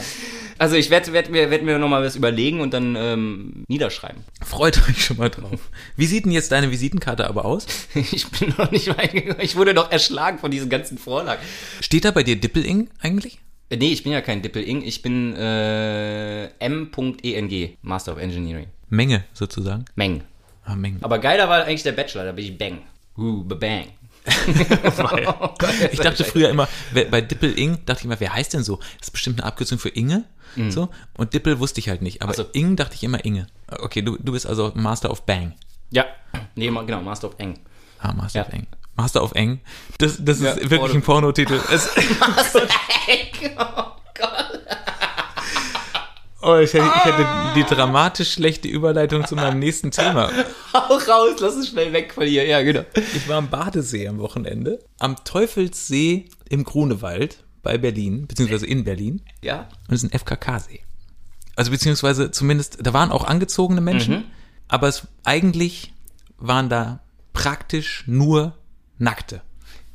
Also 0.58 0.76
ich 0.76 0.90
werde 0.90 1.14
werd 1.14 1.30
mir, 1.30 1.52
werd 1.52 1.62
mir 1.62 1.78
nochmal 1.78 2.04
was 2.04 2.16
überlegen 2.16 2.62
und 2.62 2.74
dann 2.74 2.96
ähm, 2.96 3.64
niederschreiben. 3.68 4.24
Freut 4.44 4.82
euch 4.90 5.06
schon 5.06 5.18
mal 5.18 5.30
drauf. 5.30 5.60
Wie 5.96 6.08
sieht 6.08 6.26
denn 6.26 6.32
jetzt 6.32 6.52
deine 6.52 6.72
Visitenkarte 6.72 7.28
aber 7.28 7.46
aus? 7.46 7.68
Ich 7.94 8.28
bin 8.32 8.54
noch 8.58 8.72
nicht 8.72 8.88
weit 8.98 9.14
gegangen. 9.14 9.40
Ich 9.42 9.56
wurde 9.56 9.76
doch 9.76 9.92
erschlagen 9.92 10.40
von 10.40 10.50
diesen 10.50 10.70
ganzen 10.70 10.98
Vorlagen. 10.98 11.42
Steht 11.80 12.06
da 12.06 12.12
bei 12.12 12.24
dir 12.24 12.36
Dippeling 12.36 12.90
eigentlich? 13.00 13.40
Äh, 13.70 13.78
Nee, 13.78 13.92
ich 13.92 14.04
bin 14.04 14.12
ja 14.12 14.22
kein 14.22 14.42
Dippel-Ing. 14.42 14.82
Ich 14.84 15.02
bin 15.02 15.36
äh, 15.36 16.48
M.ENG, 16.60 17.78
Master 17.82 18.14
of 18.14 18.20
Engineering. 18.20 18.68
Menge 18.90 19.24
sozusagen. 19.34 19.86
Meng. 19.96 20.24
Ah, 20.64 20.76
Menge. 20.76 21.00
Aber 21.02 21.20
geiler 21.20 21.50
war 21.50 21.64
eigentlich 21.66 21.84
der 21.84 21.92
Bachelor, 21.94 22.26
da 22.26 22.32
bin 22.32 22.46
ich 22.46 22.58
Bang. 22.58 22.80
Uh, 23.18 23.44
bang. 23.44 23.88
Ich 25.92 26.00
dachte 26.00 26.24
früher 26.24 26.50
immer, 26.50 26.68
bei 26.94 27.22
Dippel-Ing, 27.22 27.86
dachte 27.86 28.02
ich 28.02 28.06
immer, 28.06 28.20
wer 28.20 28.34
heißt 28.34 28.54
denn 28.54 28.64
so? 28.64 28.78
Das 29.00 29.08
ist 29.08 29.12
bestimmt 29.12 29.40
eine 29.40 29.48
Abkürzung 29.48 29.80
für 29.80 29.90
Inge. 29.90 30.26
So. 30.70 30.90
Und 31.16 31.34
Dippel 31.34 31.60
wusste 31.60 31.80
ich 31.80 31.90
halt 31.90 32.02
nicht. 32.02 32.22
Aber 32.22 32.34
so. 32.34 32.44
Ing 32.54 32.76
dachte 32.76 32.96
ich 32.96 33.04
immer 33.04 33.24
Inge. 33.24 33.48
Okay, 33.68 34.02
du, 34.02 34.18
du 34.18 34.32
bist 34.32 34.48
also 34.48 34.72
Master 34.76 35.12
of 35.12 35.24
Bang. 35.26 35.54
Ja, 35.92 36.06
nee, 36.56 36.68
genau, 36.68 37.02
Master 37.02 37.28
of 37.28 37.36
Eng. 37.38 37.60
Ah, 38.00 38.14
Master 38.14 38.40
Ja. 38.40 38.48
of 38.48 38.54
Eng. 38.54 38.68
Master 38.98 39.24
of 39.24 39.32
Eng. 39.34 39.62
Das, 40.00 40.18
das 40.20 40.42
Ja, 40.42 40.52
ist 40.52 40.70
wirklich 40.70 40.80
Porno. 40.80 40.94
ein 40.96 41.02
Pornotitel. 41.02 41.60
Es, 41.72 41.90
Oh 43.58 43.92
Gott. 44.20 44.60
oh, 46.42 46.56
ich 46.58 46.74
hätte, 46.74 46.86
ich 46.98 47.06
hätte 47.06 47.26
die 47.56 47.64
dramatisch 47.64 48.34
schlechte 48.34 48.68
Überleitung 48.68 49.26
zu 49.26 49.36
meinem 49.36 49.60
nächsten 49.60 49.92
Thema. 49.92 50.30
Hau 50.74 50.96
raus, 50.96 51.36
lass 51.40 51.56
es 51.56 51.70
schnell 51.70 51.94
weg 51.94 52.14
von 52.14 52.26
hier. 52.26 52.46
Ja, 52.46 52.62
genau. 52.64 52.84
Ich 53.16 53.28
war 53.28 53.38
am 53.38 53.50
Badesee 53.50 54.08
am 54.08 54.20
Wochenende. 54.20 54.80
Am 55.00 55.16
Teufelssee 55.24 56.26
im 56.50 56.64
Grunewald 56.64 57.44
bei 57.64 57.78
Berlin, 57.78 58.28
beziehungsweise 58.28 58.66
in 58.66 58.84
Berlin. 58.84 59.22
Ja? 59.42 59.68
Und 59.88 59.96
es 59.96 60.04
ist 60.04 60.12
ein 60.14 60.18
FKK-See. 60.20 60.82
Also 61.56 61.72
beziehungsweise 61.72 62.32
zumindest, 62.32 62.78
da 62.82 62.94
waren 62.94 63.12
auch 63.12 63.24
angezogene 63.26 63.82
Menschen, 63.82 64.26
aber 64.68 64.88
es 64.88 65.08
eigentlich 65.24 65.94
waren 66.38 66.70
da 66.70 67.00
praktisch 67.34 68.04
nur 68.08 68.54
Nackte. 68.98 69.42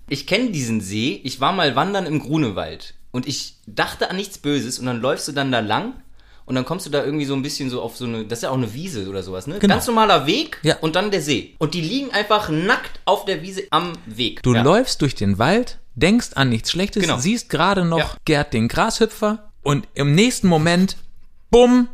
Ich 0.08 0.26
kenne 0.26 0.50
diesen 0.50 0.80
See. 0.80 1.20
Ich 1.24 1.40
war 1.40 1.52
mal 1.52 1.74
wandern 1.76 2.06
im 2.06 2.20
Grunewald. 2.20 2.94
Und 3.10 3.26
ich 3.26 3.56
dachte 3.66 4.10
an 4.10 4.16
nichts 4.16 4.38
Böses. 4.38 4.78
Und 4.78 4.86
dann 4.86 5.00
läufst 5.00 5.28
du 5.28 5.32
dann 5.32 5.52
da 5.52 5.60
lang. 5.60 5.94
Und 6.44 6.56
dann 6.56 6.64
kommst 6.64 6.86
du 6.86 6.90
da 6.90 7.04
irgendwie 7.04 7.24
so 7.24 7.34
ein 7.34 7.42
bisschen 7.42 7.70
so 7.70 7.80
auf 7.80 7.96
so 7.96 8.04
eine, 8.04 8.24
das 8.24 8.40
ist 8.40 8.42
ja 8.42 8.50
auch 8.50 8.56
eine 8.56 8.74
Wiese 8.74 9.08
oder 9.08 9.22
sowas, 9.22 9.46
ne? 9.46 9.58
Genau. 9.60 9.74
Ganz 9.74 9.86
normaler 9.86 10.26
Weg 10.26 10.58
Ja. 10.62 10.76
und 10.80 10.96
dann 10.96 11.10
der 11.12 11.22
See. 11.22 11.54
Und 11.58 11.72
die 11.74 11.80
liegen 11.80 12.10
einfach 12.10 12.48
nackt 12.48 13.00
auf 13.04 13.24
der 13.26 13.42
Wiese 13.42 13.62
am 13.70 13.92
Weg. 14.06 14.42
Du 14.42 14.52
ja. 14.54 14.62
läufst 14.62 15.00
durch 15.02 15.14
den 15.14 15.38
Wald, 15.38 15.78
denkst 15.94 16.30
an 16.34 16.48
nichts 16.48 16.72
Schlechtes, 16.72 17.02
Genau. 17.04 17.18
siehst 17.18 17.48
gerade 17.48 17.84
noch 17.84 17.98
Ja. 17.98 18.16
Gerd 18.24 18.52
den 18.54 18.66
Grashüpfer 18.66 19.52
und 19.62 19.86
im 19.94 20.16
nächsten 20.16 20.48
Moment, 20.48 20.96
bumm, 21.50 21.88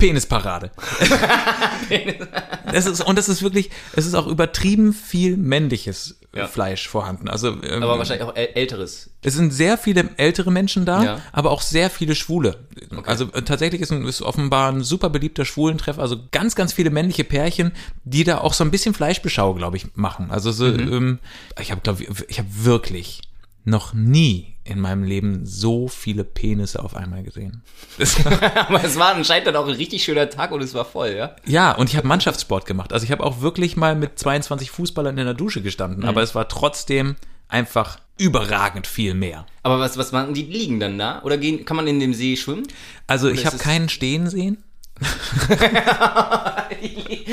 Penisparade. 0.00 0.70
das 2.72 2.86
ist, 2.86 3.00
und 3.02 3.16
das 3.18 3.28
ist 3.28 3.42
wirklich, 3.42 3.70
es 3.94 4.06
ist 4.06 4.14
auch 4.14 4.26
übertrieben 4.26 4.92
viel 4.92 5.36
männliches 5.36 6.18
Ja. 6.34 6.46
Fleisch 6.46 6.88
vorhanden. 6.88 7.28
Also 7.28 7.48
ähm, 7.62 7.82
Aber 7.82 7.98
wahrscheinlich 7.98 8.24
auch 8.26 8.34
äl- 8.36 8.54
älteres. 8.54 9.10
es 9.22 9.34
sind 9.34 9.52
sehr 9.52 9.76
viele 9.76 10.10
ältere 10.16 10.50
Menschen 10.52 10.84
da, 10.84 11.02
Ja. 11.02 11.20
aber 11.32 11.50
auch 11.50 11.60
sehr 11.60 11.90
viele 11.90 12.14
Schwule. 12.14 12.58
Also 13.04 13.24
äh, 13.32 13.42
tatsächlich 13.42 13.80
ist, 13.80 13.90
ein, 13.92 14.06
ist 14.06 14.22
offenbar 14.22 14.70
ein 14.70 14.82
super 14.82 15.10
beliebter 15.10 15.44
Schwulentreff. 15.44 15.98
Also 15.98 16.16
ganz, 16.30 16.54
ganz 16.54 16.72
viele 16.72 16.90
männliche 16.90 17.24
Pärchen, 17.24 17.72
die 18.04 18.22
da 18.24 18.38
auch 18.38 18.54
so 18.54 18.62
ein 18.64 18.70
bisschen 18.70 18.94
Fleischbeschau, 18.94 19.54
glaube 19.54 19.76
ich, 19.76 19.86
machen. 19.96 20.30
Also 20.30 20.52
so, 20.52 20.66
Mhm. 20.66 20.92
ähm, 20.92 21.18
ich 21.60 21.70
habe, 21.72 21.80
glaube 21.80 22.02
ich, 22.04 22.08
ich 22.28 22.38
habe 22.38 22.48
wirklich 22.52 23.22
noch 23.64 23.92
nie 23.92 24.54
in 24.70 24.80
meinem 24.80 25.02
Leben 25.02 25.44
so 25.44 25.88
viele 25.88 26.24
Penisse 26.24 26.82
auf 26.82 26.96
einmal 26.96 27.22
gesehen. 27.22 27.62
Aber 28.54 28.82
es 28.84 28.98
war 28.98 29.14
anscheinend 29.14 29.48
dann 29.48 29.56
auch 29.56 29.66
ein 29.66 29.74
richtig 29.74 30.04
schöner 30.04 30.30
Tag 30.30 30.52
und 30.52 30.62
es 30.62 30.74
war 30.74 30.84
voll, 30.84 31.14
ja? 31.16 31.36
ja, 31.44 31.72
und 31.72 31.90
ich 31.90 31.96
habe 31.96 32.06
Mannschaftssport 32.06 32.66
gemacht. 32.66 32.92
Also 32.92 33.04
ich 33.04 33.12
habe 33.12 33.24
auch 33.24 33.40
wirklich 33.40 33.76
mal 33.76 33.94
mit 33.94 34.18
22 34.18 34.70
Fußballern 34.70 35.18
in 35.18 35.24
der 35.24 35.34
Dusche 35.34 35.60
gestanden, 35.60 36.04
aber 36.04 36.22
es 36.22 36.34
war 36.34 36.48
trotzdem 36.48 37.16
einfach 37.48 37.98
überragend 38.16 38.86
viel 38.86 39.14
mehr. 39.14 39.46
Aber 39.62 39.80
was, 39.80 39.98
was 39.98 40.12
machen 40.12 40.34
die? 40.34 40.44
Liegen 40.44 40.78
dann 40.78 40.98
da? 40.98 41.22
Oder 41.22 41.38
gehen, 41.38 41.64
kann 41.64 41.76
man 41.76 41.86
in 41.86 42.00
dem 42.00 42.14
See 42.14 42.36
schwimmen? 42.36 42.66
Also 43.06 43.28
ich 43.28 43.40
ist 43.40 43.46
habe 43.46 43.58
keinen 43.58 43.88
stehen 43.88 44.28
sehen. 44.28 44.62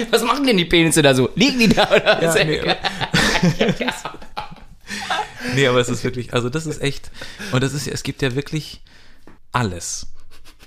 Was 0.10 0.24
machen 0.24 0.48
denn 0.48 0.56
die 0.56 0.64
Penisse 0.66 1.02
da 1.02 1.14
so? 1.14 1.30
Liegen 1.36 1.60
die 1.60 1.68
da 1.68 1.90
oder? 1.90 2.24
Ja, 2.24 2.46
nee, 2.46 2.62
Nee, 5.56 5.68
aber 5.68 5.80
es 5.80 5.90
ist 5.90 6.04
wirklich, 6.04 6.34
also 6.34 6.50
das 6.50 6.66
ist 6.66 6.82
echt, 6.82 7.12
und 7.52 7.64
das 7.64 7.74
ist, 7.74 7.88
es 7.88 8.04
gibt 8.04 8.22
ja 8.22 8.36
wirklich 8.36 8.82
alles. 9.52 10.08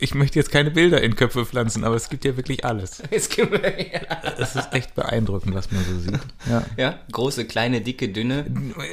Ich 0.02 0.14
möchte 0.14 0.38
jetzt 0.38 0.50
keine 0.50 0.70
Bilder 0.70 1.02
in 1.02 1.14
Köpfe 1.14 1.44
pflanzen, 1.44 1.84
aber 1.84 1.94
es 1.94 2.08
gibt 2.08 2.24
ja 2.24 2.34
wirklich 2.36 2.64
alles. 2.64 3.02
Es 3.10 3.28
gibt, 3.28 3.52
Es 4.38 4.56
ist 4.56 4.72
echt 4.72 4.94
beeindruckend, 4.94 5.54
was 5.54 5.70
man 5.70 5.84
so 5.84 5.98
sieht. 5.98 6.18
Ja. 6.48 6.64
ja, 6.78 6.98
große, 7.12 7.44
kleine, 7.44 7.82
dicke, 7.82 8.08
dünne. 8.08 8.46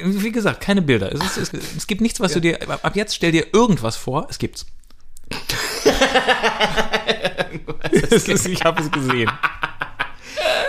Wie 0.04 0.32
gesagt, 0.32 0.60
keine 0.60 0.82
Bilder. 0.82 1.10
Es, 1.12 1.38
ist, 1.38 1.54
es, 1.54 1.76
es 1.78 1.86
gibt 1.86 2.02
nichts, 2.02 2.20
was 2.20 2.34
du 2.34 2.40
dir, 2.40 2.58
ab 2.68 2.94
jetzt 2.94 3.14
stell 3.14 3.32
dir 3.32 3.46
irgendwas 3.54 3.96
vor, 3.96 4.26
es 4.28 4.38
gibt's. 4.38 4.66
es 8.10 8.28
ist, 8.28 8.46
ich 8.46 8.62
habe 8.64 8.82
es 8.82 8.90
gesehen. 8.90 9.30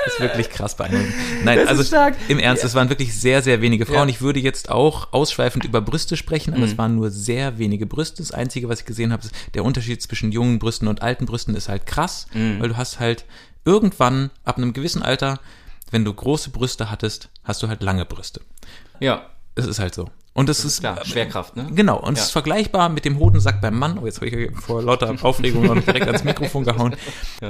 Das 0.06 0.14
ist 0.14 0.20
wirklich 0.20 0.50
krass 0.50 0.76
beeindruckend. 0.76 1.14
Nein, 1.44 1.58
Das 1.60 1.68
also 1.70 1.84
stark. 1.84 2.16
im 2.28 2.40
Ernst, 2.40 2.64
es 2.64 2.74
waren 2.76 2.90
wirklich 2.90 3.14
sehr, 3.20 3.42
sehr 3.42 3.62
wenige 3.62 3.86
Frauen. 3.86 4.08
Ja. 4.10 4.16
Ich 4.16 4.22
würde 4.22 4.40
jetzt 4.40 4.70
auch 4.70 5.14
ausschweifend 5.14 5.66
über 5.66 5.82
Brüste 5.82 6.18
sprechen, 6.18 6.52
Mhm. 6.52 6.58
aber 6.58 6.66
es 6.66 6.78
waren 6.78 6.96
nur 6.96 7.12
sehr 7.12 7.58
wenige 7.58 7.86
Brüste. 7.86 8.18
Das 8.24 8.32
Einzige, 8.32 8.70
was 8.70 8.80
ich 8.82 8.86
gesehen 8.86 9.12
habe, 9.12 9.24
ist, 9.24 9.34
der 9.54 9.64
Unterschied 9.64 10.02
zwischen 10.02 10.32
jungen 10.32 10.60
Brüsten 10.60 10.88
und 10.88 11.02
alten 11.02 11.26
Brüsten 11.26 11.56
ist 11.56 11.70
halt 11.70 11.86
krass, 11.86 12.28
Mhm. 12.34 12.60
weil 12.60 12.70
du 12.70 12.78
hast 12.78 13.00
halt 13.00 13.26
irgendwann, 13.66 14.30
ab 14.46 14.58
einem 14.58 14.74
gewissen 14.74 15.04
Alter, 15.04 15.40
wenn 15.92 16.06
du 16.06 16.14
große 16.14 16.50
Brüste 16.52 16.90
hattest, 16.92 17.30
hast 17.44 17.62
du 17.64 17.68
halt 17.68 17.82
lange 17.84 18.06
Brüste. 18.06 18.42
Ja, 19.00 19.28
Es 19.56 19.66
ist 19.68 19.80
halt 19.80 19.94
so. 19.94 20.10
Und 20.34 20.48
es 20.48 20.64
ist, 20.64 20.80
klar, 20.80 21.04
Schwerkraft, 21.06 21.56
ne? 21.58 21.68
Genau, 21.74 21.98
und 21.98 22.14
es 22.14 22.20
Ja. 22.20 22.26
ist 22.26 22.32
vergleichbar 22.32 22.88
mit 22.90 23.04
dem 23.04 23.20
Hodensack 23.20 23.60
beim 23.62 23.78
Mann. 23.78 23.98
Oh, 24.00 24.06
jetzt 24.06 24.18
habe 24.22 24.28
ich 24.28 24.52
vor 24.58 24.82
lauter 24.82 25.14
Aufregung 25.24 25.66
noch 25.66 25.82
direkt 25.84 26.08
ans 26.08 26.24
Mikrofon 26.24 26.64
gehauen. 26.64 26.96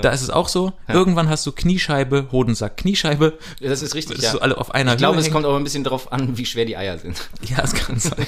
Da 0.01 0.09
ist 0.09 0.21
es 0.21 0.29
auch 0.29 0.47
so. 0.47 0.73
Irgendwann 0.87 1.29
hast 1.29 1.45
du 1.45 1.51
Kniescheibe, 1.51 2.29
Hodensack, 2.31 2.77
Kniescheibe. 2.77 3.37
Das 3.61 3.81
ist 3.81 3.93
richtig, 3.95 4.15
Das 4.15 4.25
ist 4.25 4.25
ja. 4.25 4.31
so 4.31 4.39
alle 4.41 4.57
auf 4.57 4.73
einer 4.73 4.93
Ich 4.93 4.97
glaube, 4.97 5.19
es 5.19 5.29
kommt 5.29 5.45
aber 5.45 5.57
ein 5.57 5.63
bisschen 5.63 5.83
drauf 5.83 6.11
an, 6.11 6.37
wie 6.37 6.45
schwer 6.45 6.65
die 6.65 6.77
Eier 6.77 6.97
sind. 6.97 7.29
Ja, 7.43 7.59
es 7.63 7.73
kann 7.73 7.99
sein. 7.99 8.25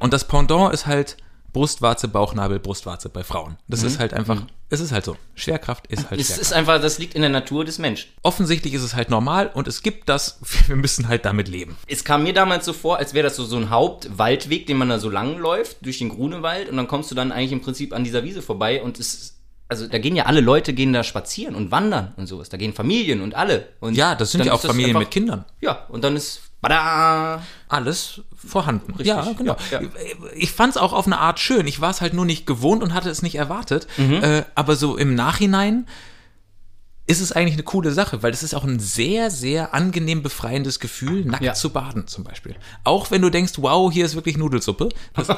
Und 0.00 0.12
das 0.12 0.28
Pendant 0.28 0.72
ist 0.74 0.86
halt 0.86 1.16
Brustwarze, 1.54 2.08
Bauchnabel, 2.08 2.58
Brustwarze 2.58 3.08
bei 3.08 3.24
Frauen. 3.24 3.56
Das 3.68 3.82
ist 3.82 3.98
halt 3.98 4.12
einfach, 4.12 4.42
es 4.68 4.80
ist 4.80 4.92
halt 4.92 5.06
so. 5.06 5.16
Schwerkraft 5.34 5.86
ist 5.86 6.10
halt 6.10 6.20
Es 6.20 6.26
Schwerkraft. 6.26 6.42
ist 6.42 6.52
einfach, 6.52 6.80
das 6.82 6.98
liegt 6.98 7.14
in 7.14 7.22
der 7.22 7.30
Natur 7.30 7.64
des 7.64 7.78
Menschen. 7.78 8.10
Offensichtlich 8.22 8.74
ist 8.74 8.82
es 8.82 8.94
halt 8.94 9.08
normal 9.08 9.50
und 9.54 9.66
es 9.68 9.80
gibt 9.80 10.10
das, 10.10 10.38
wir 10.66 10.76
müssen 10.76 11.08
halt 11.08 11.24
damit 11.24 11.48
leben. 11.48 11.78
Es 11.86 12.04
kam 12.04 12.24
mir 12.24 12.34
damals 12.34 12.66
so 12.66 12.74
vor, 12.74 12.98
als 12.98 13.14
wäre 13.14 13.24
das 13.24 13.36
so, 13.36 13.44
so 13.44 13.56
ein 13.56 13.70
Hauptwaldweg, 13.70 14.66
den 14.66 14.76
man 14.76 14.90
da 14.90 14.98
so 14.98 15.08
lang 15.08 15.38
läuft, 15.38 15.78
durch 15.86 15.98
den 15.98 16.10
Grunewald 16.10 16.68
und 16.68 16.76
dann 16.76 16.88
kommst 16.88 17.10
du 17.10 17.14
dann 17.14 17.32
eigentlich 17.32 17.52
im 17.52 17.62
Prinzip 17.62 17.94
an 17.94 18.04
dieser 18.04 18.24
Wiese 18.24 18.42
vorbei 18.42 18.82
und 18.82 18.98
es 19.00 19.30
also 19.66 19.86
da 19.86 19.98
gehen 19.98 20.14
ja 20.14 20.26
alle 20.26 20.42
Leute 20.42 20.74
gehen 20.74 20.92
da 20.92 21.02
spazieren 21.02 21.54
und 21.54 21.70
wandern 21.70 22.12
und 22.18 22.26
sowas. 22.26 22.50
Da 22.50 22.58
gehen 22.58 22.74
Familien 22.74 23.22
und 23.22 23.34
alle. 23.34 23.68
Und 23.80 23.94
Ja, 23.96 24.14
das 24.14 24.30
sind 24.32 24.44
ja 24.44 24.52
auch 24.52 24.60
Familien 24.60 24.98
mit 24.98 25.10
Kindern. 25.10 25.46
Ja, 25.62 25.86
und 25.88 26.04
dann 26.04 26.16
ist 26.16 26.42
Bada! 26.68 27.42
alles 27.68 28.20
vorhanden. 28.34 28.90
Richtig, 28.92 29.06
Ja, 29.08 29.32
genau. 29.36 29.56
ja, 29.70 29.80
ja. 29.82 29.88
Ich 30.34 30.52
fand 30.52 30.72
es 30.72 30.76
auch 30.76 30.92
auf 30.92 31.06
eine 31.06 31.18
Art 31.18 31.40
schön. 31.40 31.66
Ich 31.66 31.80
war 31.80 31.90
es 31.90 32.00
halt 32.00 32.14
nur 32.14 32.24
nicht 32.26 32.46
gewohnt 32.46 32.82
und 32.82 32.94
hatte 32.94 33.10
es 33.10 33.22
nicht 33.22 33.34
erwartet. 33.36 33.86
Mhm. 33.96 34.22
Äh, 34.22 34.44
aber 34.54 34.76
so 34.76 34.96
im 34.96 35.14
Nachhinein 35.14 35.86
ist 37.06 37.20
es 37.20 37.32
eigentlich 37.32 37.54
eine 37.54 37.64
coole 37.64 37.90
Sache, 37.92 38.22
weil 38.22 38.30
das 38.30 38.42
ist 38.42 38.54
auch 38.54 38.64
ein 38.64 38.78
sehr, 38.78 39.30
sehr 39.30 39.74
angenehm 39.74 40.22
befreiendes 40.22 40.78
Gefühl, 40.80 41.24
nackt 41.24 41.42
Ja. 41.42 41.52
zu 41.54 41.70
baden 41.70 42.06
zum 42.06 42.24
Beispiel. 42.24 42.54
Auch 42.84 43.10
wenn 43.10 43.20
du 43.22 43.30
denkst, 43.30 43.52
wow, 43.58 43.92
hier 43.92 44.06
ist 44.06 44.14
wirklich 44.14 44.36
Nudelsuppe. 44.38 44.88
Das, 45.14 45.28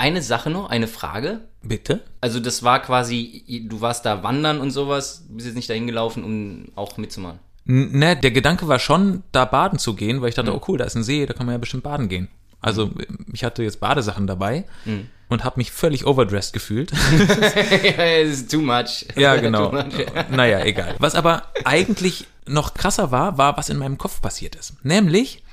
Eine 0.00 0.22
Sache 0.22 0.48
noch, 0.50 0.70
eine 0.70 0.86
Frage. 0.86 1.40
bitte? 1.62 2.04
Also 2.20 2.38
das 2.38 2.62
war 2.62 2.80
quasi, 2.80 3.64
du 3.68 3.80
warst 3.80 4.06
da 4.06 4.22
wandern 4.22 4.60
und 4.60 4.70
sowas, 4.70 5.24
bist 5.28 5.46
jetzt 5.46 5.56
nicht 5.56 5.68
dahin 5.68 5.88
gelaufen, 5.88 6.22
um 6.22 6.66
auch 6.76 6.96
mitzumachen. 6.98 7.40
Ne, 7.70 8.16
der 8.16 8.30
Gedanke 8.30 8.66
war 8.66 8.78
schon, 8.78 9.22
da 9.30 9.44
baden 9.44 9.78
zu 9.78 9.94
gehen, 9.94 10.22
weil 10.22 10.30
ich 10.30 10.36
Mhm. 10.36 10.46
dachte, 10.46 10.56
oh 10.56 10.62
cool, 10.68 10.78
da 10.78 10.84
ist 10.86 10.94
ein 10.96 11.04
See, 11.04 11.26
da 11.26 11.34
kann 11.34 11.44
man 11.46 11.52
ja 11.54 11.58
bestimmt 11.58 11.82
baden 11.82 12.08
gehen. 12.08 12.28
Also 12.60 12.90
ich 13.32 13.44
hatte 13.44 13.62
jetzt 13.62 13.78
Badesachen 13.78 14.26
dabei 14.26 14.64
Mhm. 14.86 15.08
und 15.28 15.44
habe 15.44 15.58
mich 15.58 15.70
völlig 15.70 16.06
overdressed 16.06 16.52
gefühlt. 16.54 16.90
Es 17.98 18.30
ist 18.30 18.50
too 18.50 18.60
much. 18.62 19.06
Ja, 19.16 19.36
genau. 19.46 19.70
Much. 19.70 19.84
naja, 20.30 20.64
egal. 20.64 20.96
Was 20.98 21.14
aber 21.14 21.42
eigentlich 21.64 22.26
noch 22.46 22.72
krasser 22.72 23.10
war, 23.10 23.36
war, 23.38 23.56
was 23.58 23.68
in 23.68 23.76
meinem 23.78 23.98
Kopf 23.98 24.22
passiert 24.22 24.54
ist. 24.56 24.82
Nämlich, 24.82 25.44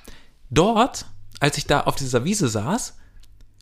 dort, 0.50 1.06
als 1.42 1.58
ich 1.58 1.68
da 1.68 1.82
auf 1.82 1.96
dieser 1.98 2.24
Wiese 2.24 2.48
saß, 2.48 2.96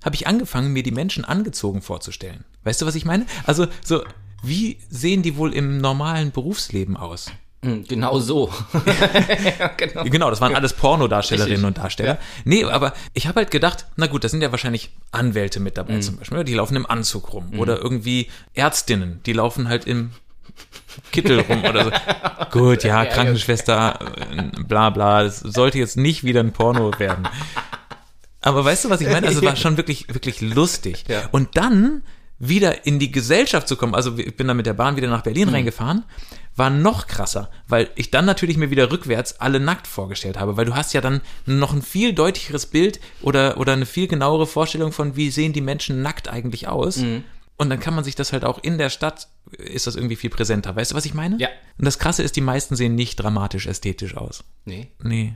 habe 0.06 0.16
ich 0.16 0.28
angefangen, 0.28 0.72
mir 0.74 0.84
die 0.84 0.92
Menschen 0.92 1.26
angezogen 1.26 1.82
vorzustellen. 1.82 2.44
Weißt 2.64 2.82
du, 2.82 2.86
was 2.86 2.94
ich 2.96 3.06
meine? 3.06 3.26
Also, 3.46 3.66
so, 3.84 4.04
wie 4.44 4.78
sehen 4.90 5.24
die 5.24 5.38
wohl 5.38 5.54
im 5.54 5.80
normalen 5.80 6.32
Berufsleben 6.32 6.96
aus? 6.98 7.32
Hm, 7.64 7.86
Genau 7.88 8.20
so. 8.20 8.52
ja, 9.60 9.68
genau. 9.76 10.04
Genau, 10.04 10.30
das 10.30 10.42
waren 10.42 10.54
alles 10.56 10.74
Pornodarstellerinnen 10.74 11.52
Richtig. 11.56 11.68
und 11.68 11.78
Darsteller. 11.78 12.18
Nee, 12.46 12.64
aber 12.66 12.94
ich 13.14 13.28
habe 13.28 13.38
halt 13.40 13.52
gedacht, 13.52 13.86
na 13.96 14.08
gut, 14.08 14.24
da 14.24 14.30
sind 14.30 14.42
ja 14.42 14.52
wahrscheinlich 14.52 14.92
Anwälte 15.12 15.60
mit 15.60 15.78
dabei 15.78 16.00
zum 16.00 16.18
Beispiel. 16.18 16.44
Die 16.44 16.54
laufen 16.54 16.76
im 16.76 16.86
Anzug 16.86 17.34
rum. 17.34 17.58
Oder 17.58 17.80
irgendwie 17.82 18.30
Ärztinnen, 18.54 19.22
die 19.26 19.34
laufen 19.34 19.70
halt 19.70 19.86
im 19.88 20.12
Kittel 21.12 21.40
rum 21.40 21.64
oder 21.64 21.86
so. 21.86 21.92
Gut, 22.52 22.84
ja, 22.84 23.06
Krankenschwester, 23.06 24.00
äh, 24.32 24.64
bla 24.64 24.90
bla. 24.92 25.24
Das 25.24 25.40
sollte 25.40 25.80
jetzt 25.80 25.98
nicht 25.98 26.24
wieder 26.24 26.42
ein 26.42 26.52
Porno 26.54 26.92
werden. 27.00 27.28
Aber 28.42 28.64
weißt 28.66 28.86
du, 28.86 28.90
was 28.90 29.02
ich 29.02 29.08
meine? 29.10 29.26
Also 29.28 29.40
es 29.40 29.46
war 29.46 29.56
schon 29.56 29.78
wirklich, 29.78 30.14
wirklich 30.14 30.42
lustig. 30.42 31.06
Ja. 31.08 31.28
Und 31.32 31.56
dann 31.58 32.04
wieder 32.48 32.86
in 32.86 33.00
die 33.00 33.12
Gesellschaft 33.12 33.68
zu 33.68 33.76
kommen, 33.76 33.96
also 33.96 34.18
ich 34.18 34.36
bin 34.36 34.48
dann 34.48 34.58
mit 34.58 34.66
der 34.66 34.74
Bahn 34.74 34.96
wieder 34.96 35.10
nach 35.10 35.24
Berlin 35.24 35.50
reingefahren, 35.50 36.04
war 36.56 36.70
noch 36.70 37.08
krasser, 37.08 37.50
weil 37.68 37.90
ich 37.96 38.12
dann 38.12 38.26
natürlich 38.26 38.58
mir 38.58 38.70
wieder 38.70 38.92
rückwärts 38.92 39.40
alle 39.40 39.60
nackt 39.60 39.88
vorgestellt 39.88 40.40
habe, 40.40 40.56
weil 40.58 40.66
du 40.66 40.76
hast 40.76 40.94
ja 40.94 41.02
dann 41.02 41.22
noch 41.46 41.74
ein 41.74 41.82
viel 41.82 42.14
deutlicheres 42.14 42.66
Bild 42.66 43.00
oder, 43.22 43.58
oder 43.58 43.74
eine 43.74 43.86
viel 43.86 44.08
genauere 44.08 44.46
Vorstellung 44.46 44.92
von, 44.92 45.16
wie 45.16 45.32
sehen 45.32 45.54
die 45.54 45.62
Menschen 45.62 46.02
nackt 46.02 46.28
eigentlich 46.28 46.68
aus. 46.68 46.98
Und 47.56 47.70
dann 47.70 47.80
kann 47.80 47.94
man 47.94 48.04
sich 48.04 48.16
das 48.16 48.34
halt 48.34 48.46
auch 48.46 48.62
in 48.64 48.78
der 48.78 48.90
Stadt, 48.90 49.28
ist 49.58 49.88
das 49.88 49.96
irgendwie 49.96 50.16
viel 50.16 50.30
präsenter. 50.30 50.76
Weißt 50.76 50.92
du, 50.92 50.96
was 50.96 51.06
ich 51.06 51.14
meine? 51.14 51.38
Ja. 51.40 51.50
Und 51.78 51.86
das 51.86 52.00
Krasse 52.00 52.24
ist, 52.24 52.36
die 52.36 52.42
meisten 52.42 52.76
sehen 52.76 52.96
nicht 52.96 53.18
dramatisch 53.18 53.68
ästhetisch 53.68 54.18
aus. 54.18 54.44
Nee. 54.66 54.92
Nee. 55.02 55.36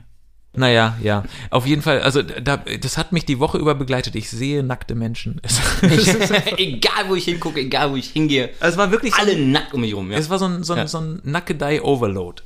Naja, 0.54 0.96
ja. 1.02 1.24
Auf 1.50 1.66
jeden 1.66 1.82
Fall, 1.82 2.00
also 2.00 2.22
da, 2.22 2.56
das 2.56 2.96
hat 2.98 3.12
mich 3.12 3.24
die 3.24 3.38
Woche 3.38 3.58
über 3.58 3.74
begleitet. 3.74 4.16
Ich 4.16 4.28
sehe 4.30 4.62
nackte 4.62 4.94
Menschen. 4.94 5.40
Egal 6.56 7.08
wo 7.08 7.14
ich 7.14 7.24
hingucke, 7.26 7.60
egal 7.60 7.92
wo 7.92 7.96
ich 7.96 8.10
hingehe. 8.10 8.50
es 8.60 8.76
war 8.76 8.90
wirklich 8.90 9.14
so, 9.14 9.20
Alle 9.20 9.38
nackt 9.38 9.74
um 9.74 9.82
mich 9.82 9.94
rum, 9.94 10.10
ja. 10.10 10.18
es 10.18 10.30
war 10.30 10.38
so 10.38 10.46
ein, 10.46 10.64
so 10.64 10.72
ein, 10.72 10.78
Ja. 10.80 10.86
so 10.88 10.98
ein 10.98 11.20
Nackedei-Overload. 11.22 12.42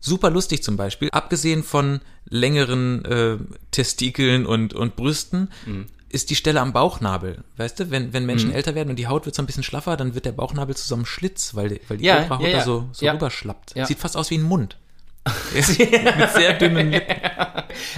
Super 0.00 0.30
lustig 0.30 0.62
zum 0.62 0.76
Beispiel. 0.76 1.08
Abgesehen 1.12 1.62
von 1.62 2.00
längeren 2.28 3.04
äh, 3.04 3.36
Testikeln 3.70 4.46
und, 4.46 4.74
und 4.74 4.96
Brüsten 4.96 5.48
ist 6.08 6.30
die 6.30 6.34
Stelle 6.34 6.60
am 6.60 6.72
Bauchnabel. 6.72 7.44
Weißt 7.58 7.78
du, 7.80 7.90
wenn, 7.90 8.12
wenn 8.12 8.26
Menschen 8.26 8.52
älter 8.52 8.74
werden 8.74 8.90
und 8.90 8.96
die 8.96 9.06
Haut 9.06 9.24
wird 9.26 9.34
so 9.34 9.42
ein 9.42 9.46
bisschen 9.46 9.62
schlaffer, 9.62 9.96
dann 9.96 10.14
wird 10.14 10.24
der 10.24 10.32
Bauchnabel 10.32 10.74
zu 10.76 10.86
so 10.86 10.94
einem 10.94 11.06
Schlitz, 11.06 11.54
weil, 11.54 11.68
die- 11.70 11.80
weil 11.88 11.98
die 11.98 12.04
Ja, 12.06 12.18
Ultrahaut 12.22 12.42
ja, 12.42 12.48
ja. 12.48 12.58
da 12.58 12.64
so, 12.64 12.88
so 12.92 13.04
Ja. 13.06 13.12
rüberschlappt. 13.12 13.74
Sieht 13.86 13.98
fast 13.98 14.16
aus 14.16 14.30
wie 14.30 14.36
ein 14.38 14.42
Mund. 14.42 14.76
Mit 15.54 15.64
sehr 15.64 16.54
dünnen 16.54 16.90
Lippen. 16.90 17.20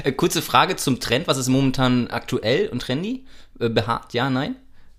Äh, 0.04 0.12
kurze 0.12 0.42
Frage 0.42 0.76
zum 0.76 1.00
Trend. 1.00 1.26
Was 1.26 1.38
ist 1.38 1.48
momentan 1.48 2.08
aktuell 2.08 2.68
und 2.68 2.80
trendy? 2.82 3.24
Äh, 3.60 3.68
behaart, 3.70 4.12
ja, 4.12 4.28
nein? 4.30 4.56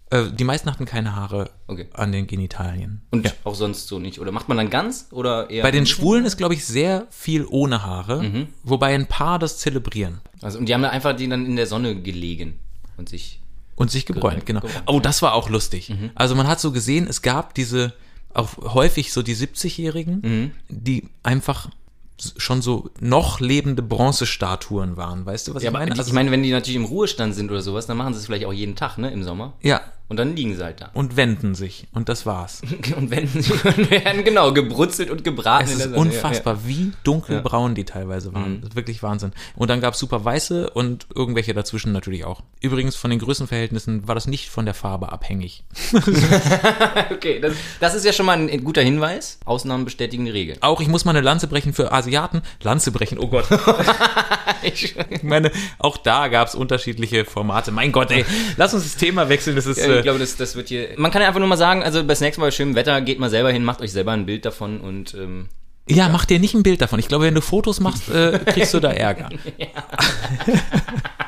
Äh, 0.09 0.31
die 0.31 0.43
meisten 0.43 0.69
hatten 0.71 0.85
keine 0.85 1.15
Haare 1.15 1.49
Okay. 1.67 1.87
an 1.93 2.11
den 2.11 2.27
Genitalien. 2.27 3.01
Und 3.11 3.25
ja. 3.25 3.31
auch 3.43 3.55
sonst 3.55 3.87
so 3.87 3.99
nicht. 3.99 4.19
Oder 4.19 4.31
macht 4.31 4.47
man 4.47 4.57
dann 4.57 4.69
ganz 4.69 5.07
oder 5.11 5.49
eher. 5.49 5.63
Bei 5.63 5.71
den 5.71 5.85
Schwulen 5.85 6.25
ist, 6.25 6.37
glaube 6.37 6.53
ich, 6.53 6.65
sehr 6.65 7.07
viel 7.09 7.45
ohne 7.49 7.83
Haare, 7.83 8.23
Mhm. 8.23 8.47
wobei 8.63 8.93
ein 8.95 9.07
paar 9.07 9.39
das 9.39 9.57
zelebrieren. 9.59 10.21
Also, 10.41 10.57
und 10.59 10.67
die 10.67 10.73
haben 10.73 10.81
da 10.83 10.89
einfach 10.89 11.15
die 11.15 11.27
dann 11.27 11.45
in 11.45 11.55
der 11.55 11.67
Sonne 11.67 12.01
gelegen 12.01 12.59
und 12.97 13.09
sich. 13.09 13.39
Und 13.75 13.91
sich 13.91 14.05
gebräunt, 14.05 14.45
genau. 14.45 14.61
gebräunt, 14.61 14.83
Oh, 14.87 14.99
das 14.99 15.21
war 15.21 15.33
auch 15.33 15.49
lustig. 15.49 15.89
Mhm. 15.89 16.11
Also 16.15 16.33
man 16.35 16.47
hat 16.47 16.59
so 16.61 16.71
gesehen, 16.71 17.07
es 17.09 17.21
gab 17.21 17.53
diese, 17.55 17.93
auch 18.33 18.55
häufig 18.73 19.11
so 19.11 19.21
die 19.21 19.35
70-Jährigen, 19.35 20.21
Mhm. 20.23 20.51
die 20.69 21.09
einfach 21.23 21.69
schon 22.37 22.61
so 22.61 22.89
noch 22.99 23.39
lebende 23.39 23.81
Bronzestatuen 23.81 24.97
waren. 24.97 25.25
Weißt 25.25 25.47
du, 25.47 25.53
was 25.55 25.63
Ja, 25.63 25.69
ich 25.69 25.73
meine? 25.73 25.91
Also, 25.91 26.07
ich 26.07 26.13
meine, 26.13 26.31
wenn 26.31 26.43
die 26.43 26.51
natürlich 26.51 26.75
im 26.77 26.85
Ruhestand 26.85 27.35
sind 27.35 27.51
oder 27.51 27.61
sowas, 27.61 27.87
dann 27.87 27.97
machen 27.97 28.13
sie 28.13 28.19
es 28.19 28.25
vielleicht 28.25 28.45
auch 28.45 28.53
jeden 28.53 28.75
Tag, 28.75 28.97
ne, 28.97 29.11
im 29.11 29.23
Sommer. 29.23 29.53
ja, 29.61 29.81
Und 30.07 30.17
dann 30.17 30.35
liegen 30.35 30.55
sie 30.55 30.63
halt 30.63 30.81
da. 30.81 30.91
und 30.93 31.17
wenden 31.17 31.55
sich. 31.55 31.87
Und 31.93 32.09
das 32.09 32.25
war's. 32.27 32.61
Und 32.95 33.09
wenn 33.09 33.27
sie 33.27 33.51
und 33.51 33.89
werden 33.89 34.23
genau 34.23 34.53
gebrutzelt 34.53 35.09
und 35.09 35.23
gebraten. 35.23 35.65
Es 35.65 35.85
in 35.85 35.91
ist 35.93 35.97
unfassbar, 35.97 36.67
wie 36.67 36.91
dunkelbraun 37.03 37.73
die 37.73 37.85
teilweise 37.85 38.33
waren. 38.33 38.61
Das 38.61 38.69
ist 38.69 38.75
wirklich 38.75 39.01
Wahnsinn. 39.01 39.31
Und 39.55 39.69
dann 39.69 39.81
gab's 39.81 39.97
super 39.97 40.23
weiße 40.23 40.69
und 40.69 41.07
irgendwelche 41.15 41.53
dazwischen 41.53 41.91
natürlich 41.91 42.23
auch. 42.23 42.41
Übrigens, 42.61 42.95
von 42.95 43.09
den 43.09 43.19
Größenverhältnissen 43.19 44.07
war 44.07 44.13
das 44.15 44.27
nicht 44.27 44.49
von 44.49 44.65
der 44.65 44.75
Farbe 44.75 45.11
abhängig. 45.11 45.63
Ja. 45.91 46.01
Okay, 47.15 47.39
das, 47.39 47.53
das 47.79 47.95
ist 47.95 48.05
ja 48.05 48.13
schon 48.13 48.25
mal 48.25 48.37
ein, 48.37 48.49
ein 48.49 48.63
guter 48.63 48.81
Hinweis. 48.81 49.39
Ausnahmen 49.45 49.85
bestätigen 49.85 50.25
die 50.25 50.31
Regel. 50.31 50.57
Auch 50.61 50.81
ich 50.81 50.87
muss 50.87 51.05
mal 51.05 51.11
eine 51.11 51.21
Lanze 51.21 51.47
brechen 51.47 51.73
für 51.73 51.91
Asiaten. 51.91 52.41
Lanze 52.61 52.91
brechen, 52.91 53.17
oh 53.19 53.27
Gott. 53.27 53.45
Ich 54.63 54.95
meine, 55.23 55.51
auch 55.79 55.97
da 55.97 56.27
gab's 56.27 56.55
unterschiedliche 56.55 57.25
Formate. 57.25 57.71
Mein 57.71 57.91
Gott, 57.91 58.11
ey, 58.11 58.25
lass 58.57 58.73
uns 58.73 58.83
das 58.83 58.95
Thema 58.95 59.29
wechseln. 59.29 59.55
Das 59.55 59.65
ist, 59.65 59.77
Ja, 59.77 59.94
ich 59.97 60.03
glaube, 60.03 60.19
das, 60.19 60.37
das 60.37 60.55
wird 60.55 60.69
hier. 60.69 60.89
Man 60.97 61.11
kann 61.11 61.21
ja 61.21 61.27
einfach 61.27 61.39
nur 61.39 61.49
mal 61.49 61.57
sagen, 61.57 61.83
also 61.83 62.01
das 62.03 62.21
nächste 62.21 62.41
Mal 62.41 62.47
bei 62.47 62.51
schönem 62.51 62.75
Wetter, 62.75 62.99
geht 63.01 63.19
mal 63.19 63.29
selber 63.29 63.51
hin, 63.51 63.63
macht 63.63 63.81
euch 63.81 63.91
selber 63.91 64.11
ein 64.11 64.25
Bild 64.25 64.45
davon 64.45 64.81
und 64.81 65.13
ähm, 65.13 65.49
ja, 65.87 66.09
mach 66.09 66.25
dir 66.25 66.39
nicht 66.39 66.55
ein 66.55 66.63
Bild 66.63 66.81
davon. 66.81 66.99
Ich 66.99 67.07
glaube, 67.07 67.25
wenn 67.25 67.35
du 67.35 67.41
Fotos 67.41 67.79
machst, 67.79 68.09
äh, 68.09 68.39
kriegst 68.45 68.73
du 68.73 68.79
da 68.79 68.91
Ärger. 68.91 69.29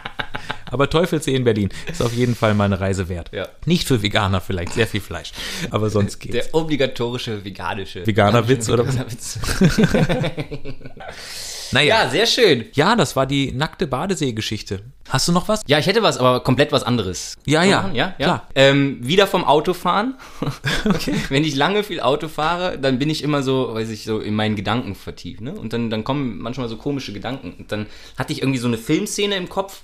Aber 0.71 0.89
Teufelsee 0.89 1.35
in 1.35 1.43
Berlin 1.43 1.69
ist 1.89 2.01
auf 2.01 2.13
jeden 2.13 2.35
Fall 2.35 2.53
mal 2.53 2.65
eine 2.65 2.79
Reise 2.79 3.09
wert. 3.09 3.29
Ja. 3.31 3.47
Nicht 3.65 3.87
für 3.87 4.01
Veganer 4.01 4.41
vielleicht, 4.41 4.73
sehr 4.73 4.87
viel 4.87 5.01
Fleisch. 5.01 5.31
Aber 5.69 5.89
sonst 5.89 6.19
geht's. 6.19 6.33
der 6.33 6.55
obligatorische 6.55 7.43
veganische 7.43 8.05
Veganer 8.05 8.47
Witz 8.47 8.69
oder 8.69 8.85
was? 8.85 8.95
Veganer 8.95 9.11
Witz. 9.11 9.39
Naja. 11.71 12.03
Ja, 12.03 12.09
sehr 12.09 12.25
schön. 12.25 12.65
Ja, 12.73 12.95
das 12.95 13.15
war 13.15 13.25
die 13.25 13.51
nackte 13.51 13.87
Badesee-Geschichte. 13.87 14.81
Hast 15.09 15.27
du 15.27 15.31
noch 15.31 15.47
was? 15.47 15.61
Ja, 15.67 15.79
ich 15.79 15.87
hätte 15.87 16.03
was, 16.03 16.17
aber 16.17 16.41
komplett 16.41 16.71
was 16.71 16.83
anderes. 16.83 17.35
Ja, 17.45 17.63
ja, 17.63 17.89
ja, 17.93 18.15
ja. 18.17 18.25
klar. 18.25 18.47
Ähm, 18.55 18.97
wieder 19.01 19.27
vom 19.27 19.43
Autofahren. 19.43 20.15
Okay. 20.85 21.15
Wenn 21.29 21.43
ich 21.43 21.55
lange 21.55 21.83
viel 21.83 21.99
Auto 21.99 22.27
fahre, 22.27 22.77
dann 22.77 22.97
bin 22.97 23.09
ich 23.09 23.23
immer 23.23 23.43
so, 23.43 23.73
weiß 23.73 23.89
ich, 23.89 24.05
so 24.05 24.19
in 24.19 24.35
meinen 24.35 24.55
Gedanken 24.55 24.95
vertieft. 24.95 25.41
Ne? 25.41 25.51
Und 25.51 25.73
dann, 25.73 25.89
dann 25.89 26.03
kommen 26.03 26.39
manchmal 26.39 26.69
so 26.69 26.77
komische 26.77 27.13
Gedanken. 27.13 27.53
Und 27.57 27.71
dann 27.71 27.87
hatte 28.17 28.31
ich 28.31 28.41
irgendwie 28.41 28.59
so 28.59 28.67
eine 28.67 28.77
Filmszene 28.77 29.35
im 29.35 29.49
Kopf, 29.49 29.81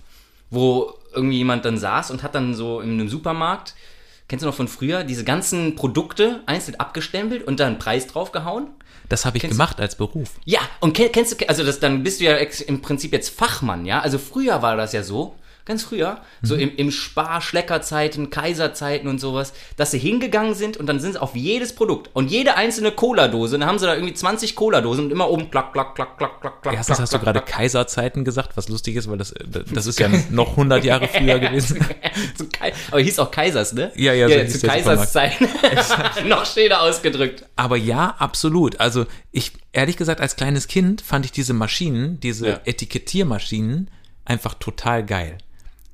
wo 0.50 0.94
irgendwie 1.14 1.38
jemand 1.38 1.66
dann 1.66 1.78
saß 1.78 2.12
und 2.12 2.24
hat 2.24 2.36
dann 2.36 2.54
so 2.54 2.80
in 2.80 2.92
einem 2.92 3.10
Supermarkt, 3.10 3.76
kennst 4.34 4.42
du 4.42 4.48
noch 4.48 4.56
von 4.56 4.68
früher, 4.68 5.04
diese 5.04 5.24
ganzen 5.24 5.76
Produkte 5.76 6.42
einzeln 6.48 6.80
abgestempelt 6.80 7.44
und 7.46 7.60
da 7.60 7.68
einen 7.68 7.78
Preis 7.78 8.08
draufgehauen? 8.08 8.66
Das 9.08 9.26
habe 9.28 9.38
ich 9.38 9.42
Kennst- 9.42 9.54
gemacht 9.54 9.80
als 9.80 9.96
Beruf. 9.96 10.32
Ja, 10.44 10.60
und 10.80 10.98
kenn- 10.98 11.10
kennst 11.10 11.40
du, 11.40 11.48
also 11.48 11.64
das, 11.64 11.80
dann 11.80 12.02
bist 12.02 12.20
du 12.20 12.24
ja 12.24 12.38
im 12.38 12.82
Prinzip 12.82 13.14
jetzt 13.14 13.30
Fachmann, 13.30 13.86
ja? 13.86 14.00
Also 14.00 14.18
früher 14.18 14.64
war 14.64 14.76
das 14.76 14.92
ja 14.92 15.04
so, 15.04 15.36
ganz 15.66 15.84
früher, 15.84 16.22
so 16.42 16.56
im, 16.56 16.76
im 16.76 16.92
Spar-Schleckerzeiten, 16.92 18.30
Kaiserzeiten 18.30 19.08
und 19.08 19.20
sowas, 19.20 19.54
dass 19.78 19.92
sie 19.92 20.00
hingegangen 20.00 20.56
sind 20.56 20.76
und 20.78 20.88
dann 20.88 21.00
sind 21.00 21.14
sie 21.14 21.22
auf 21.22 21.36
jedes 21.36 21.74
Produkt 21.74 22.10
und 22.14 22.30
jede 22.30 22.56
einzelne 22.56 22.92
Cola-Dose, 22.92 23.58
dann 23.58 23.68
haben 23.68 23.80
sie 23.80 23.86
da 23.86 23.94
irgendwie 23.94 24.14
20 24.14 24.56
Cola-Dosen 24.56 25.06
und 25.06 25.12
immer 25.12 25.30
oben 25.30 25.50
klack, 25.50 25.72
klack, 25.74 25.96
klack, 25.96 26.18
klack, 26.18 26.42
klack, 26.42 26.62
klack. 26.62 26.74
Erstens 26.76 26.98
klack, 26.98 27.04
hast 27.04 27.14
du 27.14 27.20
gerade. 27.20 27.42
Kaiserzeiten 27.42 28.26
gesagt, 28.26 28.58
was 28.58 28.68
lustig 28.68 28.96
ist, 28.96 29.10
weil 29.10 29.18
das, 29.18 29.34
das 29.74 29.88
ist 29.88 30.00
ja 30.00 30.10
noch 30.32 30.52
100 30.52 30.84
Jahre 30.84 31.08
früher 31.14 31.40
gewesen. 31.40 31.86
Aber 32.92 33.00
hieß 33.00 33.20
auch 33.20 33.32
Kaisers, 33.32 33.74
ne? 33.74 33.92
Ja, 33.96 34.14
ja, 34.14 34.28
so 34.28 34.36
hieß 34.36 34.52
zu 34.54 34.60
der 34.60 34.70
Kaisers 34.70 35.12
Zeiten. 35.14 35.48
Noch 36.28 36.46
schöner 36.46 36.82
ausgedrückt. 36.82 37.46
Aber 37.56 37.78
ja, 37.78 38.16
absolut. 38.20 38.80
Also 38.80 39.06
ich, 39.32 39.52
ehrlich 39.72 39.98
gesagt, 39.98 40.20
als 40.20 40.36
kleines 40.36 40.68
Kind 40.68 41.02
fand 41.02 41.26
ich 41.26 41.32
diese 41.32 41.54
Maschinen, 41.54 42.20
diese 42.20 42.48
Ja. 42.48 42.60
Etikettiermaschinen 42.66 43.90
einfach 44.26 44.54
total 44.56 45.06
geil. 45.06 45.38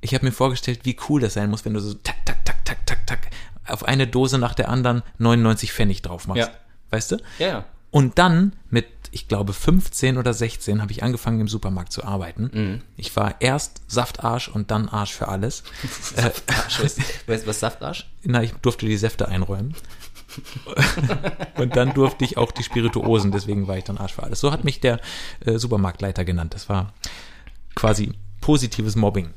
Ich 0.00 0.14
habe 0.14 0.24
mir 0.24 0.32
vorgestellt, 0.32 0.80
wie 0.84 0.96
cool 1.08 1.20
das 1.20 1.34
sein 1.34 1.50
muss, 1.50 1.64
wenn 1.64 1.74
du 1.74 1.80
so 1.80 1.94
tak, 1.94 2.16
tak, 2.24 2.44
tak, 2.44 2.64
tak, 2.64 2.86
tak, 2.86 3.06
tak 3.06 3.30
auf 3.66 3.84
eine 3.84 4.06
Dose 4.06 4.38
nach 4.38 4.54
der 4.54 4.68
anderen 4.68 5.02
99 5.18 5.72
Pfennig 5.72 6.02
drauf 6.02 6.26
machst. 6.26 6.40
Ja. 6.40 6.50
Weißt 6.90 7.12
du? 7.12 7.16
Ja, 7.38 7.46
ja. 7.46 7.64
Und 7.92 8.18
dann 8.18 8.52
mit, 8.68 8.86
ich 9.10 9.26
glaube, 9.28 9.52
15 9.52 10.16
oder 10.18 10.32
16 10.32 10.80
habe 10.80 10.92
ich 10.92 11.02
angefangen 11.02 11.40
im 11.40 11.48
Supermarkt 11.48 11.92
zu 11.92 12.04
arbeiten. 12.04 12.82
Ich 12.96 13.14
war 13.16 13.40
erst 13.40 13.82
Saftarsch 13.88 14.48
und 14.48 14.70
dann 14.70 14.88
Arsch 14.88 15.12
für 15.12 15.28
alles. 15.28 15.64
äh, 16.16 16.30
Weißt 17.26 17.44
du, 17.44 17.46
was 17.46 17.60
Saftarsch? 17.60 18.08
na, 18.22 18.42
ich 18.42 18.52
durfte 18.54 18.86
die 18.86 18.96
Säfte 18.96 19.28
einräumen. 19.28 19.74
und 21.56 21.74
dann 21.74 21.92
durfte 21.94 22.24
ich 22.24 22.36
auch 22.36 22.52
die 22.52 22.62
Spirituosen, 22.62 23.32
deswegen 23.32 23.66
war 23.66 23.76
ich 23.76 23.84
dann 23.84 23.98
Arsch 23.98 24.14
für 24.14 24.22
alles. 24.22 24.38
So 24.40 24.52
hat 24.52 24.62
mich 24.62 24.78
der 24.80 25.00
äh, 25.44 25.58
Supermarktleiter 25.58 26.24
genannt. 26.24 26.54
Das 26.54 26.68
war 26.68 26.92
quasi 27.74 28.12
positives 28.40 28.94
Mobbing. 28.94 29.30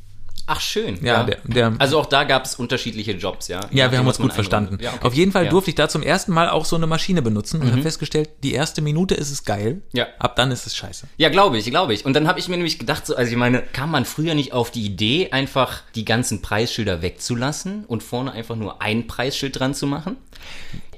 Ach, 0.46 0.60
schön. 0.60 1.00
Ja, 1.04 1.24
der- 1.24 1.38
der- 1.46 1.74
also 1.80 1.98
auch 2.00 2.06
da 2.06 2.26
gab 2.26 2.44
es 2.46 2.56
unterschiedliche 2.56 3.14
Jobs, 3.14 3.48
ja. 3.48 3.62
Ja, 3.72 3.92
wir 3.92 3.98
haben 3.98 4.08
uns 4.08 4.18
gut 4.18 4.34
verstanden. 4.34 4.78
Ja, 4.82 4.92
okay. 4.94 5.06
Auf 5.08 5.14
jeden 5.14 5.32
Fall 5.32 5.44
ja. 5.44 5.50
Mhm. 5.50 5.54
durfte 5.54 5.70
ich 5.72 5.76
da 5.76 5.88
zum 5.88 6.04
ersten 6.04 6.34
Mal 6.34 6.50
auch 6.50 6.66
so 6.66 6.76
eine 6.76 6.86
Maschine 6.88 7.22
benutzen 7.22 7.62
und 7.62 7.72
habe 7.72 7.82
festgestellt, 7.82 8.30
die 8.44 8.54
erste 8.54 8.82
Minute 8.82 9.16
ist 9.16 9.32
es 9.32 9.46
geil, 9.46 9.82
Ja. 9.94 10.08
ab 10.20 10.36
dann 10.36 10.52
ist 10.52 10.68
es 10.68 10.76
scheiße. 10.76 11.08
Ja, 11.18 11.30
glaube 11.30 11.58
ich, 11.58 11.66
glaube 11.66 11.94
ich. 11.94 12.06
Und 12.06 12.14
dann 12.14 12.28
habe 12.28 12.40
ich 12.40 12.50
mir 12.50 12.58
nämlich 12.58 12.78
gedacht, 12.78 13.06
so, 13.08 13.16
also 13.16 13.32
ich 13.32 13.38
meine, 13.38 13.62
kam 13.62 13.92
man 13.92 14.04
früher 14.06 14.34
nicht 14.36 14.52
auf 14.52 14.70
die 14.72 14.84
Idee, 14.86 15.30
einfach 15.32 15.82
die 15.96 16.04
ganzen 16.06 16.42
Preisschilder 16.42 17.02
wegzulassen 17.02 17.86
und 17.86 18.04
vorne 18.04 18.32
einfach 18.34 18.56
nur 18.58 18.82
ein 18.82 19.08
Preisschild 19.08 19.58
dran 19.60 19.74
zu 19.74 19.88
machen? 19.88 20.18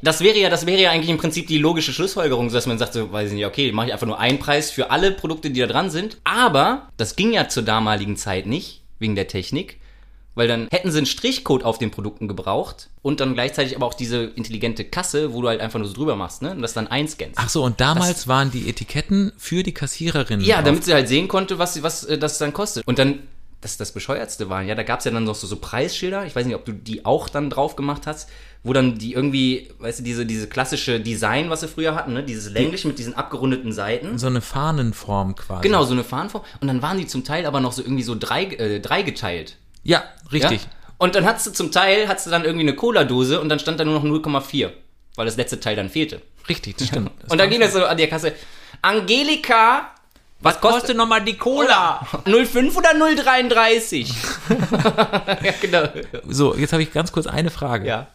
Das 0.01 0.21
wäre 0.21 0.37
ja, 0.37 0.49
das 0.49 0.65
wäre 0.65 0.81
ja 0.81 0.91
eigentlich 0.91 1.09
im 1.09 1.17
Prinzip 1.17 1.47
die 1.47 1.57
logische 1.57 1.93
Schlussfolgerung, 1.93 2.49
so 2.49 2.55
dass 2.55 2.67
man 2.67 2.77
sagt, 2.77 2.93
so, 2.93 3.11
weiß 3.11 3.29
ich 3.29 3.35
nicht, 3.35 3.45
okay, 3.45 3.71
mache 3.71 3.87
ich 3.87 3.93
einfach 3.93 4.05
nur 4.07 4.19
einen 4.19 4.39
Preis 4.39 4.69
für 4.71 4.91
alle 4.91 5.11
Produkte, 5.11 5.49
die 5.49 5.59
da 5.59 5.67
dran 5.67 5.89
sind. 5.89 6.17
Aber 6.23 6.89
das 6.97 7.15
ging 7.15 7.31
ja 7.33 7.47
zur 7.47 7.63
damaligen 7.63 8.15
Zeit 8.17 8.45
nicht, 8.45 8.81
wegen 8.99 9.15
der 9.15 9.27
Technik. 9.27 9.79
Weil 10.35 10.49
dann 10.49 10.67
hätten 10.69 10.91
sie 10.91 10.97
einen 10.97 11.05
Strichcode 11.05 11.63
auf 11.63 11.77
den 11.77 11.91
Produkten 11.91 12.27
gebraucht 12.27 12.89
und 13.01 13.21
dann 13.21 13.35
gleichzeitig 13.35 13.73
aber 13.77 13.85
auch 13.85 13.93
diese 13.93 14.25
intelligente 14.25 14.83
Kasse, 14.83 15.31
wo 15.31 15.41
du 15.41 15.47
halt 15.47 15.61
einfach 15.61 15.79
nur 15.79 15.87
so 15.87 15.93
drüber 15.93 16.17
machst, 16.17 16.41
ne? 16.41 16.51
Und 16.51 16.61
das 16.61 16.73
dann 16.73 16.87
einscannst. 16.87 17.35
Ach 17.37 17.47
so, 17.47 17.63
und 17.63 17.79
damals 17.79 18.27
waren 18.27 18.51
die 18.51 18.67
Etiketten 18.67 19.31
für 19.37 19.63
die 19.63 19.73
Kassiererinnen. 19.73 20.45
Ja, 20.45 20.57
drauf. 20.57 20.65
damit 20.65 20.83
sie 20.83 20.93
halt 20.93 21.07
sehen 21.07 21.29
konnte, 21.29 21.57
was, 21.57 21.81
was 21.83 22.03
äh, 22.03 22.17
das 22.17 22.37
dann 22.37 22.51
kostet. 22.51 22.85
Und 22.85 22.99
dann, 22.99 23.19
das 23.65 23.77
das 23.77 23.91
Bescheuertste 23.91 24.49
waren, 24.49 24.67
ja, 24.67 24.75
da 24.75 24.83
gab's 24.83 25.05
ja 25.05 25.11
dann 25.11 25.23
noch 25.23 25.35
so, 25.35 25.47
so 25.47 25.55
Preisschilder, 25.57 26.25
ich 26.25 26.35
weiß 26.35 26.45
nicht, 26.45 26.55
ob 26.55 26.65
du 26.65 26.71
die 26.71 27.03
auch 27.05 27.27
dann 27.29 27.49
drauf 27.49 27.75
gemacht 27.75 28.03
hast, 28.05 28.29
wo 28.63 28.73
dann 28.73 28.97
die 28.97 29.13
irgendwie, 29.13 29.69
weißt 29.79 29.99
du, 29.99 30.03
diese, 30.03 30.25
diese 30.25 30.47
klassische 30.47 30.99
Design, 30.99 31.49
was 31.49 31.61
sie 31.61 31.67
früher 31.67 31.95
hatten, 31.95 32.13
ne, 32.13 32.23
dieses 32.23 32.51
längliche 32.51 32.87
mit 32.87 32.97
diesen 32.97 33.13
abgerundeten 33.13 33.71
Seiten. 33.71 34.17
so 34.17 34.27
eine 34.27 34.41
Fahnenform 34.41 35.35
quasi. 35.35 35.61
Genau, 35.61 35.83
so 35.83 35.93
eine 35.93 36.03
Fahnenform. 36.03 36.43
Und 36.61 36.67
dann 36.67 36.81
waren 36.81 36.97
die 36.97 37.07
zum 37.07 37.23
Teil 37.23 37.45
aber 37.45 37.59
noch 37.59 37.71
so 37.71 37.81
irgendwie 37.81 38.03
so 38.03 38.15
drei, 38.17 38.45
äh, 38.45 38.79
dreigeteilt. 38.79 39.57
Ja, 39.83 40.03
richtig. 40.31 40.63
Ja? 40.63 40.69
Und 40.97 41.15
dann 41.15 41.25
hast 41.25 41.45
du 41.45 41.51
zum 41.51 41.71
Teil, 41.71 42.07
hast 42.07 42.25
du 42.25 42.31
dann 42.31 42.45
irgendwie 42.45 42.67
eine 42.67 42.75
Cola-Dose 42.75 43.41
und 43.41 43.49
dann 43.49 43.59
stand 43.59 43.79
da 43.79 43.85
nur 43.85 43.99
noch 43.99 44.03
0,4, 44.03 44.71
weil 45.15 45.25
das 45.25 45.37
letzte 45.37 45.59
Teil 45.59 45.75
dann 45.75 45.89
fehlte. 45.89 46.21
Richtig, 46.47 46.77
das 46.77 46.87
stimmt. 46.87 47.11
Das 47.21 47.29
und 47.31 47.37
dann 47.37 47.49
ging 47.49 47.59
das 47.59 47.73
so 47.73 47.83
an 47.83 47.97
der 47.97 48.07
Kasse, 48.07 48.33
Angelika, 48.81 49.94
was 50.45 50.61
kostet 50.61 50.95
nochmal 50.95 51.23
die 51.23 51.37
Cola? 51.37 52.05
05 52.25 52.77
oder 52.77 52.89
033? 52.93 54.09
ja, 55.43 55.53
genau. 55.61 55.83
So, 56.27 56.55
jetzt 56.55 56.71
habe 56.73 56.83
ich 56.83 56.93
ganz 56.93 57.11
kurz 57.11 57.27
eine 57.27 57.49
Frage. 57.49 57.87
Ja. 57.87 58.07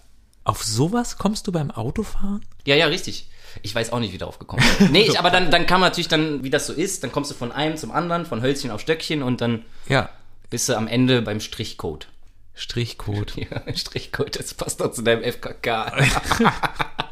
Auf 0.44 0.62
sowas 0.64 1.18
kommst 1.18 1.46
du 1.46 1.52
beim 1.52 1.70
Autofahren? 1.70 2.44
Ja, 2.64 2.74
ja, 2.76 2.86
richtig. 2.86 3.28
Ich 3.62 3.74
weiß 3.74 3.92
auch 3.92 3.98
nicht, 3.98 4.12
wie 4.12 4.18
darauf 4.18 4.38
gekommen 4.38 4.64
bin. 4.78 4.92
Nee, 4.92 5.02
ich, 5.02 5.18
aber 5.18 5.30
dann, 5.30 5.50
dann 5.50 5.66
kam 5.66 5.80
natürlich 5.80 6.08
dann, 6.08 6.44
wie 6.44 6.50
das 6.50 6.66
so 6.66 6.72
ist, 6.72 7.02
dann 7.02 7.12
kommst 7.12 7.30
du 7.30 7.34
von 7.34 7.52
einem 7.52 7.76
zum 7.76 7.90
anderen, 7.90 8.24
von 8.24 8.42
Hölzchen 8.42 8.70
auf 8.70 8.80
Stöckchen 8.80 9.22
und 9.22 9.40
dann 9.40 9.64
Ja. 9.88 10.08
bist 10.48 10.68
du 10.68 10.76
am 10.76 10.86
Ende 10.86 11.20
beim 11.22 11.40
Strichcode. 11.40 12.06
Strichcode. 12.54 13.34
Ja, 13.36 13.62
Strichcode, 13.74 14.38
das 14.38 14.54
passt 14.54 14.80
doch 14.80 14.92
zu 14.92 15.02
deinem 15.02 15.22
FKK. 15.24 15.92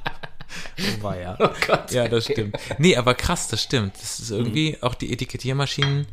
Oh, 0.78 1.02
war 1.02 1.18
ja. 1.18 1.36
Oh 1.40 1.50
Gott. 1.66 1.90
Ja, 1.92 2.08
das 2.08 2.24
stimmt. 2.24 2.56
Nee, 2.78 2.96
aber 2.96 3.14
krass, 3.14 3.48
das 3.48 3.62
stimmt. 3.62 3.94
Das 3.96 4.20
ist 4.20 4.30
irgendwie 4.30 4.78
auch 4.80 4.94
die 4.94 5.12
Etikettiermaschinen. 5.12 6.06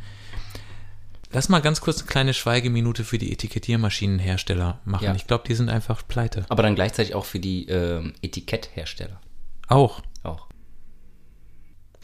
Lass 1.32 1.50
mal 1.50 1.62
ganz 1.62 1.82
kurz 1.82 2.00
eine 2.00 2.08
kleine 2.08 2.34
Schweigeminute 2.34 3.04
für 3.04 3.18
die 3.18 3.32
Etikettiermaschinenhersteller 3.34 4.80
machen. 4.86 5.04
Ja. 5.04 5.16
Ich 5.16 5.28
glaube, 5.28 5.44
die 5.48 5.56
sind 5.56 5.70
einfach 5.70 6.08
pleite. 6.08 6.46
Aber 6.50 6.64
dann 6.64 6.76
gleichzeitig 6.76 7.14
auch 7.14 7.26
für 7.26 7.40
die 7.40 7.68
ähm, 7.68 8.14
Etiketthersteller. 8.22 9.20
Auch. 9.68 10.02
Auch. 10.24 10.48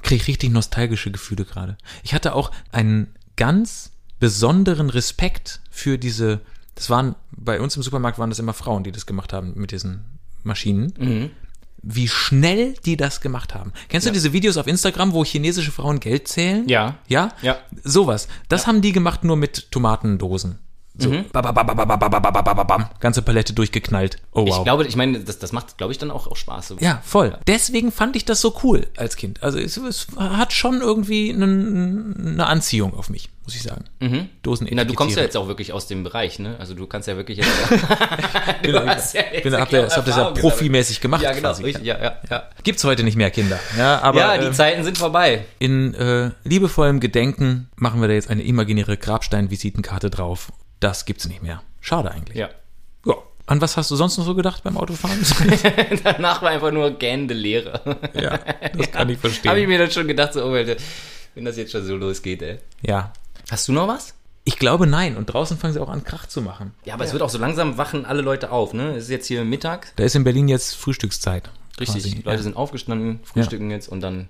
Kriege 0.01 0.21
ich 0.21 0.27
richtig 0.27 0.51
nostalgische 0.51 1.11
Gefühle 1.11 1.45
gerade. 1.45 1.77
Ich 2.03 2.13
hatte 2.13 2.35
auch 2.35 2.51
einen 2.71 3.15
ganz 3.37 3.93
besonderen 4.19 4.89
Respekt 4.89 5.61
für 5.69 5.97
diese. 5.97 6.41
Das 6.75 6.89
waren 6.89 7.15
bei 7.31 7.61
uns 7.61 7.75
im 7.75 7.83
Supermarkt 7.83 8.19
waren 8.19 8.29
das 8.29 8.39
immer 8.39 8.53
Frauen, 8.53 8.83
die 8.83 8.91
das 8.91 9.05
gemacht 9.05 9.33
haben 9.33 9.53
mit 9.55 9.71
diesen 9.71 10.19
Maschinen. 10.43 10.93
Mhm. 10.97 11.29
Wie 11.83 12.07
schnell 12.07 12.75
die 12.85 12.95
das 12.97 13.21
gemacht 13.21 13.55
haben. 13.55 13.73
Kennst 13.89 14.05
du 14.07 14.11
diese 14.11 14.33
Videos 14.33 14.57
auf 14.57 14.67
Instagram, 14.67 15.13
wo 15.13 15.25
chinesische 15.25 15.71
Frauen 15.71 15.99
Geld 15.99 16.27
zählen? 16.27 16.67
Ja. 16.67 16.99
Ja? 17.07 17.29
Ja. 17.41 17.57
Sowas. 17.83 18.27
Das 18.49 18.67
haben 18.67 18.81
die 18.81 18.91
gemacht 18.91 19.23
nur 19.23 19.35
mit 19.35 19.71
Tomatendosen. 19.71 20.59
So, 21.01 21.09
mhm. 21.09 21.25
ganze 22.99 23.21
Palette 23.23 23.53
durchgeknallt. 23.53 24.17
Oh, 24.33 24.45
wow. 24.45 24.57
Ich 24.57 24.63
glaube, 24.63 24.85
ich 24.85 24.95
meine, 24.95 25.19
das, 25.19 25.39
das 25.39 25.51
macht, 25.51 25.77
glaube 25.77 25.91
ich, 25.91 25.97
dann 25.97 26.11
auch, 26.11 26.27
auch 26.27 26.35
Spaß. 26.35 26.75
Ja, 26.79 27.01
voll. 27.03 27.37
Deswegen 27.47 27.91
fand 27.91 28.15
ich 28.15 28.23
das 28.23 28.39
so 28.39 28.55
cool 28.63 28.87
als 28.97 29.15
Kind. 29.15 29.41
Also 29.41 29.57
es, 29.57 29.77
es 29.77 30.07
hat 30.15 30.53
schon 30.53 30.81
irgendwie 30.81 31.33
einen, 31.33 32.33
eine 32.33 32.45
Anziehung 32.45 32.93
auf 32.93 33.09
mich, 33.09 33.29
muss 33.45 33.55
ich 33.55 33.63
sagen. 33.63 33.85
Mhm. 33.99 34.29
Dosen 34.43 34.67
Na, 34.71 34.83
du 34.83 34.93
kommst 34.93 35.17
ja 35.17 35.23
jetzt 35.23 35.35
auch 35.35 35.47
wirklich 35.47 35.73
aus 35.73 35.87
dem 35.87 36.03
Bereich, 36.03 36.37
ne? 36.37 36.55
Also 36.59 36.75
du 36.75 36.85
kannst 36.85 37.07
ja 37.07 37.17
wirklich 37.17 37.39
jetzt. 37.39 37.49
du 38.63 38.85
hast 38.85 39.15
ja 39.15 39.23
bin, 39.41 39.53
hab, 39.55 39.69
das, 39.69 39.97
hab 39.97 40.05
das 40.05 40.15
ja 40.15 40.29
profimäßig 40.31 41.01
gemacht. 41.01 41.23
Ja, 41.23 41.31
genau. 41.31 41.49
Quasi. 41.49 41.63
Richtig, 41.63 41.85
ja, 41.85 42.01
ja, 42.01 42.15
ja. 42.29 42.43
Gibt's 42.63 42.83
heute 42.83 43.03
nicht 43.03 43.15
mehr 43.17 43.31
Kinder. 43.31 43.59
Ja, 43.77 44.01
aber, 44.01 44.19
ja 44.19 44.37
die 44.37 44.47
äh, 44.47 44.51
Zeiten 44.51 44.83
sind 44.83 44.97
vorbei. 44.97 45.45
In 45.57 45.93
äh, 45.95 46.31
liebevollem 46.43 46.99
Gedenken 46.99 47.69
machen 47.75 48.01
wir 48.01 48.07
da 48.07 48.13
jetzt 48.13 48.29
eine 48.29 48.43
imaginäre 48.43 48.97
Grabsteinvisitenkarte 48.97 50.09
drauf 50.09 50.51
das 50.81 51.05
gibt's 51.05 51.27
nicht 51.27 51.41
mehr. 51.41 51.63
Schade 51.79 52.11
eigentlich. 52.11 52.37
Ja. 52.37 52.49
Ja. 53.05 53.15
An 53.45 53.61
was 53.61 53.77
hast 53.77 53.89
du 53.91 53.95
sonst 53.95 54.17
noch 54.17 54.25
so 54.25 54.35
gedacht 54.35 54.63
beim 54.63 54.77
Autofahren? 54.77 55.19
Danach 56.03 56.41
war 56.41 56.49
einfach 56.49 56.71
nur 56.71 56.91
gähnende 56.91 57.33
Leere. 57.33 57.99
ja, 58.13 58.37
das 58.37 58.41
kann 58.73 58.81
ich 58.81 58.95
Habe 58.95 59.11
ich 59.13 59.19
verstehen. 59.19 59.69
mir 59.69 59.77
dann 59.77 59.91
schon 59.91 60.07
gedacht, 60.07 60.33
so, 60.33 60.43
oh, 60.43 60.53
Alter, 60.53 60.75
wenn 61.35 61.45
das 61.45 61.55
jetzt 61.55 61.71
schon 61.71 61.85
so 61.85 61.95
losgeht, 61.95 62.41
ey. 62.41 62.57
Ja. 62.81 63.13
Hast 63.49 63.67
du 63.67 63.73
noch 63.73 63.87
was? 63.87 64.13
Ich 64.43 64.57
glaube 64.57 64.87
nein. 64.87 65.17
Und 65.17 65.27
draußen 65.27 65.57
fangen 65.57 65.73
sie 65.73 65.81
auch 65.81 65.89
an, 65.89 66.03
Krach 66.03 66.25
zu 66.25 66.41
machen. 66.41 66.73
Ja, 66.83 66.95
aber 66.95 67.05
es 67.05 67.13
wird 67.13 67.21
auch 67.21 67.29
so 67.29 67.37
langsam 67.37 67.77
wachen 67.77 68.05
alle 68.05 68.21
Leute 68.21 68.51
auf, 68.51 68.73
ne? 68.73 68.95
Es 68.95 69.03
ist 69.03 69.09
jetzt 69.11 69.27
hier 69.27 69.43
Mittag. 69.45 69.93
Da 69.97 70.03
ist 70.03 70.15
in 70.15 70.23
Berlin 70.23 70.47
jetzt 70.47 70.75
Frühstückszeit. 70.75 71.49
Richtig, 71.79 72.03
quasi. 72.03 72.15
die 72.15 72.21
Leute 72.23 72.37
ja. 72.37 72.43
sind 72.43 72.57
aufgestanden, 72.57 73.19
frühstücken 73.23 73.69
jetzt 73.69 73.87
und 73.87 74.01
dann. 74.01 74.29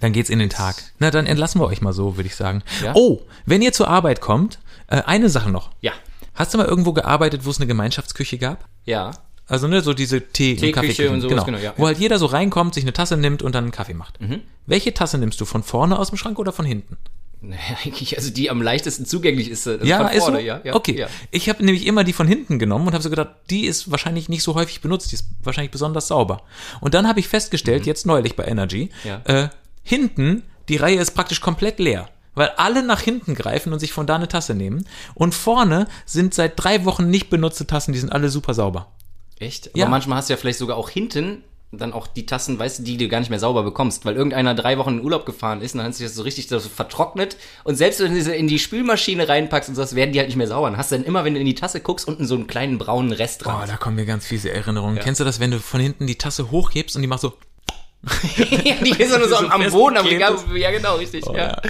Dann 0.00 0.12
geht's 0.12 0.30
in 0.30 0.38
den 0.38 0.50
Tag. 0.50 0.76
Na, 0.98 1.10
dann 1.10 1.26
entlassen 1.26 1.60
wir 1.60 1.66
euch 1.66 1.80
mal 1.80 1.92
so, 1.92 2.16
würde 2.16 2.28
ich 2.28 2.36
sagen. 2.36 2.62
Ja? 2.84 2.92
Oh, 2.94 3.22
wenn 3.46 3.62
ihr 3.62 3.72
zur 3.72 3.88
Arbeit 3.88 4.20
kommt, 4.20 4.58
äh, 4.88 5.02
eine 5.02 5.28
Sache 5.28 5.50
noch. 5.50 5.70
Ja. 5.80 5.92
Hast 6.34 6.52
du 6.54 6.58
mal 6.58 6.66
irgendwo 6.66 6.92
gearbeitet, 6.92 7.44
wo 7.44 7.50
es 7.50 7.58
eine 7.58 7.66
Gemeinschaftsküche 7.66 8.38
gab? 8.38 8.64
Ja. 8.84 9.12
Also 9.46 9.66
ne, 9.66 9.80
so 9.80 9.94
diese 9.94 10.20
Tee- 10.20 10.52
und 10.52 10.58
Teeküche 10.58 10.72
Kaffeeküchen. 10.72 11.14
und 11.14 11.20
sowas, 11.22 11.30
genau. 11.44 11.44
genau, 11.44 11.58
ja. 11.58 11.72
Wo 11.76 11.86
halt 11.86 11.98
jeder 11.98 12.18
so 12.18 12.26
reinkommt, 12.26 12.74
sich 12.74 12.84
eine 12.84 12.92
Tasse 12.92 13.16
nimmt 13.16 13.42
und 13.42 13.54
dann 13.54 13.64
einen 13.64 13.70
Kaffee 13.72 13.94
macht. 13.94 14.20
Mhm. 14.20 14.40
Welche 14.66 14.92
Tasse 14.92 15.16
nimmst 15.18 15.40
du? 15.40 15.46
Von 15.46 15.62
vorne 15.62 15.98
aus 15.98 16.10
dem 16.10 16.18
Schrank 16.18 16.38
oder 16.38 16.52
von 16.52 16.66
hinten? 16.66 16.96
Eigentlich, 17.84 18.16
also 18.18 18.30
die 18.30 18.50
am 18.50 18.60
leichtesten 18.60 19.06
zugänglich 19.06 19.48
ist. 19.50 19.66
äh, 19.66 19.78
Ja, 19.84 19.98
von 19.98 20.08
ist 20.08 20.14
so? 20.16 20.20
vorne, 20.32 20.42
ja, 20.42 20.60
ja. 20.64 20.74
okay. 20.74 20.98
Ja. 20.98 21.06
Ich 21.30 21.48
habe 21.48 21.64
nämlich 21.64 21.86
immer 21.86 22.04
die 22.04 22.12
von 22.12 22.26
hinten 22.28 22.58
genommen 22.58 22.86
und 22.88 22.92
habe 22.92 23.02
so 23.02 23.10
gedacht, 23.10 23.30
die 23.48 23.64
ist 23.66 23.90
wahrscheinlich 23.90 24.28
nicht 24.28 24.42
so 24.42 24.54
häufig 24.54 24.80
benutzt, 24.80 25.10
die 25.12 25.14
ist 25.14 25.28
wahrscheinlich 25.42 25.70
besonders 25.70 26.08
sauber. 26.08 26.42
Und 26.80 26.94
dann 26.94 27.08
habe 27.08 27.20
ich 27.20 27.28
festgestellt, 27.28 27.86
jetzt 27.86 28.06
neulich 28.06 28.36
bei 28.36 28.44
Energy, 28.44 28.90
Mhm. 29.04 29.08
Ja. 29.08 29.20
äh, 29.24 29.48
hinten, 29.82 30.42
die 30.68 30.76
Reihe 30.76 30.98
ist 31.00 31.12
praktisch 31.12 31.40
komplett 31.40 31.78
leer. 31.78 32.08
Weil 32.38 32.50
alle 32.56 32.82
nach 32.82 33.00
hinten 33.00 33.34
greifen 33.34 33.72
und 33.72 33.78
sich 33.80 33.92
von 33.92 34.06
da 34.06 34.14
eine 34.16 34.28
Tasse 34.28 34.54
nehmen. 34.54 34.86
Und 35.14 35.34
vorne 35.34 35.86
sind 36.06 36.32
seit 36.34 36.52
drei 36.56 36.84
Wochen 36.84 37.10
nicht 37.10 37.28
benutzte 37.30 37.66
Tassen, 37.66 37.92
die 37.92 37.98
sind 37.98 38.10
alle 38.12 38.28
super 38.30 38.54
sauber. 38.54 38.88
Echt? 39.38 39.68
Aber 39.68 39.78
Ja. 39.78 39.88
manchmal 39.88 40.18
hast 40.18 40.28
du 40.30 40.32
ja 40.34 40.36
vielleicht 40.38 40.58
sogar 40.58 40.76
auch 40.76 40.88
hinten 40.90 41.42
dann 41.70 41.92
auch 41.92 42.06
die 42.06 42.24
Tassen, 42.24 42.58
weißt 42.58 42.78
du, 42.78 42.82
die 42.82 42.96
du 42.96 43.08
gar 43.08 43.20
nicht 43.20 43.28
mehr 43.28 43.38
sauber 43.38 43.62
bekommst, 43.62 44.06
weil 44.06 44.16
irgendeiner 44.16 44.54
drei 44.54 44.78
Wochen 44.78 44.98
in 45.00 45.04
Urlaub 45.04 45.26
gefahren 45.26 45.60
ist 45.60 45.74
und 45.74 45.78
dann 45.80 45.88
hat 45.88 45.94
sich 45.94 46.06
das 46.06 46.14
so 46.14 46.22
richtig 46.22 46.48
so 46.48 46.58
vertrocknet 46.60 47.36
und 47.62 47.74
selbst 47.76 48.00
wenn 48.00 48.14
du 48.14 48.22
sie 48.22 48.34
in 48.34 48.48
die 48.48 48.58
Spülmaschine 48.58 49.28
reinpackst 49.28 49.68
und 49.68 49.74
sowas, 49.74 49.94
werden 49.94 50.12
die 50.12 50.18
halt 50.18 50.28
nicht 50.28 50.38
mehr 50.38 50.46
sauber. 50.46 50.70
Dann 50.70 50.78
hast 50.78 50.92
du 50.92 50.96
dann 50.96 51.04
immer, 51.04 51.24
wenn 51.26 51.34
du 51.34 51.40
in 51.40 51.44
die 51.44 51.54
Tasse 51.54 51.80
guckst, 51.80 52.08
unten 52.08 52.26
so 52.26 52.36
einen 52.36 52.46
kleinen 52.46 52.78
braunen 52.78 53.12
Rest 53.12 53.42
Oh, 53.44 53.50
dran. 53.50 53.68
da 53.68 53.76
kommen 53.76 53.96
mir 53.96 54.06
ganz 54.06 54.24
fiese 54.24 54.50
Erinnerungen. 54.50 54.98
Kennst 54.98 55.20
du 55.20 55.24
das, 55.26 55.40
wenn 55.40 55.50
du 55.50 55.58
von 55.60 55.78
hinten 55.78 56.06
die 56.06 56.16
Tasse 56.16 56.50
hochhebst 56.50 56.96
und 56.96 57.02
die 57.02 57.08
macht 57.08 57.20
so, 57.20 57.34
ja, 58.64 58.74
die 58.84 58.90
ist 58.90 59.16
nur 59.16 59.28
so 59.28 59.36
am, 59.38 59.50
am 59.50 59.70
Boden, 59.70 59.96
am 59.96 60.06
Regal. 60.06 60.36
Ja, 60.54 60.70
genau, 60.70 60.96
richtig. 60.96 61.26
oh, 61.26 61.34
ja. 61.34 61.48
ja. 61.48 61.62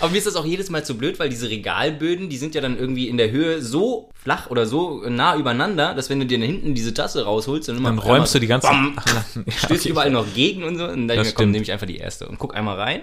Aber 0.00 0.10
mir 0.10 0.18
ist 0.18 0.26
das 0.26 0.36
auch 0.36 0.44
jedes 0.44 0.70
Mal 0.70 0.84
zu 0.84 0.96
blöd, 0.96 1.18
weil 1.18 1.28
diese 1.28 1.48
Regalböden, 1.48 2.28
die 2.28 2.36
sind 2.36 2.54
ja 2.54 2.60
dann 2.60 2.78
irgendwie 2.78 3.08
in 3.08 3.16
der 3.16 3.30
Höhe 3.30 3.62
so 3.62 4.10
flach 4.14 4.50
oder 4.50 4.66
so 4.66 5.02
nah 5.08 5.36
übereinander, 5.36 5.94
dass 5.94 6.10
wenn 6.10 6.20
du 6.20 6.26
dir 6.26 6.38
hinten 6.38 6.74
diese 6.74 6.94
Tasse 6.94 7.24
rausholst, 7.24 7.68
dann 7.68 7.76
immer 7.76 7.90
Dann 7.90 7.98
räumst 7.98 8.34
du 8.34 8.38
die 8.38 8.46
ganze 8.46 8.68
Bam, 8.68 8.96
stößt 9.48 9.86
überall 9.86 10.10
noch 10.10 10.26
gegen 10.34 10.64
und 10.64 10.78
so. 10.78 10.86
Und 10.86 11.08
dann 11.08 11.26
komm, 11.34 11.50
nehme 11.50 11.62
ich 11.62 11.72
einfach 11.72 11.86
die 11.86 11.98
erste 11.98 12.26
und 12.26 12.38
guck 12.38 12.54
einmal 12.54 12.78
rein. 12.78 13.00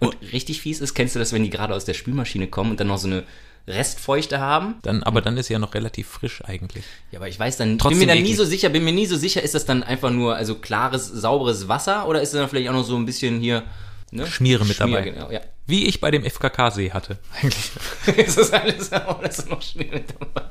Und 0.00 0.16
richtig 0.32 0.60
fies 0.60 0.80
ist, 0.80 0.94
kennst 0.94 1.14
du 1.14 1.18
das, 1.18 1.32
wenn 1.32 1.44
die 1.44 1.50
gerade 1.50 1.74
aus 1.74 1.84
der 1.84 1.94
Spülmaschine 1.94 2.48
kommen 2.48 2.72
und 2.72 2.80
dann 2.80 2.88
noch 2.88 2.98
so 2.98 3.06
eine 3.06 3.24
Restfeuchte 3.68 4.38
haben? 4.38 4.76
Dann, 4.82 5.02
aber 5.02 5.20
dann 5.20 5.36
ist 5.36 5.46
sie 5.46 5.54
ja 5.54 5.58
noch 5.58 5.74
relativ 5.74 6.06
frisch 6.08 6.42
eigentlich. 6.44 6.84
Ja, 7.10 7.18
aber 7.18 7.28
ich 7.28 7.38
weiß 7.38 7.56
dann, 7.56 7.78
Trotzdem 7.78 7.98
bin 7.98 8.08
mir 8.08 8.14
dann 8.14 8.22
nie 8.22 8.30
eklig. 8.30 8.36
so 8.38 8.44
sicher, 8.44 8.68
bin 8.68 8.84
mir 8.84 8.92
nie 8.92 9.06
so 9.06 9.16
sicher, 9.16 9.42
ist 9.42 9.54
das 9.54 9.64
dann 9.64 9.82
einfach 9.82 10.10
nur 10.10 10.36
also 10.36 10.54
klares, 10.54 11.06
sauberes 11.08 11.68
Wasser 11.68 12.06
oder 12.08 12.22
ist 12.22 12.32
da 12.32 12.38
dann 12.38 12.48
vielleicht 12.48 12.68
auch 12.68 12.74
noch 12.74 12.84
so 12.84 12.96
ein 12.96 13.06
bisschen 13.06 13.40
hier 13.40 13.64
ne? 14.12 14.26
Schmiere 14.26 14.64
mit 14.64 14.78
dabei. 14.80 15.02
Genau, 15.02 15.30
ja. 15.30 15.40
Wie 15.66 15.86
ich 15.86 16.00
bei 16.00 16.10
dem 16.12 16.24
FKK-See 16.24 16.92
hatte. 16.92 17.18
Eigentlich. 17.42 17.70
ist 18.16 18.38
das 18.38 18.52
alles, 18.52 18.90
oh, 19.08 19.16
das 19.22 19.40
ist 19.40 19.50
noch 19.50 19.62
Schmiere 19.62 19.96
mit 19.96 20.14
dabei. 20.18 20.46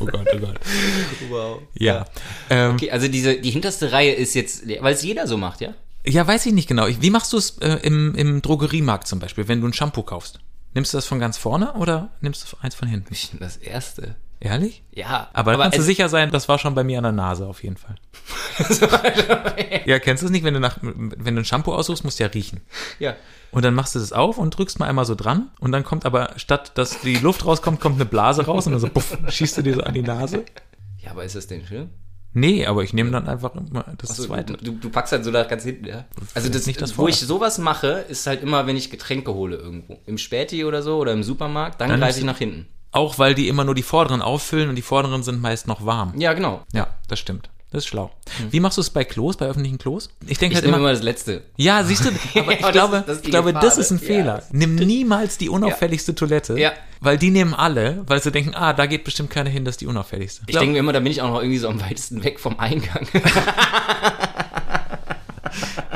Oh 0.00 0.06
Gott, 0.06 0.26
oh 0.34 0.38
Gott. 0.38 0.60
wow. 1.28 1.58
Ja. 1.74 2.04
Ähm, 2.50 2.72
Okay, 2.74 2.90
also 2.90 3.06
diese, 3.08 3.36
die 3.38 3.50
hinterste 3.50 3.92
Reihe 3.92 4.12
ist 4.12 4.34
jetzt, 4.34 4.64
weil 4.80 4.94
es 4.94 5.02
jeder 5.02 5.26
so 5.26 5.36
macht, 5.36 5.60
ja? 5.60 5.74
Ja, 6.06 6.26
weiß 6.26 6.46
ich 6.46 6.52
nicht 6.52 6.68
genau. 6.68 6.86
Wie 6.88 7.10
machst 7.10 7.32
du 7.32 7.38
es 7.38 7.58
äh, 7.58 7.78
im, 7.82 8.14
im 8.14 8.42
Drogeriemarkt 8.42 9.06
zum 9.06 9.20
Beispiel, 9.20 9.48
wenn 9.48 9.60
du 9.60 9.68
ein 9.68 9.72
Shampoo 9.72 10.02
kaufst? 10.02 10.40
Nimmst 10.74 10.92
du 10.92 10.98
das 10.98 11.06
von 11.06 11.20
ganz 11.20 11.38
vorne 11.38 11.74
oder 11.74 12.10
nimmst 12.20 12.52
du 12.52 12.56
eins 12.60 12.74
von 12.74 12.88
hinten? 12.88 13.14
Das 13.38 13.56
erste. 13.56 14.16
Ehrlich? 14.40 14.82
Ja, 14.92 15.30
Aber, 15.32 15.52
da 15.52 15.62
kannst 15.62 15.78
du 15.78 15.82
sicher 15.82 16.08
sein, 16.08 16.30
das 16.30 16.48
war 16.48 16.58
schon 16.58 16.74
bei 16.74 16.84
mir 16.84 16.98
an 16.98 17.04
der 17.04 17.12
Nase 17.12 17.46
auf 17.46 17.62
jeden 17.62 17.76
Fall. 17.76 17.94
ja, 19.86 19.98
kennst 20.00 20.22
du 20.22 20.26
es 20.26 20.32
nicht, 20.32 20.44
wenn 20.44 20.52
du 20.52 20.60
nach, 20.60 20.78
wenn 20.82 21.34
du 21.34 21.40
ein 21.40 21.44
Shampoo 21.44 21.72
aussuchst, 21.72 22.04
musst 22.04 22.18
du 22.18 22.24
ja 22.24 22.30
riechen. 22.30 22.60
Ja. 22.98 23.14
Und 23.52 23.64
dann 23.64 23.72
machst 23.72 23.94
du 23.94 24.00
das 24.00 24.12
auf 24.12 24.36
und 24.36 24.50
drückst 24.50 24.80
mal 24.80 24.86
einmal 24.86 25.06
so 25.06 25.14
dran 25.14 25.50
und 25.60 25.72
dann 25.72 25.84
kommt 25.84 26.04
aber, 26.04 26.32
statt 26.36 26.72
dass 26.74 27.00
die 27.00 27.16
Luft 27.16 27.46
rauskommt, 27.46 27.80
kommt 27.80 27.94
eine 27.94 28.04
Blase 28.04 28.44
raus 28.44 28.66
und 28.66 28.72
dann 28.72 28.80
so, 28.80 28.88
puff, 28.88 29.16
schießt 29.28 29.56
du 29.56 29.62
dir 29.62 29.74
so 29.74 29.82
an 29.82 29.94
die 29.94 30.02
Nase. 30.02 30.44
Ja, 30.98 31.12
aber 31.12 31.24
ist 31.24 31.36
das 31.36 31.46
denn 31.46 31.64
schön? 31.64 31.90
Nee, 32.34 32.66
aber 32.66 32.82
ich 32.82 32.92
nehme 32.92 33.12
dann 33.12 33.28
einfach 33.28 33.54
immer 33.54 33.84
das 33.96 34.10
Achso, 34.10 34.24
zweite. 34.24 34.54
du, 34.54 34.72
du 34.72 34.90
packst 34.90 35.12
halt 35.12 35.24
so 35.24 35.30
da 35.30 35.44
ganz 35.44 35.62
hinten, 35.62 35.86
ja? 35.86 36.04
Also 36.34 36.48
das, 36.48 36.66
nicht 36.66 36.82
das 36.82 36.98
wo 36.98 37.06
ich 37.06 37.20
sowas 37.20 37.58
mache, 37.58 38.04
ist 38.08 38.26
halt 38.26 38.42
immer, 38.42 38.66
wenn 38.66 38.76
ich 38.76 38.90
Getränke 38.90 39.32
hole 39.32 39.56
irgendwo. 39.56 39.98
Im 40.06 40.18
Späti 40.18 40.64
oder 40.64 40.82
so 40.82 40.98
oder 40.98 41.12
im 41.12 41.22
Supermarkt, 41.22 41.80
dann, 41.80 41.90
Dann 41.90 42.00
greife 42.00 42.18
ich 42.18 42.24
nach 42.24 42.38
hinten. 42.38 42.66
Auch 42.90 43.18
weil 43.18 43.34
die 43.34 43.48
immer 43.48 43.64
nur 43.64 43.74
die 43.74 43.82
vorderen 43.82 44.20
auffüllen 44.20 44.68
und 44.68 44.74
die 44.74 44.82
vorderen 44.82 45.22
sind 45.22 45.40
meist 45.40 45.68
noch 45.68 45.86
warm. 45.86 46.12
Ja, 46.18 46.32
genau. 46.32 46.62
Ja, 46.72 46.88
das 47.08 47.20
stimmt. 47.20 47.50
Das 47.74 47.82
ist 47.84 47.88
schlau. 47.88 48.12
Wie 48.50 48.60
machst 48.60 48.78
du 48.78 48.80
es 48.82 48.90
bei 48.90 49.02
Klos, 49.04 49.36
bei 49.36 49.46
öffentlichen 49.46 49.78
Klos? 49.78 50.08
Ich 50.28 50.38
denke 50.38 50.54
halt 50.54 50.64
immer, 50.64 50.76
immer 50.78 50.92
das 50.92 51.02
Letzte. 51.02 51.42
ja, 51.56 51.82
siehst 51.82 52.04
du, 52.04 52.10
aber 52.40 52.52
ich 52.52 52.60
das 52.60 52.70
glaube, 52.72 53.04
das 53.06 53.18
ich 53.18 53.24
glaube, 53.24 53.48
Gefahr, 53.52 53.62
das 53.62 53.78
ist 53.78 53.90
ein 53.90 53.96
ne? 53.96 54.00
Ja, 54.02 54.06
Fehler. 54.06 54.42
Nimm 54.52 54.76
niemals 54.76 55.36
die 55.38 55.48
unauffälligste 55.48 56.14
Toilette, 56.14 56.56
Ja. 56.58 56.72
weil 57.00 57.18
die 57.18 57.30
nehmen 57.30 57.52
alle, 57.52 58.04
weil 58.06 58.22
sie 58.22 58.30
denken, 58.30 58.54
ah, 58.54 58.72
da 58.72 58.86
geht 58.86 59.02
bestimmt 59.04 59.30
keiner 59.30 59.50
hin, 59.50 59.64
das 59.64 59.72
ist 59.74 59.80
die 59.80 59.86
unauffälligste. 59.86 60.42
Ich 60.46 60.56
denke 60.56 60.72
mir 60.74 60.78
immer, 60.78 60.92
da 60.92 61.00
bin 61.00 61.10
ich 61.10 61.20
auch 61.20 61.28
noch 61.30 61.40
irgendwie 61.40 61.58
so 61.58 61.68
am 61.68 61.80
weitesten 61.80 62.22
weg 62.22 62.38
vom 62.38 62.58
Eingang. 62.60 63.08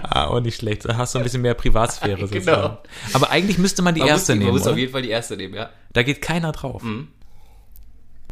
ah, 0.03 0.25
auch 0.27 0.41
nicht 0.41 0.57
schlecht. 0.57 0.85
Da 0.85 0.97
hast 0.97 1.15
du 1.15 1.19
ein 1.19 1.25
bisschen 1.25 1.43
mehr 1.43 1.55
Privatsphäre 1.55 2.17
Genau. 2.29 2.33
sozusagen. 2.33 2.79
Aber 3.13 3.31
eigentlich 3.31 3.59
müsste 3.59 3.83
man 3.83 3.95
die 3.95 4.01
Man 4.01 4.09
erste 4.09 4.33
muss, 4.33 4.37
man 4.37 4.39
nehmen, 4.39 4.53
muss 4.53 4.63
auf 4.63 4.73
oder? 4.73 4.79
jeden 4.79 4.93
Fall 4.93 5.03
die 5.03 5.11
erste 5.11 5.37
nehmen, 5.37 5.55
ja. 5.55 5.71
Da 5.93 6.03
geht 6.03 6.23
keiner 6.23 6.53
drauf. 6.53 6.83
Mhm. 6.83 7.09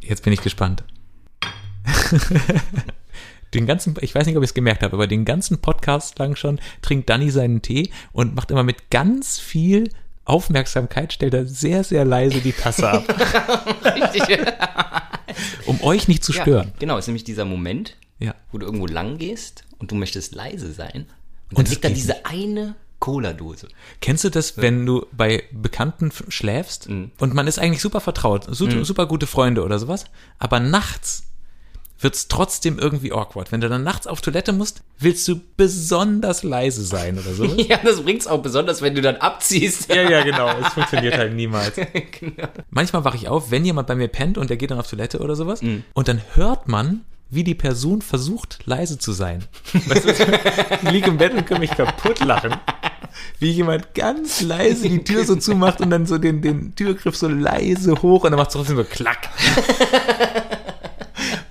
Jetzt 0.02 0.22
bin 0.22 0.32
ich 0.32 0.40
gespannt. 0.42 0.84
den 3.54 3.66
ganzen, 3.66 3.94
ich 4.00 4.14
weiß 4.14 4.26
nicht, 4.26 4.36
ob 4.36 4.42
ich 4.42 4.50
es 4.50 4.54
gemerkt 4.54 4.82
habe, 4.82 4.94
aber 4.94 5.06
den 5.06 5.24
ganzen 5.24 5.58
Podcast 5.60 6.18
lang 6.18 6.36
schon 6.36 6.60
trinkt 6.82 7.08
Danny 7.08 7.30
seinen 7.30 7.62
Tee 7.62 7.90
und 8.12 8.34
macht 8.34 8.50
immer 8.50 8.62
mit 8.64 8.90
ganz 8.90 9.38
viel 9.38 9.90
Aufmerksamkeit, 10.24 11.12
stellt 11.12 11.34
er 11.34 11.46
sehr, 11.46 11.84
sehr 11.84 12.04
leise 12.04 12.40
die 12.40 12.52
Tasse 12.52 12.88
ab, 12.90 13.04
Richtig. 13.84 14.38
um 15.66 15.80
euch 15.82 16.08
nicht 16.08 16.24
zu 16.24 16.32
stören. 16.32 16.68
Ja, 16.68 16.74
genau, 16.80 16.98
ist 16.98 17.06
nämlich 17.06 17.22
dieser 17.24 17.44
Moment, 17.44 17.96
Ja. 18.18 18.34
wo 18.50 18.58
du 18.58 18.66
irgendwo 18.66 18.86
lang 18.86 19.18
gehst 19.18 19.64
und 19.78 19.90
du 19.92 19.94
möchtest 19.94 20.34
leise 20.34 20.72
sein. 20.72 21.06
Und 21.50 21.58
Und 21.58 21.58
dann 21.58 21.66
liegt 21.70 21.84
da 21.84 21.88
diese 21.90 22.26
eine 22.26 22.74
Cola-Dose. 22.98 23.68
Kennst 24.00 24.24
du 24.24 24.30
das, 24.30 24.56
wenn 24.56 24.84
du 24.84 25.06
bei 25.12 25.44
Bekannten 25.52 26.10
schläfst 26.28 26.88
Mhm. 26.88 27.12
und 27.20 27.34
man 27.34 27.46
ist 27.46 27.60
eigentlich 27.60 27.82
super 27.82 28.00
vertraut, 28.00 28.46
su 28.50 28.68
super 28.84 29.06
gute 29.06 29.28
Freunde 29.28 29.62
oder 29.64 29.78
sowas, 29.78 30.06
aber 30.40 30.58
nachts 30.58 31.22
wird's 31.98 32.28
trotzdem 32.28 32.78
irgendwie 32.78 33.12
awkward. 33.12 33.52
Wenn 33.52 33.60
du 33.60 33.68
dann 33.68 33.82
nachts 33.82 34.06
auf 34.06 34.20
Toilette 34.20 34.52
musst, 34.52 34.82
willst 34.98 35.26
du 35.28 35.40
besonders 35.56 36.42
leise 36.42 36.84
sein 36.84 37.18
oder 37.18 37.32
sowas. 37.34 37.56
Ja, 37.66 37.78
das 37.82 38.02
bringt's 38.02 38.26
auch 38.26 38.42
besonders, 38.42 38.82
wenn 38.82 38.94
du 38.94 39.00
dann 39.00 39.16
abziehst. 39.16 39.92
Ja, 39.92 40.08
ja, 40.08 40.22
genau. 40.22 40.48
Es 40.58 40.74
funktioniert 40.74 41.16
halt 41.16 41.34
niemals. 41.34 41.74
genau. 42.20 42.48
Manchmal 42.70 43.04
wache 43.04 43.16
ich 43.16 43.28
auf, 43.28 43.50
wenn 43.50 43.64
jemand 43.64 43.88
bei 43.88 43.94
mir 43.94 44.08
pennt 44.08 44.38
und 44.38 44.50
der 44.50 44.56
geht 44.56 44.70
dann 44.70 44.78
auf 44.78 44.88
Toilette 44.88 45.20
oder 45.20 45.34
sowas. 45.34 45.62
Mhm. 45.62 45.84
Und 45.94 46.08
dann 46.08 46.20
hört 46.34 46.68
man, 46.68 47.04
wie 47.28 47.44
die 47.44 47.54
Person 47.54 48.02
versucht, 48.02 48.60
leise 48.66 48.98
zu 48.98 49.12
sein. 49.12 49.44
Weißt 49.72 50.04
du, 50.04 50.10
ich 50.10 50.92
liege 50.92 51.08
im 51.08 51.18
Bett 51.18 51.34
und 51.34 51.46
kann 51.46 51.60
mich 51.60 51.70
kaputt 51.70 52.20
lachen. 52.20 52.54
Wie 53.38 53.50
jemand 53.50 53.94
ganz 53.94 54.42
leise 54.42 54.88
die 54.88 55.02
Tür 55.02 55.24
so 55.24 55.36
zumacht 55.36 55.80
und 55.80 55.90
dann 55.90 56.06
so 56.06 56.18
den, 56.18 56.42
den 56.42 56.74
Türgriff 56.74 57.16
so 57.16 57.28
leise 57.28 58.00
hoch 58.02 58.24
und 58.24 58.30
dann 58.30 58.38
macht 58.38 58.50
es 58.50 58.54
trotzdem 58.54 58.76
so 58.76 58.84
klack. 58.84 59.30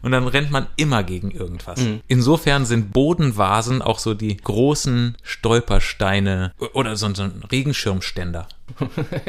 Und 0.05 0.11
dann 0.11 0.27
rennt 0.27 0.51
man 0.51 0.67
immer 0.75 1.01
gegen 1.01 1.31
irgendwas. 1.31 1.79
Insofern 2.07 2.67
sind 2.67 2.93
Bodenvasen 2.93 3.81
auch 3.81 3.97
so 3.97 4.13
die 4.13 4.37
großen 4.37 5.17
Stolpersteine 5.23 6.53
oder 6.73 6.95
so, 6.95 7.11
so 7.15 7.23
ein 7.23 7.41
Regenschirmständer. 7.51 8.47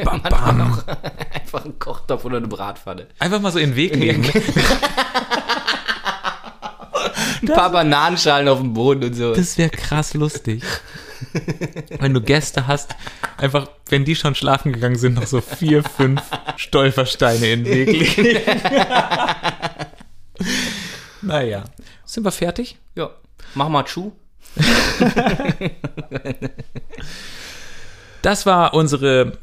Bam, 0.03 0.21
bam. 0.29 0.79
Einfach 1.33 1.65
ein 1.65 1.79
Kochtopf 1.79 2.25
oder 2.25 2.37
eine 2.37 2.47
Bratpfanne. 2.47 3.07
Einfach 3.17 3.41
mal 3.41 3.51
so 3.51 3.57
in 3.57 3.71
den 3.71 3.75
Weg 3.75 3.95
legen. 3.95 4.23
Ein 7.41 7.47
paar 7.47 7.71
Bananenschalen 7.71 8.47
auf 8.47 8.59
dem 8.59 8.73
Boden 8.73 9.03
und 9.03 9.15
so. 9.15 9.33
Das 9.33 9.57
wäre 9.57 9.71
krass 9.71 10.13
lustig. 10.13 10.61
Wenn 11.97 12.13
du 12.13 12.21
Gäste 12.21 12.67
hast, 12.67 12.95
einfach, 13.37 13.67
wenn 13.89 14.05
die 14.05 14.15
schon 14.15 14.35
schlafen 14.35 14.73
gegangen 14.73 14.97
sind, 14.97 15.15
noch 15.15 15.25
so 15.25 15.41
vier, 15.41 15.83
fünf 15.83 16.21
Stolpersteine 16.57 17.47
in 17.47 17.63
den 17.63 17.73
Weg 17.73 18.17
legen. 18.17 18.41
naja. 21.27 21.63
Sind 22.05 22.23
wir 22.23 22.31
fertig? 22.31 22.77
Ja. 22.95 23.11
Mach 23.55 23.69
mal 23.69 23.85
Schuh. 23.87 24.11
Das 28.21 28.45
war 28.45 28.73
unsere 28.73 29.37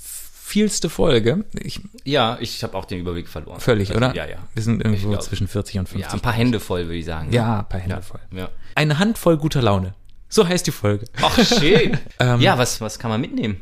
vielste 0.00 0.88
Folge. 0.90 1.44
Ich, 1.54 1.80
Ja, 2.04 2.38
ich 2.40 2.62
habe 2.62 2.76
auch 2.76 2.84
den 2.84 2.98
Überblick 3.00 3.28
verloren. 3.28 3.60
völlig, 3.60 3.90
Also, 3.90 3.98
oder? 3.98 4.14
Ja, 4.14 4.26
ja. 4.26 4.36
Wir 4.54 4.62
sind 4.62 4.82
irgendwo 4.84 5.10
glaub- 5.10 5.22
zwischen 5.22 5.48
40 5.48 5.78
und 5.80 5.88
50. 5.88 6.08
Ja, 6.08 6.12
ein 6.14 6.20
paar 6.20 6.32
Hände 6.32 6.60
voll, 6.60 6.84
würde 6.86 6.96
ich 6.96 7.04
sagen. 7.04 7.30
ne? 7.30 7.36
Ja, 7.36 7.60
ein 7.60 7.68
paar 7.68 7.80
Hände 7.80 8.02
voll. 8.02 8.20
Ja. 8.32 8.48
Eine 8.74 8.98
Handvoll 8.98 9.36
guter 9.38 9.62
Laune. 9.62 9.94
So 10.28 10.46
heißt 10.46 10.66
die 10.66 10.72
Folge. 10.72 11.06
Ach, 11.22 11.38
schön. 11.44 11.98
Ähm, 12.18 12.40
ja, 12.40 12.58
was, 12.58 12.80
was 12.80 12.98
kann 12.98 13.10
man 13.10 13.20
mitnehmen? 13.20 13.60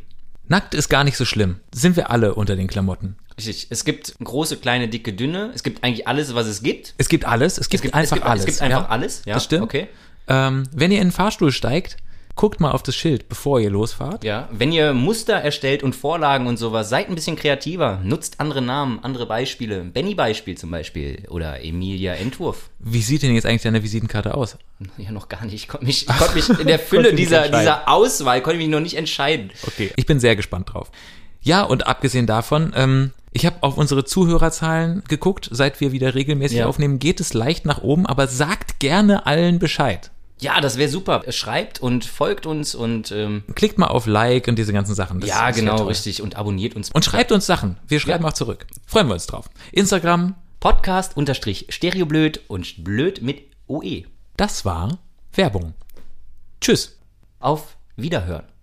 Nackt 0.49 0.75
ist 0.75 0.89
gar 0.89 1.05
nicht 1.05 1.17
so 1.17 1.25
schlimm. 1.25 1.61
Sind 1.75 1.97
wir 1.97 2.11
alle 2.11 2.35
unter 2.35 2.57
den 2.57 2.67
Klamotten. 2.69 3.17
Richtig. 3.37 3.67
Es 3.71 3.85
gibt 3.85 4.15
große, 4.23 4.57
kleine, 4.59 4.89
dicke, 4.89 5.13
dünne. 5.13 5.51
Es 5.55 5.63
gibt 5.63 5.83
eigentlich 5.83 6.07
alles, 6.07 6.35
was 6.35 6.47
es 6.47 6.63
gibt. 6.63 6.95
Es 6.99 7.09
gibt 7.09 7.25
alles. 7.25 7.59
Es 7.59 7.69
gibt, 7.69 7.83
gibt- 7.83 7.95
einfach 7.95 8.17
es 8.17 8.23
gibt, 8.23 8.27
alles. 8.31 8.41
Es 8.41 8.47
gibt 8.47 8.63
einfach 8.63 8.83
ja? 8.85 8.89
alles. 8.89 9.23
Ja, 9.27 9.35
Das 9.35 9.45
stimmt. 9.45 9.65
Okay. 9.65 9.89
Ähm, 10.29 10.65
wenn 10.73 10.91
ihr 10.93 11.01
in 11.01 11.09
den 11.09 11.13
Fahrstuhl 11.13 11.51
steigt, 11.53 11.97
guckt 12.37 12.59
mal 12.61 12.73
auf 12.73 12.83
das 12.83 12.97
Schild, 12.97 13.29
bevor 13.29 13.61
ihr 13.61 13.71
losfahrt. 13.71 14.25
Ja, 14.25 14.49
wenn 14.51 14.73
ihr 14.73 14.93
Muster 14.95 15.35
erstellt 15.35 15.83
und 15.83 15.95
Vorlagen 15.95 16.47
und 16.47 16.57
sowas, 16.57 16.89
seid 16.89 17.09
ein 17.09 17.15
bisschen 17.15 17.37
kreativer. 17.37 18.01
Nutzt 18.03 18.41
andere 18.41 18.63
Namen, 18.63 18.99
andere 19.03 19.27
Beispiele. 19.27 19.83
Benny 19.85 20.15
Beispiel 20.15 20.57
zum 20.57 20.71
Beispiel. 20.71 21.25
Oder 21.29 21.63
Emilia 21.63 22.15
Entwurf. 22.15 22.71
Wie 22.79 23.03
sieht 23.03 23.23
denn 23.23 23.35
jetzt 23.35 23.47
eigentlich 23.47 23.63
deine 23.63 23.83
Visitenkarte 23.83 24.35
aus? 24.35 24.57
Ja, 24.97 25.11
noch 25.13 25.29
gar 25.29 25.45
nicht. 25.45 25.55
Ich 25.55 25.69
konnte 25.69 25.87
mich, 25.87 26.09
ich 26.09 26.17
konnte 26.17 26.35
mich 26.35 26.49
in 26.49 26.67
der 26.67 26.79
Fülle 26.79 27.15
dieser, 27.15 27.49
dieser 27.49 27.89
Auswahl, 27.89 28.41
konnte 28.43 28.59
ich 28.59 28.65
mich 28.67 28.73
noch 28.73 28.81
nicht 28.81 28.97
entscheiden. 28.97 29.51
Okay. 29.67 29.91
Ich 29.97 30.07
bin 30.07 30.19
sehr 30.21 30.35
gespannt 30.37 30.73
drauf. 30.73 30.91
Ja, 31.43 31.63
und 31.63 31.87
abgesehen 31.87 32.27
davon, 32.27 32.73
ähm, 32.75 33.13
ich 33.35 33.45
habe 33.45 33.57
auf 33.63 33.77
unsere 33.77 34.05
Zuhörerzahlen 34.07 35.03
geguckt, 35.09 35.49
seit 35.53 35.81
wir 35.81 35.93
wieder 35.93 36.15
regelmäßig 36.15 36.59
Ja. 36.59 36.67
aufnehmen, 36.67 36.99
geht 36.99 37.21
es 37.21 37.35
leicht 37.35 37.67
nach 37.67 37.83
oben, 37.83 38.07
aber 38.07 38.27
sagt 38.29 38.81
gerne 38.81 39.27
allen 39.27 39.59
Bescheid. 39.59 40.11
Ja, 40.41 40.61
das 40.61 40.79
wäre 40.79 40.89
super. 40.89 41.23
Schreibt 41.31 41.81
und 41.81 42.05
folgt 42.05 42.47
uns 42.47 42.75
und 42.75 43.13
ähm, 43.13 43.45
Klickt 43.55 43.79
mal 43.79 43.87
auf 43.89 44.07
Like 44.07 44.49
und 44.49 44.57
diese 44.59 44.73
ganzen 44.73 44.95
Sachen. 44.95 45.21
Das 45.21 45.29
ja, 45.31 45.51
genau, 45.53 45.85
richtig. 45.85 46.23
Und 46.23 46.37
abonniert 46.37 46.75
uns. 46.77 46.91
Und 46.91 47.05
schreibt 47.05 47.31
uns 47.33 47.47
Sachen. 47.47 47.77
Wir 47.87 48.01
schreiben 48.01 48.25
auch 48.25 48.33
zurück. 48.33 48.67
Freuen 48.87 49.07
wir 49.09 49.15
uns 49.15 49.27
drauf. 49.27 49.49
Instagram, 49.73 50.35
Podcast 50.61 51.17
unterstrich 51.17 51.67
Stereoblöd 51.71 52.41
und 52.49 52.83
blöd 52.85 53.23
mit 53.23 53.43
OE. 53.69 54.05
das 54.37 54.65
war 54.65 54.99
Werbung. 55.35 55.75
Tschüss. 56.61 56.99
Auf 57.39 57.77
Wiederhören. 57.97 58.54